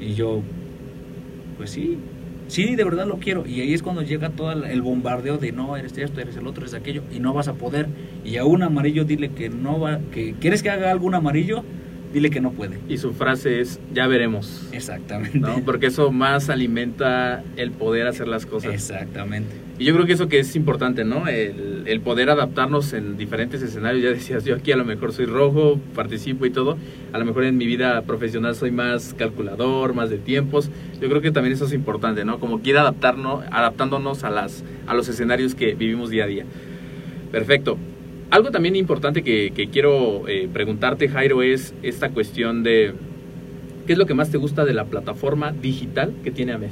Y 0.00 0.14
yo, 0.14 0.42
pues 1.56 1.70
sí, 1.70 1.98
sí, 2.46 2.76
de 2.76 2.84
verdad 2.84 3.06
lo 3.06 3.18
quiero. 3.18 3.46
Y 3.46 3.60
ahí 3.60 3.74
es 3.74 3.82
cuando 3.82 4.02
llega 4.02 4.30
todo 4.30 4.52
el- 4.64 4.82
bombardeo 4.82 5.38
de 5.38 5.52
no, 5.52 5.76
eres 5.76 5.96
esto, 5.98 6.20
eres 6.20 6.36
el 6.36 6.46
otro, 6.46 6.62
eres 6.64 6.74
aquello, 6.74 7.02
y 7.10 7.20
no 7.20 7.32
vas 7.34 7.48
a 7.48 7.54
poder. 7.54 7.88
Y 8.24 8.36
a 8.36 8.44
un 8.44 8.62
amarillo 8.62 9.04
dile 9.04 9.30
que 9.34 9.48
no 9.50 9.80
va, 9.80 10.00
que 10.12 10.34
quieres 10.40 10.62
que 10.62 10.70
haga 10.70 10.90
algún 10.90 11.14
amarillo, 11.14 11.64
dile 12.12 12.30
que 12.30 12.40
no 12.40 12.52
puede. 12.52 12.78
Y 12.88 12.98
su 12.98 13.12
frase 13.12 13.60
es, 13.60 13.80
ya 13.92 14.06
veremos. 14.06 14.68
Exactamente. 14.72 15.38
¿no? 15.38 15.62
Porque 15.64 15.86
eso 15.86 16.10
más 16.10 16.50
alimenta 16.50 17.42
el 17.56 17.70
poder 17.70 18.06
hacer 18.06 18.28
las 18.28 18.46
cosas. 18.46 18.72
Exactamente. 18.72 19.54
Y 19.78 19.84
yo 19.84 19.94
creo 19.94 20.06
que 20.06 20.12
eso 20.12 20.28
que 20.28 20.40
es 20.40 20.56
importante, 20.56 21.04
¿no? 21.04 21.28
El, 21.28 21.84
el 21.86 22.00
poder 22.00 22.30
adaptarnos 22.30 22.92
en 22.92 23.16
diferentes 23.16 23.62
escenarios. 23.62 24.02
Ya 24.02 24.10
decías, 24.10 24.44
yo 24.44 24.56
aquí 24.56 24.72
a 24.72 24.76
lo 24.76 24.84
mejor 24.84 25.12
soy 25.12 25.26
rojo, 25.26 25.80
participo 25.94 26.46
y 26.46 26.50
todo. 26.50 26.76
A 27.12 27.18
lo 27.18 27.24
mejor 27.24 27.44
en 27.44 27.56
mi 27.56 27.66
vida 27.66 28.02
profesional 28.02 28.54
soy 28.56 28.70
más 28.70 29.14
calculador, 29.14 29.94
más 29.94 30.10
de 30.10 30.18
tiempos. 30.18 30.70
Yo 31.00 31.08
creo 31.08 31.20
que 31.20 31.30
también 31.30 31.54
eso 31.54 31.66
es 31.66 31.72
importante, 31.72 32.24
¿no? 32.24 32.40
Como 32.40 32.60
quiera 32.60 32.80
adaptarnos, 32.80 33.44
adaptándonos 33.50 34.24
a, 34.24 34.30
las, 34.30 34.64
a 34.86 34.94
los 34.94 35.08
escenarios 35.08 35.54
que 35.54 35.74
vivimos 35.74 36.10
día 36.10 36.24
a 36.24 36.26
día. 36.26 36.44
Perfecto. 37.30 37.78
Algo 38.30 38.50
también 38.50 38.76
importante 38.76 39.22
que, 39.22 39.68
quiero 39.72 40.28
eh, 40.28 40.48
preguntarte, 40.52 41.08
Jairo, 41.08 41.42
es 41.42 41.74
esta 41.82 42.10
cuestión 42.10 42.62
de 42.62 42.92
qué 43.86 43.94
es 43.94 43.98
lo 43.98 44.04
que 44.04 44.12
más 44.12 44.30
te 44.30 44.36
gusta 44.36 44.66
de 44.66 44.74
la 44.74 44.84
plataforma 44.84 45.52
digital 45.52 46.12
que 46.22 46.30
tiene 46.30 46.52
AMED. 46.52 46.68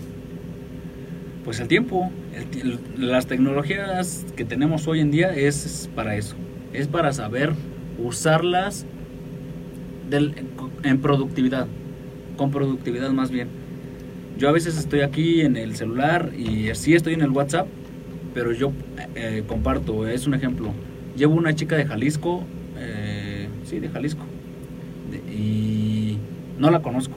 Pues 1.44 1.60
el 1.60 1.68
tiempo, 1.68 2.10
las 2.98 3.26
tecnologías 3.26 4.26
que 4.36 4.44
tenemos 4.44 4.86
hoy 4.86 5.00
en 5.00 5.10
día 5.10 5.34
es 5.34 5.88
para 5.94 6.16
eso, 6.16 6.36
es 6.74 6.88
para 6.88 7.12
saber 7.12 7.54
usarlas 7.98 8.84
en 10.10 11.00
productividad, 11.00 11.68
con 12.36 12.50
productividad 12.50 13.10
más 13.12 13.30
bien. 13.30 13.48
Yo 14.38 14.50
a 14.50 14.52
veces 14.52 14.76
estoy 14.76 15.00
aquí 15.00 15.40
en 15.40 15.56
el 15.56 15.74
celular 15.74 16.32
y 16.36 16.68
sí 16.74 16.94
estoy 16.94 17.14
en 17.14 17.22
el 17.22 17.30
WhatsApp, 17.30 17.66
pero 18.34 18.52
yo 18.52 18.72
eh, 19.14 19.42
comparto, 19.46 20.06
es 20.06 20.26
un 20.26 20.34
ejemplo. 20.34 20.74
Llevo 21.16 21.34
una 21.34 21.54
chica 21.54 21.76
de 21.76 21.86
Jalisco, 21.86 22.44
eh, 22.78 23.48
sí, 23.64 23.80
de 23.80 23.88
Jalisco, 23.88 24.22
y 25.32 26.18
no 26.58 26.70
la 26.70 26.82
conozco. 26.82 27.14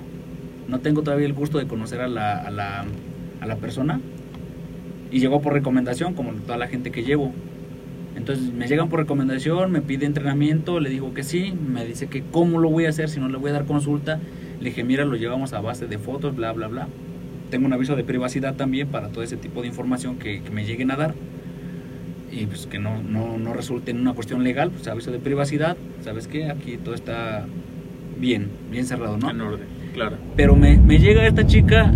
No 0.70 0.80
tengo 0.80 1.02
todavía 1.02 1.26
el 1.26 1.34
gusto 1.34 1.58
de 1.58 1.68
conocer 1.68 2.00
a 2.00 2.08
la, 2.08 2.38
a 2.38 2.50
la, 2.50 2.86
a 3.42 3.46
la 3.46 3.56
persona. 3.58 4.00
Y 5.12 5.20
llegó 5.20 5.42
por 5.42 5.54
recomendación, 5.54 6.14
como 6.14 6.32
toda 6.34 6.58
la 6.58 6.68
gente 6.68 6.92
que 6.92 7.04
llevo. 7.04 7.34
Entonces 8.16 8.54
me 8.54 8.68
llegan 8.68 8.90
por 8.90 9.00
recomendación, 9.00 9.72
me 9.72 9.82
pide 9.82 10.06
entrenamiento, 10.06 10.80
le 10.80 10.90
digo 10.90 11.14
que 11.14 11.24
sí, 11.24 11.52
me 11.52 11.86
dice 11.86 12.08
que 12.08 12.22
cómo 12.22 12.60
lo 12.60 12.70
voy 12.70 12.86
a 12.86 12.90
hacer 12.90 13.10
si 13.10 13.20
no 13.20 13.28
le 13.28 13.38
voy 13.38 13.50
a 13.50 13.54
dar 13.54 13.66
consulta. 13.66 14.20
Le 14.62 14.70
dije, 14.70 14.84
mira, 14.84 15.04
lo 15.04 15.16
llevamos 15.18 15.52
a 15.54 15.60
base 15.60 15.88
de 15.88 15.98
fotos, 15.98 16.36
bla, 16.36 16.54
bla, 16.54 16.68
bla. 16.68 16.88
Tengo 17.50 17.66
un 17.66 17.74
aviso 17.74 17.96
de 17.96 18.04
privacidad 18.04 18.56
también 18.56 18.88
para 18.88 19.10
todo 19.10 19.24
ese 19.24 19.36
tipo 19.36 19.62
de 19.62 19.68
información 19.68 20.18
que 20.18 20.42
me 20.54 20.66
lleguen 20.66 20.92
a 20.92 20.96
dar. 20.96 21.16
Y 22.32 22.46
pues 22.46 22.68
que 22.68 22.80
no, 22.80 23.02
no, 23.02 23.38
no 23.38 23.54
resulte 23.54 23.92
en 23.92 24.00
una 24.02 24.14
cuestión 24.14 24.44
legal, 24.44 24.70
pues 24.70 24.88
aviso 24.88 25.12
de 25.12 25.20
privacidad. 25.20 25.78
¿Sabes 26.02 26.28
qué? 26.28 26.50
Aquí 26.50 26.78
todo 26.78 26.94
está 26.94 27.46
bien, 28.20 28.50
bien 28.72 28.86
cerrado, 28.86 29.18
¿no? 29.18 29.32
En 29.32 29.42
orden, 29.42 29.66
claro. 29.94 30.18
Pero 30.36 30.56
me, 30.56 30.78
me 30.78 31.00
llega 31.00 31.26
esta 31.26 31.48
chica, 31.48 31.92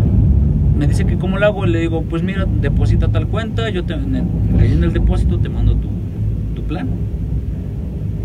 me 0.77 0.87
dice 0.87 1.05
que 1.05 1.17
cómo 1.17 1.37
lo 1.37 1.45
hago, 1.45 1.65
le 1.65 1.79
digo, 1.79 2.01
pues 2.03 2.23
mira, 2.23 2.45
deposita 2.45 3.09
tal 3.09 3.27
cuenta, 3.27 3.69
yo 3.69 3.83
te 3.83 3.93
en 3.93 4.15
el, 4.15 4.23
ahí 4.59 4.71
en 4.73 4.83
el 4.83 4.91
depósito 4.93 5.37
te 5.37 5.49
mando 5.49 5.75
tu, 5.75 5.89
tu 6.55 6.63
plan. 6.63 6.87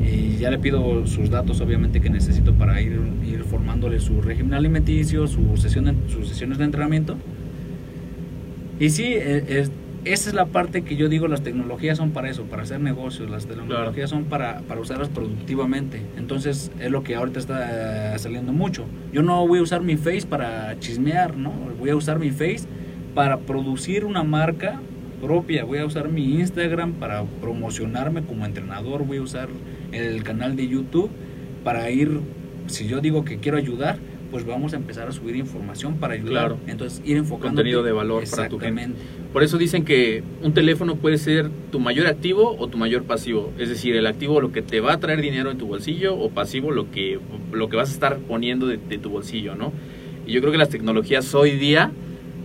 Y 0.02 0.38
ya 0.38 0.50
le 0.50 0.58
pido 0.58 1.06
sus 1.06 1.28
datos, 1.28 1.60
obviamente, 1.60 2.00
que 2.00 2.08
necesito 2.08 2.54
para 2.54 2.80
ir, 2.80 2.98
ir 3.26 3.44
formándole 3.44 4.00
su 4.00 4.22
régimen 4.22 4.54
alimenticio, 4.54 5.26
su 5.26 5.56
sesión 5.56 5.94
sus 6.08 6.28
sesiones 6.28 6.56
de 6.56 6.64
entrenamiento. 6.64 7.16
Y 8.80 8.90
sí, 8.90 9.04
e- 9.04 9.44
es, 9.60 9.70
esa 10.12 10.30
es 10.30 10.34
la 10.34 10.46
parte 10.46 10.82
que 10.82 10.96
yo 10.96 11.08
digo, 11.08 11.28
las 11.28 11.42
tecnologías 11.42 11.98
son 11.98 12.12
para 12.12 12.30
eso, 12.30 12.44
para 12.44 12.62
hacer 12.62 12.80
negocios, 12.80 13.28
las 13.28 13.46
tecnologías 13.46 14.08
son 14.08 14.24
para, 14.24 14.60
para 14.62 14.80
usarlas 14.80 15.08
productivamente. 15.08 16.00
Entonces 16.16 16.70
es 16.80 16.90
lo 16.90 17.02
que 17.02 17.14
ahorita 17.14 17.38
está 17.38 18.14
eh, 18.14 18.18
saliendo 18.18 18.52
mucho. 18.52 18.86
Yo 19.12 19.22
no 19.22 19.46
voy 19.46 19.58
a 19.58 19.62
usar 19.62 19.82
mi 19.82 19.96
face 19.96 20.26
para 20.26 20.78
chismear, 20.80 21.36
¿no? 21.36 21.52
Voy 21.78 21.90
a 21.90 21.96
usar 21.96 22.18
mi 22.18 22.30
face 22.30 22.62
para 23.14 23.38
producir 23.38 24.04
una 24.04 24.22
marca 24.22 24.80
propia, 25.20 25.64
voy 25.64 25.78
a 25.78 25.84
usar 25.84 26.08
mi 26.08 26.40
Instagram 26.40 26.92
para 26.94 27.24
promocionarme 27.24 28.22
como 28.22 28.46
entrenador, 28.46 29.04
voy 29.04 29.18
a 29.18 29.22
usar 29.22 29.48
el 29.92 30.22
canal 30.22 30.56
de 30.56 30.68
YouTube 30.68 31.10
para 31.64 31.90
ir, 31.90 32.20
si 32.66 32.86
yo 32.86 33.00
digo 33.00 33.24
que 33.24 33.38
quiero 33.38 33.58
ayudar, 33.58 33.98
pues 34.30 34.44
vamos 34.44 34.72
a 34.74 34.76
empezar 34.76 35.08
a 35.08 35.12
subir 35.12 35.36
información 35.36 35.96
para 35.96 36.14
ayudar. 36.14 36.30
Claro. 36.30 36.58
Entonces 36.66 37.02
ir 37.04 37.16
enfocando. 37.16 37.56
Contenido 37.56 37.82
de 37.82 37.92
valor 37.92 38.24
para 38.30 38.48
tu 38.48 38.58
gente. 38.58 38.90
Por 39.32 39.42
eso 39.42 39.58
dicen 39.58 39.84
que 39.84 40.22
un 40.42 40.54
teléfono 40.54 40.96
puede 40.96 41.18
ser 41.18 41.50
tu 41.70 41.80
mayor 41.80 42.06
activo 42.06 42.56
o 42.58 42.68
tu 42.68 42.78
mayor 42.78 43.04
pasivo. 43.04 43.52
Es 43.58 43.68
decir, 43.68 43.96
el 43.96 44.06
activo 44.06 44.40
lo 44.40 44.52
que 44.52 44.62
te 44.62 44.80
va 44.80 44.94
a 44.94 45.00
traer 45.00 45.20
dinero 45.20 45.50
en 45.50 45.58
tu 45.58 45.66
bolsillo 45.66 46.16
o 46.16 46.30
pasivo 46.30 46.70
lo 46.70 46.90
que, 46.90 47.18
lo 47.52 47.68
que 47.68 47.76
vas 47.76 47.90
a 47.90 47.92
estar 47.92 48.18
poniendo 48.18 48.66
de, 48.66 48.76
de 48.76 48.98
tu 48.98 49.10
bolsillo, 49.10 49.54
¿no? 49.54 49.72
Y 50.26 50.32
yo 50.32 50.40
creo 50.40 50.52
que 50.52 50.58
las 50.58 50.68
tecnologías 50.68 51.34
hoy 51.34 51.52
día 51.52 51.90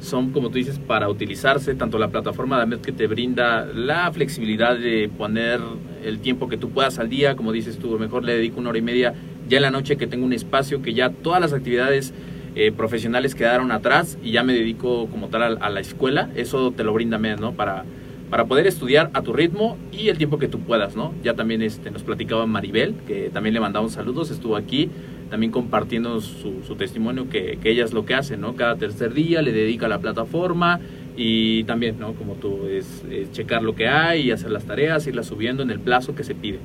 son, 0.04 0.32
como 0.32 0.50
tú 0.50 0.56
dices, 0.56 0.80
para 0.80 1.10
utilizarse, 1.10 1.76
tanto 1.76 1.98
la 1.98 2.10
plataforma 2.10 2.58
de 2.58 2.64
AMED 2.64 2.80
que 2.80 2.92
te 2.92 3.08
brinda 3.08 3.66
la 3.66 4.12
flexibilidad 4.12 4.78
de 4.78 5.10
poner 5.10 5.60
el 6.04 6.20
tiempo 6.20 6.50
que 6.50 6.58
tú 6.58 6.70
puedas 6.70 7.00
al 7.00 7.10
día, 7.10 7.36
como 7.36 7.52
dices 7.52 7.78
tú, 7.78 7.98
mejor 7.98 8.24
le 8.24 8.36
dedico 8.36 8.60
una 8.60 8.70
hora 8.70 8.80
y 8.80 8.82
media 8.82 9.14
ya 9.48 9.58
en 9.58 9.64
la 9.64 9.72
noche 9.72 9.98
que 9.98 10.08
tengo 10.08 10.26
un 10.26 10.34
espacio, 10.34 10.82
que 10.82 10.94
ya 10.94 11.10
todas 11.10 11.42
las 11.42 11.54
actividades 11.54 12.14
eh, 12.56 12.72
profesionales 12.72 13.34
quedaron 13.34 13.72
atrás 13.72 14.18
y 14.24 14.32
ya 14.32 14.44
me 14.44 14.54
dedico 14.54 15.08
como 15.08 15.30
tal 15.30 15.42
a, 15.44 15.66
a 15.66 15.70
la 15.70 15.80
escuela, 15.80 16.30
eso 16.36 16.72
te 16.72 16.84
lo 16.84 16.94
brinda 16.94 17.18
MED, 17.18 17.40
¿no? 17.40 17.54
Para, 17.54 17.84
para 18.30 18.46
poder 18.46 18.68
estudiar 18.68 19.10
a 19.14 19.22
tu 19.22 19.32
ritmo 19.32 19.78
y 19.92 20.10
el 20.10 20.18
tiempo 20.18 20.40
que 20.40 20.48
tú 20.48 20.60
puedas, 20.60 20.96
¿no? 20.96 21.14
Ya 21.24 21.36
también 21.36 21.62
este, 21.62 21.92
nos 21.92 22.04
platicaba 22.04 22.46
Maribel, 22.46 22.96
que 23.08 23.30
también 23.32 23.54
le 23.54 23.60
mandamos 23.60 23.94
saludos, 23.94 24.32
estuvo 24.32 24.56
aquí 24.56 24.90
también 25.34 25.52
compartiendo 25.52 26.22
su, 26.22 26.62
su 26.62 26.76
testimonio 26.76 27.28
que, 27.28 27.58
que, 27.60 27.72
ella 27.72 27.84
es 27.84 27.92
lo 27.92 28.06
que 28.06 28.14
hace, 28.14 28.38
¿no? 28.38 28.56
Cada 28.56 28.76
tercer 28.76 29.16
día 29.16 29.42
le 29.42 29.52
dedica 29.52 29.88
a 29.88 29.90
la 29.90 29.98
plataforma 29.98 30.80
y 31.18 31.64
también, 31.64 31.98
¿no? 31.98 32.14
Como 32.14 32.36
tú, 32.36 32.68
es, 32.68 33.04
es 33.10 33.32
checar 33.32 33.64
lo 33.64 33.74
que 33.74 33.88
hay 33.88 34.28
y 34.28 34.32
hacer 34.32 34.52
las 34.52 34.66
tareas, 34.66 35.08
irlas 35.08 35.26
subiendo 35.26 35.64
en 35.64 35.72
el 35.72 35.80
plazo 35.80 36.14
que 36.14 36.24
se 36.24 36.36
pide. 36.36 36.60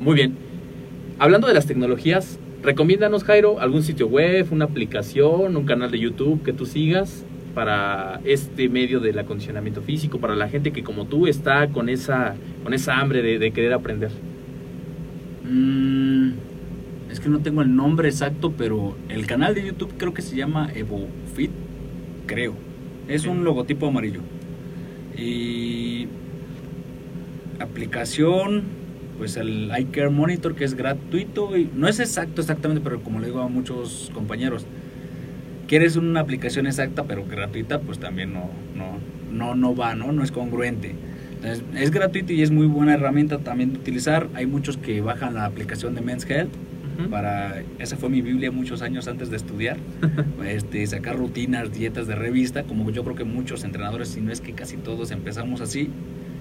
Muy 0.00 0.14
bien. 0.14 0.34
Hablando 1.18 1.46
de 1.46 1.52
las 1.52 1.66
tecnologías, 1.66 2.38
recomiéndanos, 2.62 3.22
Jairo, 3.22 3.60
algún 3.60 3.82
sitio 3.82 4.06
web, 4.06 4.46
una 4.50 4.64
aplicación, 4.64 5.54
un 5.54 5.66
canal 5.66 5.90
de 5.90 5.98
YouTube 5.98 6.42
que 6.42 6.54
tú 6.54 6.64
sigas 6.64 7.26
para 7.54 8.22
este 8.24 8.70
medio 8.70 9.00
del 9.00 9.18
acondicionamiento 9.18 9.82
físico, 9.82 10.20
para 10.20 10.36
la 10.36 10.48
gente 10.48 10.72
que 10.72 10.82
como 10.82 11.04
tú 11.04 11.26
está 11.26 11.68
con 11.68 11.90
esa, 11.90 12.34
con 12.64 12.72
esa 12.72 12.98
hambre 12.98 13.20
de, 13.20 13.38
de 13.38 13.50
querer 13.50 13.74
aprender. 13.74 14.10
Mm, 15.44 16.30
es 17.10 17.18
que 17.18 17.28
no 17.28 17.40
tengo 17.40 17.62
el 17.62 17.74
nombre 17.74 18.08
exacto, 18.08 18.52
pero 18.56 18.96
el 19.08 19.26
canal 19.26 19.54
de 19.54 19.66
YouTube 19.66 19.92
creo 19.98 20.14
que 20.14 20.22
se 20.22 20.36
llama 20.36 20.70
EvoFit, 20.74 21.50
creo. 22.26 22.54
Es 23.08 23.26
un 23.26 23.42
logotipo 23.42 23.88
amarillo. 23.88 24.20
Y 25.16 26.06
aplicación, 27.58 28.62
pues 29.18 29.36
el 29.36 29.70
iCare 29.76 30.10
Monitor 30.10 30.54
que 30.54 30.64
es 30.64 30.74
gratuito 30.74 31.56
y 31.56 31.68
no 31.74 31.88
es 31.88 31.98
exacto 31.98 32.40
exactamente, 32.40 32.80
pero 32.82 33.02
como 33.02 33.18
le 33.18 33.26
digo 33.26 33.40
a 33.40 33.48
muchos 33.48 34.10
compañeros, 34.14 34.64
quieres 35.66 35.96
una 35.96 36.20
aplicación 36.20 36.66
exacta 36.68 37.04
pero 37.04 37.24
gratuita, 37.26 37.80
pues 37.80 37.98
también 37.98 38.32
no 38.32 38.50
no 38.76 38.98
no 39.32 39.56
no 39.56 39.74
va, 39.74 39.96
¿no? 39.96 40.12
No 40.12 40.22
es 40.22 40.30
congruente. 40.30 40.94
Entonces, 41.34 41.64
es 41.74 41.90
gratuito 41.90 42.32
y 42.32 42.42
es 42.42 42.50
muy 42.50 42.66
buena 42.66 42.94
herramienta 42.94 43.38
también 43.38 43.72
de 43.72 43.78
utilizar. 43.78 44.28
Hay 44.34 44.46
muchos 44.46 44.76
que 44.76 45.00
bajan 45.00 45.34
la 45.34 45.46
aplicación 45.46 45.94
de 45.94 46.02
Men's 46.02 46.28
Health 46.28 46.50
para 47.08 47.62
esa 47.78 47.96
fue 47.96 48.08
mi 48.08 48.20
biblia 48.20 48.50
muchos 48.50 48.82
años 48.82 49.08
antes 49.08 49.30
de 49.30 49.36
estudiar 49.36 49.78
este 50.46 50.86
sacar 50.86 51.16
rutinas 51.16 51.72
dietas 51.72 52.06
de 52.06 52.14
revista 52.14 52.64
como 52.64 52.90
yo 52.90 53.04
creo 53.04 53.16
que 53.16 53.24
muchos 53.24 53.64
entrenadores 53.64 54.08
si 54.08 54.20
no 54.20 54.32
es 54.32 54.40
que 54.40 54.52
casi 54.52 54.76
todos 54.76 55.10
empezamos 55.10 55.60
así 55.60 55.90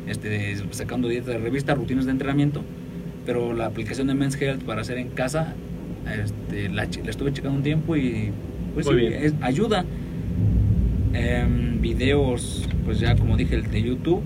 este 0.08 0.56
sacando 0.72 1.08
dietas 1.08 1.28
de 1.28 1.38
revista 1.38 1.76
rutinas 1.76 2.06
de 2.06 2.12
entrenamiento 2.12 2.64
pero 3.26 3.54
la 3.54 3.66
aplicación 3.66 4.08
de 4.08 4.16
Men's 4.16 4.40
Health 4.42 4.64
para 4.64 4.82
hacer 4.82 4.98
en 4.98 5.10
casa 5.10 5.54
este, 6.24 6.70
la, 6.70 6.86
la 6.86 7.10
estuve 7.10 7.32
checando 7.32 7.58
un 7.58 7.64
tiempo 7.64 7.96
y 7.96 8.32
pues 8.74 8.88
sí, 8.88 9.06
es, 9.06 9.34
ayuda 9.42 9.86
eh, 11.14 11.48
videos 11.80 12.68
pues 12.86 13.00
ya 13.00 13.16
como 13.16 13.38
dije 13.38 13.56
el 13.56 13.70
de 13.70 13.82
YouTube 13.82 14.24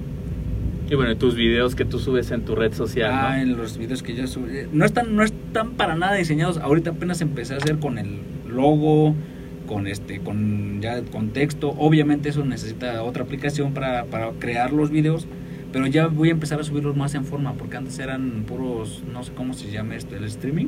y 0.89 0.95
bueno, 0.95 1.15
tus 1.15 1.35
videos 1.35 1.75
que 1.75 1.85
tú 1.85 1.97
subes 1.97 2.31
en 2.31 2.43
tu 2.43 2.55
red 2.55 2.73
social. 2.73 3.09
Ah, 3.13 3.35
¿no? 3.35 3.41
en 3.41 3.57
los 3.57 3.77
videos 3.77 4.03
que 4.03 4.15
yo 4.15 4.27
subo. 4.27 4.47
No 4.71 4.85
están, 4.85 5.15
no 5.15 5.23
están 5.53 5.73
para 5.73 5.95
nada 5.95 6.15
diseñados. 6.15 6.57
Ahorita 6.57 6.89
apenas 6.89 7.21
empecé 7.21 7.53
a 7.53 7.57
hacer 7.57 7.77
con 7.77 7.99
el 7.99 8.17
logo, 8.49 9.13
con 9.67 9.85
este, 9.85 10.19
con 10.19 10.81
ya 10.81 11.03
contexto. 11.03 11.75
Obviamente 11.77 12.29
eso 12.29 12.43
necesita 12.43 13.03
otra 13.03 13.23
aplicación 13.23 13.73
para, 13.73 14.05
para 14.05 14.31
crear 14.31 14.73
los 14.73 14.89
videos. 14.89 15.27
Pero 15.71 15.85
ya 15.85 16.07
voy 16.07 16.29
a 16.29 16.31
empezar 16.31 16.59
a 16.59 16.63
subirlos 16.63 16.95
más 16.95 17.13
en 17.13 17.25
forma, 17.25 17.53
porque 17.53 17.77
antes 17.77 17.97
eran 17.99 18.45
puros, 18.47 19.03
no 19.11 19.23
sé 19.23 19.31
cómo 19.33 19.53
se 19.53 19.71
llama 19.71 19.95
esto, 19.95 20.15
el 20.15 20.23
streaming. 20.23 20.67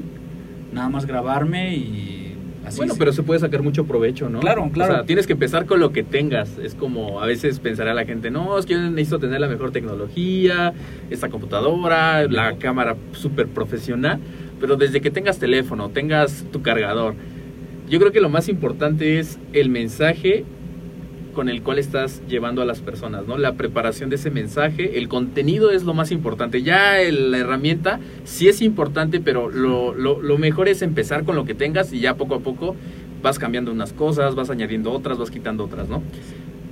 Nada 0.71 0.89
más 0.89 1.07
grabarme 1.07 1.75
y 1.75 2.35
Así 2.65 2.77
bueno, 2.77 2.95
pero 2.97 3.13
se 3.13 3.21
puede 3.21 3.39
sacar 3.39 3.61
mucho 3.61 3.85
provecho, 3.85 4.27
¿no? 4.27 4.39
Claro, 4.39 4.69
claro. 4.73 4.93
O 4.93 4.95
sea, 4.97 5.05
tienes 5.05 5.27
que 5.27 5.33
empezar 5.33 5.67
con 5.67 5.79
lo 5.79 5.91
que 5.91 6.03
tengas. 6.03 6.57
Es 6.57 6.73
como 6.73 7.21
a 7.21 7.27
veces 7.27 7.59
pensará 7.59 7.93
la 7.93 8.05
gente, 8.05 8.31
no, 8.31 8.57
es 8.57 8.65
que 8.65 8.73
yo 8.73 8.81
necesito 8.81 9.19
tener 9.19 9.39
la 9.39 9.47
mejor 9.47 9.71
tecnología, 9.71 10.73
esta 11.11 11.29
computadora, 11.29 12.27
la 12.27 12.57
cámara 12.57 12.95
súper 13.11 13.47
profesional, 13.47 14.19
pero 14.65 14.77
desde 14.77 14.99
que 14.99 15.11
tengas 15.11 15.37
teléfono, 15.37 15.89
tengas 15.89 16.43
tu 16.51 16.63
cargador, 16.63 17.13
yo 17.87 17.99
creo 17.99 18.11
que 18.11 18.19
lo 18.19 18.29
más 18.29 18.49
importante 18.49 19.19
es 19.19 19.37
el 19.53 19.69
mensaje 19.69 20.43
con 21.35 21.49
el 21.49 21.61
cual 21.61 21.77
estás 21.77 22.23
llevando 22.27 22.63
a 22.63 22.65
las 22.65 22.79
personas, 22.79 23.27
¿no? 23.27 23.37
La 23.37 23.53
preparación 23.53 24.09
de 24.09 24.15
ese 24.15 24.31
mensaje, 24.31 24.97
el 24.97 25.07
contenido 25.07 25.69
es 25.69 25.83
lo 25.83 25.93
más 25.93 26.11
importante. 26.11 26.63
Ya 26.63 26.99
el, 26.99 27.29
la 27.29 27.37
herramienta 27.37 27.99
sí 28.23 28.47
es 28.47 28.63
importante, 28.63 29.19
pero 29.19 29.51
lo, 29.51 29.93
lo, 29.93 30.19
lo, 30.19 30.37
mejor 30.39 30.67
es 30.67 30.81
empezar 30.81 31.25
con 31.25 31.35
lo 31.35 31.45
que 31.45 31.53
tengas 31.53 31.93
y 31.93 31.99
ya 31.99 32.15
poco 32.15 32.33
a 32.33 32.39
poco 32.39 32.75
vas 33.21 33.37
cambiando 33.37 33.71
unas 33.71 33.93
cosas, 33.93 34.33
vas 34.33 34.49
añadiendo 34.49 34.91
otras, 34.91 35.19
vas 35.19 35.29
quitando 35.29 35.65
otras, 35.65 35.89
¿no? 35.89 36.01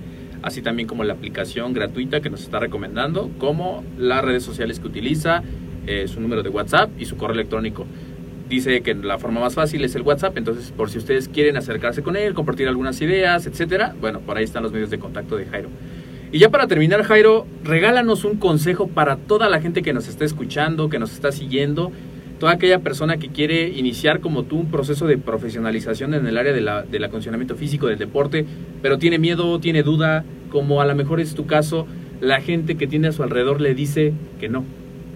así 0.43 0.61
también 0.61 0.87
como 0.87 1.03
la 1.03 1.11
aplicación 1.11 1.73
gratuita 1.73 2.21
que 2.21 2.29
nos 2.29 2.41
está 2.41 2.59
recomendando, 2.59 3.29
como 3.37 3.83
las 3.97 4.23
redes 4.23 4.43
sociales 4.43 4.79
que 4.79 4.87
utiliza, 4.87 5.43
eh, 5.87 6.07
su 6.07 6.21
número 6.21 6.41
de 6.41 6.47
WhatsApp 6.51 6.89
y 6.97 7.03
su 7.03 7.17
correo 7.17 7.33
electrónico. 7.33 7.85
Dice 8.47 8.79
que 8.79 8.95
la 8.95 9.17
forma 9.17 9.41
más 9.41 9.55
fácil 9.55 9.83
es 9.83 9.93
el 9.95 10.03
WhatsApp, 10.03 10.37
entonces 10.37 10.71
por 10.71 10.89
si 10.89 10.97
ustedes 10.97 11.27
quieren 11.27 11.57
acercarse 11.57 12.01
con 12.03 12.15
él, 12.15 12.33
compartir 12.33 12.69
algunas 12.69 13.01
ideas, 13.01 13.45
etcétera, 13.45 13.93
bueno, 13.99 14.21
por 14.21 14.37
ahí 14.37 14.45
están 14.45 14.63
los 14.63 14.71
medios 14.71 14.89
de 14.89 14.99
contacto 14.99 15.35
de 15.35 15.47
Jairo. 15.47 15.67
Y 16.31 16.39
ya 16.39 16.47
para 16.47 16.65
terminar, 16.65 17.03
Jairo, 17.03 17.45
regálanos 17.65 18.23
un 18.23 18.37
consejo 18.37 18.87
para 18.87 19.17
toda 19.17 19.49
la 19.49 19.59
gente 19.59 19.81
que 19.81 19.91
nos 19.91 20.07
está 20.07 20.23
escuchando, 20.23 20.87
que 20.87 20.97
nos 20.97 21.11
está 21.11 21.33
siguiendo, 21.33 21.91
toda 22.41 22.53
aquella 22.53 22.79
persona 22.79 23.17
que 23.17 23.29
quiere 23.29 23.69
iniciar 23.69 24.19
como 24.19 24.41
tú 24.45 24.57
un 24.57 24.71
proceso 24.71 25.05
de 25.05 25.19
profesionalización 25.19 26.15
en 26.15 26.25
el 26.25 26.39
área 26.39 26.53
de 26.53 26.61
la, 26.61 26.81
del 26.81 27.03
acondicionamiento 27.03 27.55
físico, 27.55 27.85
del 27.85 27.99
deporte, 27.99 28.47
pero 28.81 28.97
tiene 28.97 29.19
miedo, 29.19 29.59
tiene 29.59 29.83
duda, 29.83 30.25
como 30.49 30.81
a 30.81 30.87
lo 30.87 30.95
mejor 30.95 31.19
es 31.19 31.35
tu 31.35 31.45
caso, 31.45 31.85
la 32.19 32.41
gente 32.41 32.77
que 32.77 32.87
tiene 32.87 33.09
a 33.09 33.11
su 33.11 33.21
alrededor 33.21 33.61
le 33.61 33.75
dice 33.75 34.13
que 34.39 34.49
no, 34.49 34.65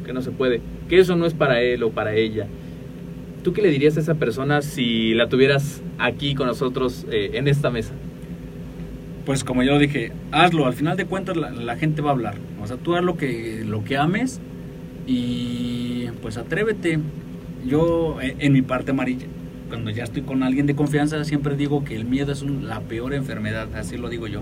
que 0.06 0.14
no 0.14 0.22
se 0.22 0.30
puede, 0.30 0.62
que 0.88 1.00
eso 1.00 1.16
no 1.16 1.26
es 1.26 1.34
para 1.34 1.62
él 1.62 1.82
o 1.82 1.90
para 1.90 2.14
ella. 2.14 2.46
¿Tú 3.44 3.54
qué 3.54 3.64
le 3.64 3.72
dirías 3.72 3.98
a 3.98 4.02
esa 4.02 4.14
persona 4.14 4.62
si 4.62 5.16
la 5.16 5.28
tuvieras 5.28 5.82
aquí 5.98 6.36
con 6.36 6.46
nosotros 6.46 7.08
eh, 7.12 7.32
en 7.34 7.48
esta 7.48 7.72
mesa? 7.72 7.96
Pues 9.26 9.44
como 9.44 9.64
yo 9.64 9.80
dije, 9.80 10.12
hazlo, 10.32 10.68
al 10.68 10.74
final 10.74 10.96
de 10.96 11.06
cuentas 11.06 11.36
la, 11.36 11.76
gente 11.76 12.04
va 12.04 12.12
a 12.12 12.14
hablar. 12.14 12.36
O 12.62 12.68
sea, 12.68 12.78
tú 12.78 12.96
haz 12.96 13.04
lo 13.04 13.18
que, 13.18 13.64
lo 13.66 13.84
que 13.84 13.98
ames 13.98 14.42
y 15.08 16.08
pues 16.22 16.38
atrévete. 16.38 17.00
Yo 17.66 18.18
eh, 18.22 18.36
en 18.40 18.54
mi 18.54 18.62
parte 18.62 18.92
amarilla, 18.92 19.26
cuando 19.70 19.90
ya 19.90 20.04
estoy 20.04 20.22
con 20.22 20.44
alguien 20.44 20.68
de 20.68 20.76
confianza, 20.76 21.24
siempre 21.24 21.56
digo 21.56 21.84
que 21.84 21.96
el 21.96 22.06
miedo 22.06 22.32
es 22.32 22.42
un- 22.44 22.68
la 22.68 22.82
peor 22.82 23.14
enfermedad, 23.14 23.68
así 23.76 23.98
lo 23.98 24.10
digo 24.10 24.28
yo. 24.28 24.42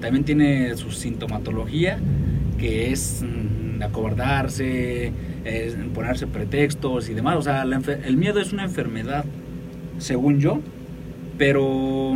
También 0.00 0.24
tiene 0.24 0.76
su 0.76 0.90
sintomatología, 0.90 1.98
que 2.58 2.92
es 2.92 3.22
mm, 3.22 3.82
acobardarse, 3.82 5.12
es 5.44 5.76
ponerse 5.94 6.26
pretextos 6.26 7.08
y 7.08 7.14
demás. 7.14 7.36
O 7.36 7.42
sea, 7.42 7.64
la 7.64 7.80
el 8.04 8.16
miedo 8.16 8.40
es 8.40 8.52
una 8.52 8.64
enfermedad, 8.64 9.24
según 9.98 10.38
yo, 10.40 10.60
pero 11.38 12.14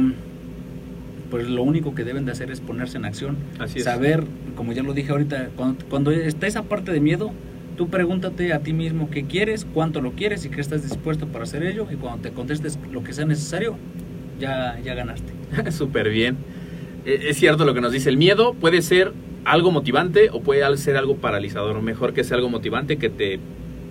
pues 1.30 1.49
lo 1.49 1.62
único 1.62 1.95
que 1.95 2.05
deben 2.05 2.26
de 2.26 2.32
hacer 2.32 2.51
es 2.51 2.61
ponerse 2.61 2.99
en 2.99 3.07
acción. 3.07 3.37
Así 3.59 3.78
es. 3.78 3.85
Saber, 3.85 4.24
como 4.57 4.72
ya 4.72 4.82
lo 4.82 4.93
dije 4.93 5.11
ahorita, 5.11 5.49
cuando, 5.57 5.85
cuando 5.89 6.11
está 6.11 6.47
esa 6.47 6.62
parte 6.64 6.93
de 6.93 7.01
miedo, 7.01 7.32
tú 7.77 7.89
pregúntate 7.89 8.53
a 8.53 8.61
ti 8.61 8.72
mismo 8.72 9.11
qué 9.11 9.25
quieres, 9.25 9.66
cuánto 9.72 10.01
lo 10.01 10.12
quieres 10.12 10.45
y 10.45 10.49
qué 10.49 10.61
estás 10.61 10.83
dispuesto 10.83 11.27
para 11.27 11.45
hacer 11.45 11.62
ello. 11.64 11.87
Y 11.91 11.97
cuando 11.97 12.22
te 12.22 12.31
contestes 12.31 12.79
lo 12.91 13.03
que 13.05 13.12
sea 13.12 13.25
necesario, 13.25 13.77
ya, 14.39 14.79
ya 14.85 14.95
ganaste. 14.95 15.33
Súper 15.70 16.11
bien. 16.11 16.37
Eh, 17.05 17.27
Es 17.29 17.37
cierto 17.39 17.64
lo 17.64 17.75
que 17.75 17.81
nos 17.81 17.93
dice. 17.93 18.09
El 18.09 18.16
miedo 18.16 18.55
puede 18.55 18.83
ser 18.83 19.12
algo 19.45 19.70
motivante 19.70 20.31
o 20.33 20.41
puede 20.41 20.77
ser 20.77 20.97
algo 20.97 21.16
paralizador. 21.16 21.81
Mejor 21.83 22.14
que 22.14 22.25
sea 22.25 22.37
algo 22.37 22.49
motivante, 22.49 22.97
que 22.97 23.11
te 23.11 23.39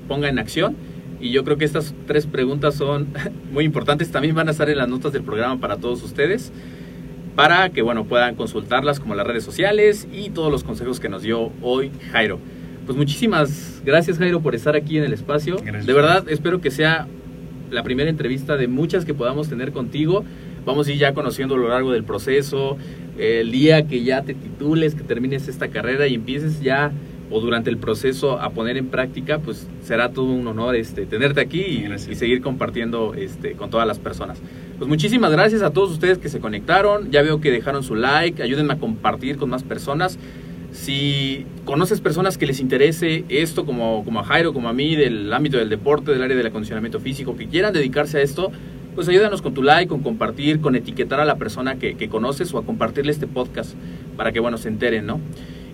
ponga 0.08 0.30
en 0.30 0.40
acción. 0.40 0.76
Y 1.20 1.32
yo 1.32 1.44
creo 1.44 1.58
que 1.58 1.66
estas 1.66 1.94
tres 2.06 2.28
preguntas 2.28 2.76
son 2.76 3.08
muy 3.52 3.66
importantes. 3.66 4.12
También 4.12 4.36
van 4.36 4.48
a 4.48 4.52
estar 4.52 4.70
en 4.70 4.78
las 4.78 4.90
notas 4.90 5.14
del 5.14 5.24
programa 5.24 5.60
para 5.60 5.78
todos 5.78 6.04
ustedes. 6.04 6.52
Para 7.36 7.70
que 7.70 7.82
bueno, 7.82 8.06
puedan 8.06 8.36
consultarlas 8.36 9.00
como 9.00 9.16
las 9.16 9.26
redes 9.26 9.44
sociales 9.44 10.08
y 10.14 10.30
todos 10.30 10.52
los 10.52 10.64
consejos 10.64 11.00
que 11.00 11.10
nos 11.10 11.24
dio 11.24 11.52
hoy 11.62 11.92
Jairo. 12.12 12.40
Pues 12.86 12.98
muchísimas 12.98 13.82
gracias 13.86 14.18
Jairo 14.18 14.42
por 14.42 14.56
estar 14.56 14.76
aquí 14.76 14.98
en 14.98 15.04
el 15.04 15.14
espacio. 15.14 15.58
Gracias. 15.64 15.86
De 15.86 15.94
verdad 15.94 16.26
espero 16.28 16.60
que 16.62 16.72
sea 16.72 17.08
la 17.72 17.84
primera 17.84 18.10
entrevista 18.10 18.58
de 18.58 18.68
muchas 18.68 19.06
que 19.06 19.14
podamos 19.14 19.50
tener 19.50 19.72
contigo. 19.72 20.24
Vamos 20.66 20.88
a 20.88 20.92
ir 20.92 20.98
ya 20.98 21.14
conociendo 21.14 21.56
a 21.56 21.58
lo 21.58 21.70
largo 21.70 21.92
del 21.92 22.04
proceso, 22.04 22.78
el 23.18 23.52
día 23.52 23.88
que 23.88 24.04
ya 24.04 24.24
te 24.24 24.34
titules, 24.34 24.96
que 24.96 25.04
termines 25.04 25.48
esta 25.48 25.70
carrera 25.70 26.08
y 26.08 26.14
empieces 26.14 26.62
ya 26.62 26.92
o 27.32 27.40
durante 27.40 27.70
el 27.70 27.78
proceso 27.78 28.40
a 28.40 28.52
poner 28.52 28.78
en 28.78 28.88
práctica, 28.88 29.40
pues 29.40 29.68
será 29.82 30.12
todo 30.12 30.26
un 30.26 30.46
honor 30.46 30.76
este 30.76 31.06
tenerte 31.06 31.42
aquí 31.42 31.62
y 31.62 32.16
seguir 32.16 32.42
compartiendo 32.42 33.14
este 33.16 33.54
con 33.54 33.70
todas 33.70 33.88
las 33.88 33.98
personas. 33.98 34.40
Pues 34.78 34.88
muchísimas 34.88 35.32
gracias 35.32 35.62
a 35.62 35.72
todos 35.72 35.92
ustedes 35.92 36.18
que 36.18 36.30
se 36.30 36.40
conectaron. 36.40 37.12
Ya 37.12 37.22
veo 37.22 37.42
que 37.42 37.50
dejaron 37.50 37.84
su 37.84 37.96
like, 37.96 38.44
ayúdenme 38.44 38.74
a 38.74 38.78
compartir 38.78 39.38
con 39.38 39.50
más 39.50 39.64
personas. 39.64 40.20
Si 40.74 41.45
conoces 41.65 42.01
personas 42.01 42.39
que 42.39 42.47
les 42.47 42.59
interese 42.59 43.26
esto, 43.30 43.63
como, 43.63 44.03
como 44.03 44.19
a 44.19 44.24
Jairo, 44.24 44.53
como 44.53 44.67
a 44.69 44.74
mí, 44.74 44.95
del 44.95 45.32
ámbito 45.32 45.57
del 45.57 45.69
deporte, 45.69 46.11
del 46.11 46.24
área 46.24 46.36
del 46.36 46.47
acondicionamiento 46.47 46.99
físico, 46.99 47.38
que 47.38 47.47
quieran 47.47 47.74
dedicarse 47.74 48.17
a 48.17 48.21
esto, 48.21 48.51
pues 48.95 49.07
ayúdanos 49.07 49.43
con 49.43 49.53
tu 49.53 49.61
like, 49.61 49.88
con 49.88 50.01
compartir, 50.01 50.61
con 50.61 50.76
etiquetar 50.76 51.19
a 51.19 51.26
la 51.26 51.36
persona 51.36 51.76
que, 51.76 52.09
conoces 52.09 52.51
o 52.55 52.57
a 52.57 52.65
compartirle 52.65 53.11
este 53.11 53.28
podcast 53.28 53.76
para 54.17 54.32
que, 54.32 54.39
bueno, 54.39 54.57
se 54.57 54.67
enteren, 54.67 55.05
¿no? 55.05 55.19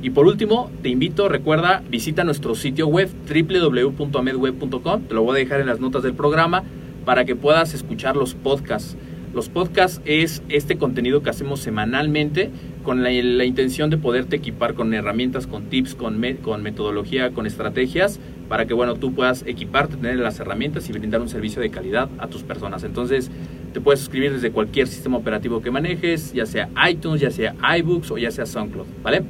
Y 0.02 0.10
por 0.10 0.28
último, 0.28 0.70
te 0.82 0.90
invito, 0.90 1.30
recuerda, 1.30 1.82
visita 1.90 2.26
nuestro 2.26 2.54
sitio 2.54 2.88
web 2.88 3.10
www.amedweb.com, 3.28 5.04
te 5.04 5.14
lo 5.14 5.24
voy 5.24 5.38
a 5.38 5.40
dejar 5.40 5.62
en 5.62 5.68
las 5.68 5.80
notas 5.80 6.04
del 6.04 6.14
programa 6.14 6.64
para 7.06 7.24
que 7.24 7.38
puedas 7.38 7.74
escuchar 7.74 8.18
los 8.18 8.34
podcasts. 8.34 8.98
Los 9.34 9.48
podcasts 9.48 10.02
es 10.06 10.42
este 10.50 10.78
contenido 10.78 11.22
que 11.22 11.30
hacemos 11.30 11.60
semanalmente 11.60 12.50
con 12.84 13.04
la, 13.04 13.12
intención 13.12 13.92
de 13.92 13.98
poderte 13.98 14.38
equipar 14.38 14.74
con 14.74 14.94
herramientas, 14.94 15.46
con 15.46 15.66
tips, 15.66 15.94
con, 15.94 16.20
con 16.42 16.64
metodología, 16.64 17.32
con 17.32 17.46
estrategias, 17.46 18.20
para 18.48 18.66
que 18.66 18.74
bueno, 18.74 18.96
tú 18.96 19.14
puedas 19.14 19.44
equiparte, 19.46 19.98
tener 19.98 20.18
las 20.18 20.40
herramientas 20.40 20.90
y 20.90 20.94
brindar 20.94 21.22
un 21.22 21.30
servicio 21.30 21.62
de 21.62 21.70
calidad 21.70 22.10
a 22.18 22.28
tus 22.28 22.42
personas. 22.42 22.84
Entonces, 22.84 23.30
te 23.72 23.80
puedes 23.80 24.00
suscribir 24.00 24.34
desde 24.34 24.52
cualquier 24.52 24.88
sistema 24.88 25.18
operativo 25.18 25.62
que 25.62 25.70
manejes, 25.70 26.34
ya 26.34 26.48
sea 26.48 26.70
iTunes, 26.90 27.22
ya 27.22 27.30
sea 27.30 27.56
iBooks 27.78 28.10
o 28.10 28.18
ya 28.18 28.32
sea 28.32 28.48
SoundCloud, 28.48 28.88
¿vale? 29.04 29.22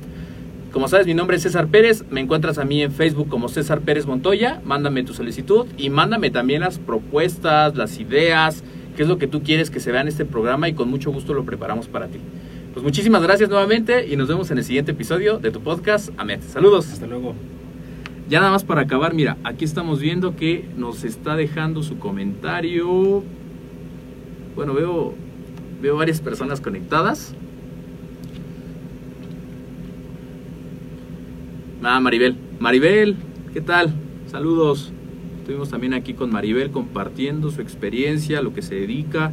Como 0.72 0.88
sabes, 0.88 1.08
mi 1.08 1.16
nombre 1.16 1.36
es 1.36 1.44
César 1.44 1.68
Pérez. 1.68 2.06
Me 2.12 2.22
encuentras 2.22 2.60
a 2.60 2.64
mí 2.64 2.84
en 2.84 2.92
Facebook 2.92 3.28
como 3.28 3.50
César 3.50 3.82
Pérez 3.82 4.06
Montoya. 4.06 4.62
Mándame 4.64 5.04
tu 5.04 5.14
solicitud 5.14 5.66
y 5.78 5.90
mándame 5.90 6.30
también 6.30 6.62
las 6.62 6.78
propuestas, 6.78 7.76
las 7.76 8.00
ideas, 8.00 8.64
qué 8.96 9.04
es 9.04 9.10
lo 9.10 9.18
que 9.18 9.28
tú 9.28 9.44
quieres 9.44 9.70
que 9.70 9.80
se 9.80 9.92
vea 9.92 10.02
en 10.02 10.08
este 10.08 10.26
programa 10.26 10.70
y 10.70 10.74
con 10.74 10.90
mucho 10.90 11.12
gusto 11.12 11.34
lo 11.34 11.46
preparamos 11.46 11.88
para 11.88 12.08
ti. 12.08 12.20
Pues 12.74 12.84
muchísimas 12.84 13.22
gracias 13.24 13.50
nuevamente 13.50 14.08
y 14.08 14.16
nos 14.16 14.28
vemos 14.28 14.52
en 14.52 14.58
el 14.60 14.64
siguiente 14.64 14.92
episodio 14.92 15.40
de 15.40 15.52
tu 15.52 15.62
podcast 15.62 16.10
Amet. 16.18 16.42
Saludos. 16.44 16.92
Hasta 16.92 17.08
luego. 17.08 17.34
Ya 18.30 18.40
nada 18.40 18.52
más 18.52 18.64
para 18.64 18.82
acabar, 18.82 19.16
mira, 19.16 19.38
aquí 19.44 19.66
estamos 19.66 20.00
viendo 20.00 20.36
que 20.36 20.64
nos 20.78 21.04
está 21.04 21.36
dejando 21.36 21.82
su 21.82 21.98
comentario. 21.98 23.24
Bueno, 24.56 24.76
veo, 24.76 25.16
veo 25.82 25.98
varias 25.98 26.22
personas 26.22 26.62
conectadas. 26.62 27.34
Ah, 31.82 32.00
Maribel. 32.00 32.36
Maribel, 32.60 33.16
¿qué 33.52 33.62
tal? 33.62 33.94
Saludos. 34.28 34.94
Estuvimos 35.50 35.72
también 35.72 35.96
aquí 35.96 36.14
con 36.14 36.32
Maribel 36.32 36.70
compartiendo 36.70 37.50
su 37.50 37.60
experiencia, 37.60 38.40
lo 38.44 38.54
que 38.54 38.62
se 38.62 38.76
dedica. 38.76 39.32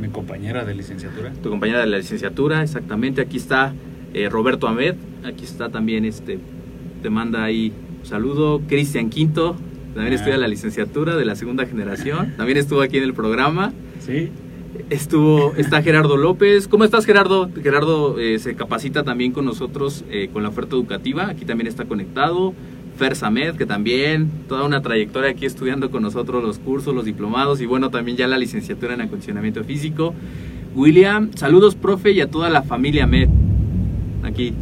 Mi 0.00 0.08
compañera 0.08 0.64
de 0.64 0.74
licenciatura. 0.74 1.30
Tu 1.42 1.50
compañera 1.50 1.80
de 1.80 1.86
la 1.88 1.98
licenciatura, 1.98 2.62
exactamente. 2.62 3.20
Aquí 3.20 3.36
está 3.36 3.74
eh, 4.14 4.30
Roberto 4.30 4.66
Ahmed. 4.66 4.94
Aquí 5.22 5.44
está 5.44 5.68
también, 5.68 6.06
este, 6.06 6.38
te 7.02 7.10
manda 7.10 7.44
ahí 7.44 7.70
un 8.00 8.06
saludo. 8.06 8.62
Cristian 8.66 9.10
Quinto, 9.10 9.56
también 9.92 10.14
Ah. 10.14 10.16
estudia 10.16 10.38
la 10.38 10.48
licenciatura 10.48 11.14
de 11.16 11.26
la 11.26 11.36
segunda 11.36 11.66
generación. 11.66 12.32
También 12.38 12.56
estuvo 12.56 12.80
aquí 12.80 12.96
en 12.96 13.04
el 13.04 13.12
programa. 13.12 13.74
Sí. 13.98 14.30
Estuvo, 14.88 15.52
está 15.56 15.82
Gerardo 15.82 16.16
López. 16.16 16.66
¿Cómo 16.66 16.84
estás, 16.84 17.04
Gerardo? 17.04 17.50
Gerardo 17.62 18.18
eh, 18.18 18.38
se 18.38 18.54
capacita 18.54 19.02
también 19.04 19.32
con 19.32 19.44
nosotros 19.44 20.02
eh, 20.10 20.30
con 20.32 20.42
la 20.42 20.48
oferta 20.48 20.76
educativa. 20.76 21.28
Aquí 21.28 21.44
también 21.44 21.66
está 21.66 21.84
conectado. 21.84 22.54
Fer 22.96 23.16
Samed, 23.16 23.56
que 23.56 23.66
también 23.66 24.30
toda 24.48 24.64
una 24.64 24.82
trayectoria 24.82 25.30
aquí 25.30 25.46
estudiando 25.46 25.90
con 25.90 26.02
nosotros 26.02 26.42
los 26.42 26.58
cursos, 26.58 26.94
los 26.94 27.04
diplomados 27.04 27.60
y 27.60 27.66
bueno, 27.66 27.90
también 27.90 28.16
ya 28.16 28.26
la 28.26 28.38
licenciatura 28.38 28.94
en 28.94 29.00
acondicionamiento 29.00 29.64
físico. 29.64 30.14
William, 30.74 31.30
saludos, 31.34 31.74
profe, 31.74 32.12
y 32.12 32.20
a 32.20 32.30
toda 32.30 32.50
la 32.50 32.62
familia 32.62 33.06
Med. 33.06 33.28
Aquí 34.22 34.52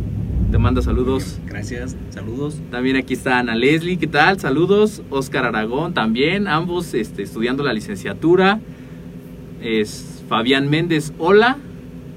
te 0.50 0.58
manda 0.58 0.80
saludos. 0.80 1.38
Gracias. 1.46 1.96
Saludos. 2.10 2.60
También 2.70 2.96
aquí 2.96 3.14
está 3.14 3.38
Ana 3.38 3.54
Leslie, 3.54 3.98
¿qué 3.98 4.06
tal? 4.06 4.40
Saludos. 4.40 5.02
Oscar 5.10 5.44
Aragón 5.44 5.92
también, 5.92 6.48
ambos 6.48 6.94
este, 6.94 7.22
estudiando 7.22 7.62
la 7.62 7.72
licenciatura. 7.72 8.60
Es 9.60 10.22
Fabián 10.28 10.70
Méndez, 10.70 11.12
hola. 11.18 11.58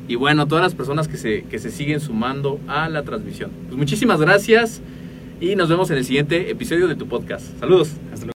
Y 0.07 0.15
bueno, 0.15 0.47
todas 0.47 0.63
las 0.63 0.75
personas 0.75 1.07
que 1.07 1.17
se, 1.17 1.43
que 1.43 1.59
se 1.59 1.71
siguen 1.71 1.99
sumando 1.99 2.59
a 2.67 2.89
la 2.89 3.03
transmisión. 3.03 3.51
Pues 3.67 3.77
muchísimas 3.77 4.19
gracias 4.19 4.81
y 5.41 5.55
nos 5.55 5.67
vemos 5.67 5.89
en 5.89 5.97
el 5.97 6.05
siguiente 6.05 6.51
episodio 6.51 6.87
de 6.87 6.95
tu 6.95 7.07
podcast. 7.07 7.59
Saludos. 7.59 7.89
Hasta 8.13 8.25
luego. 8.25 8.29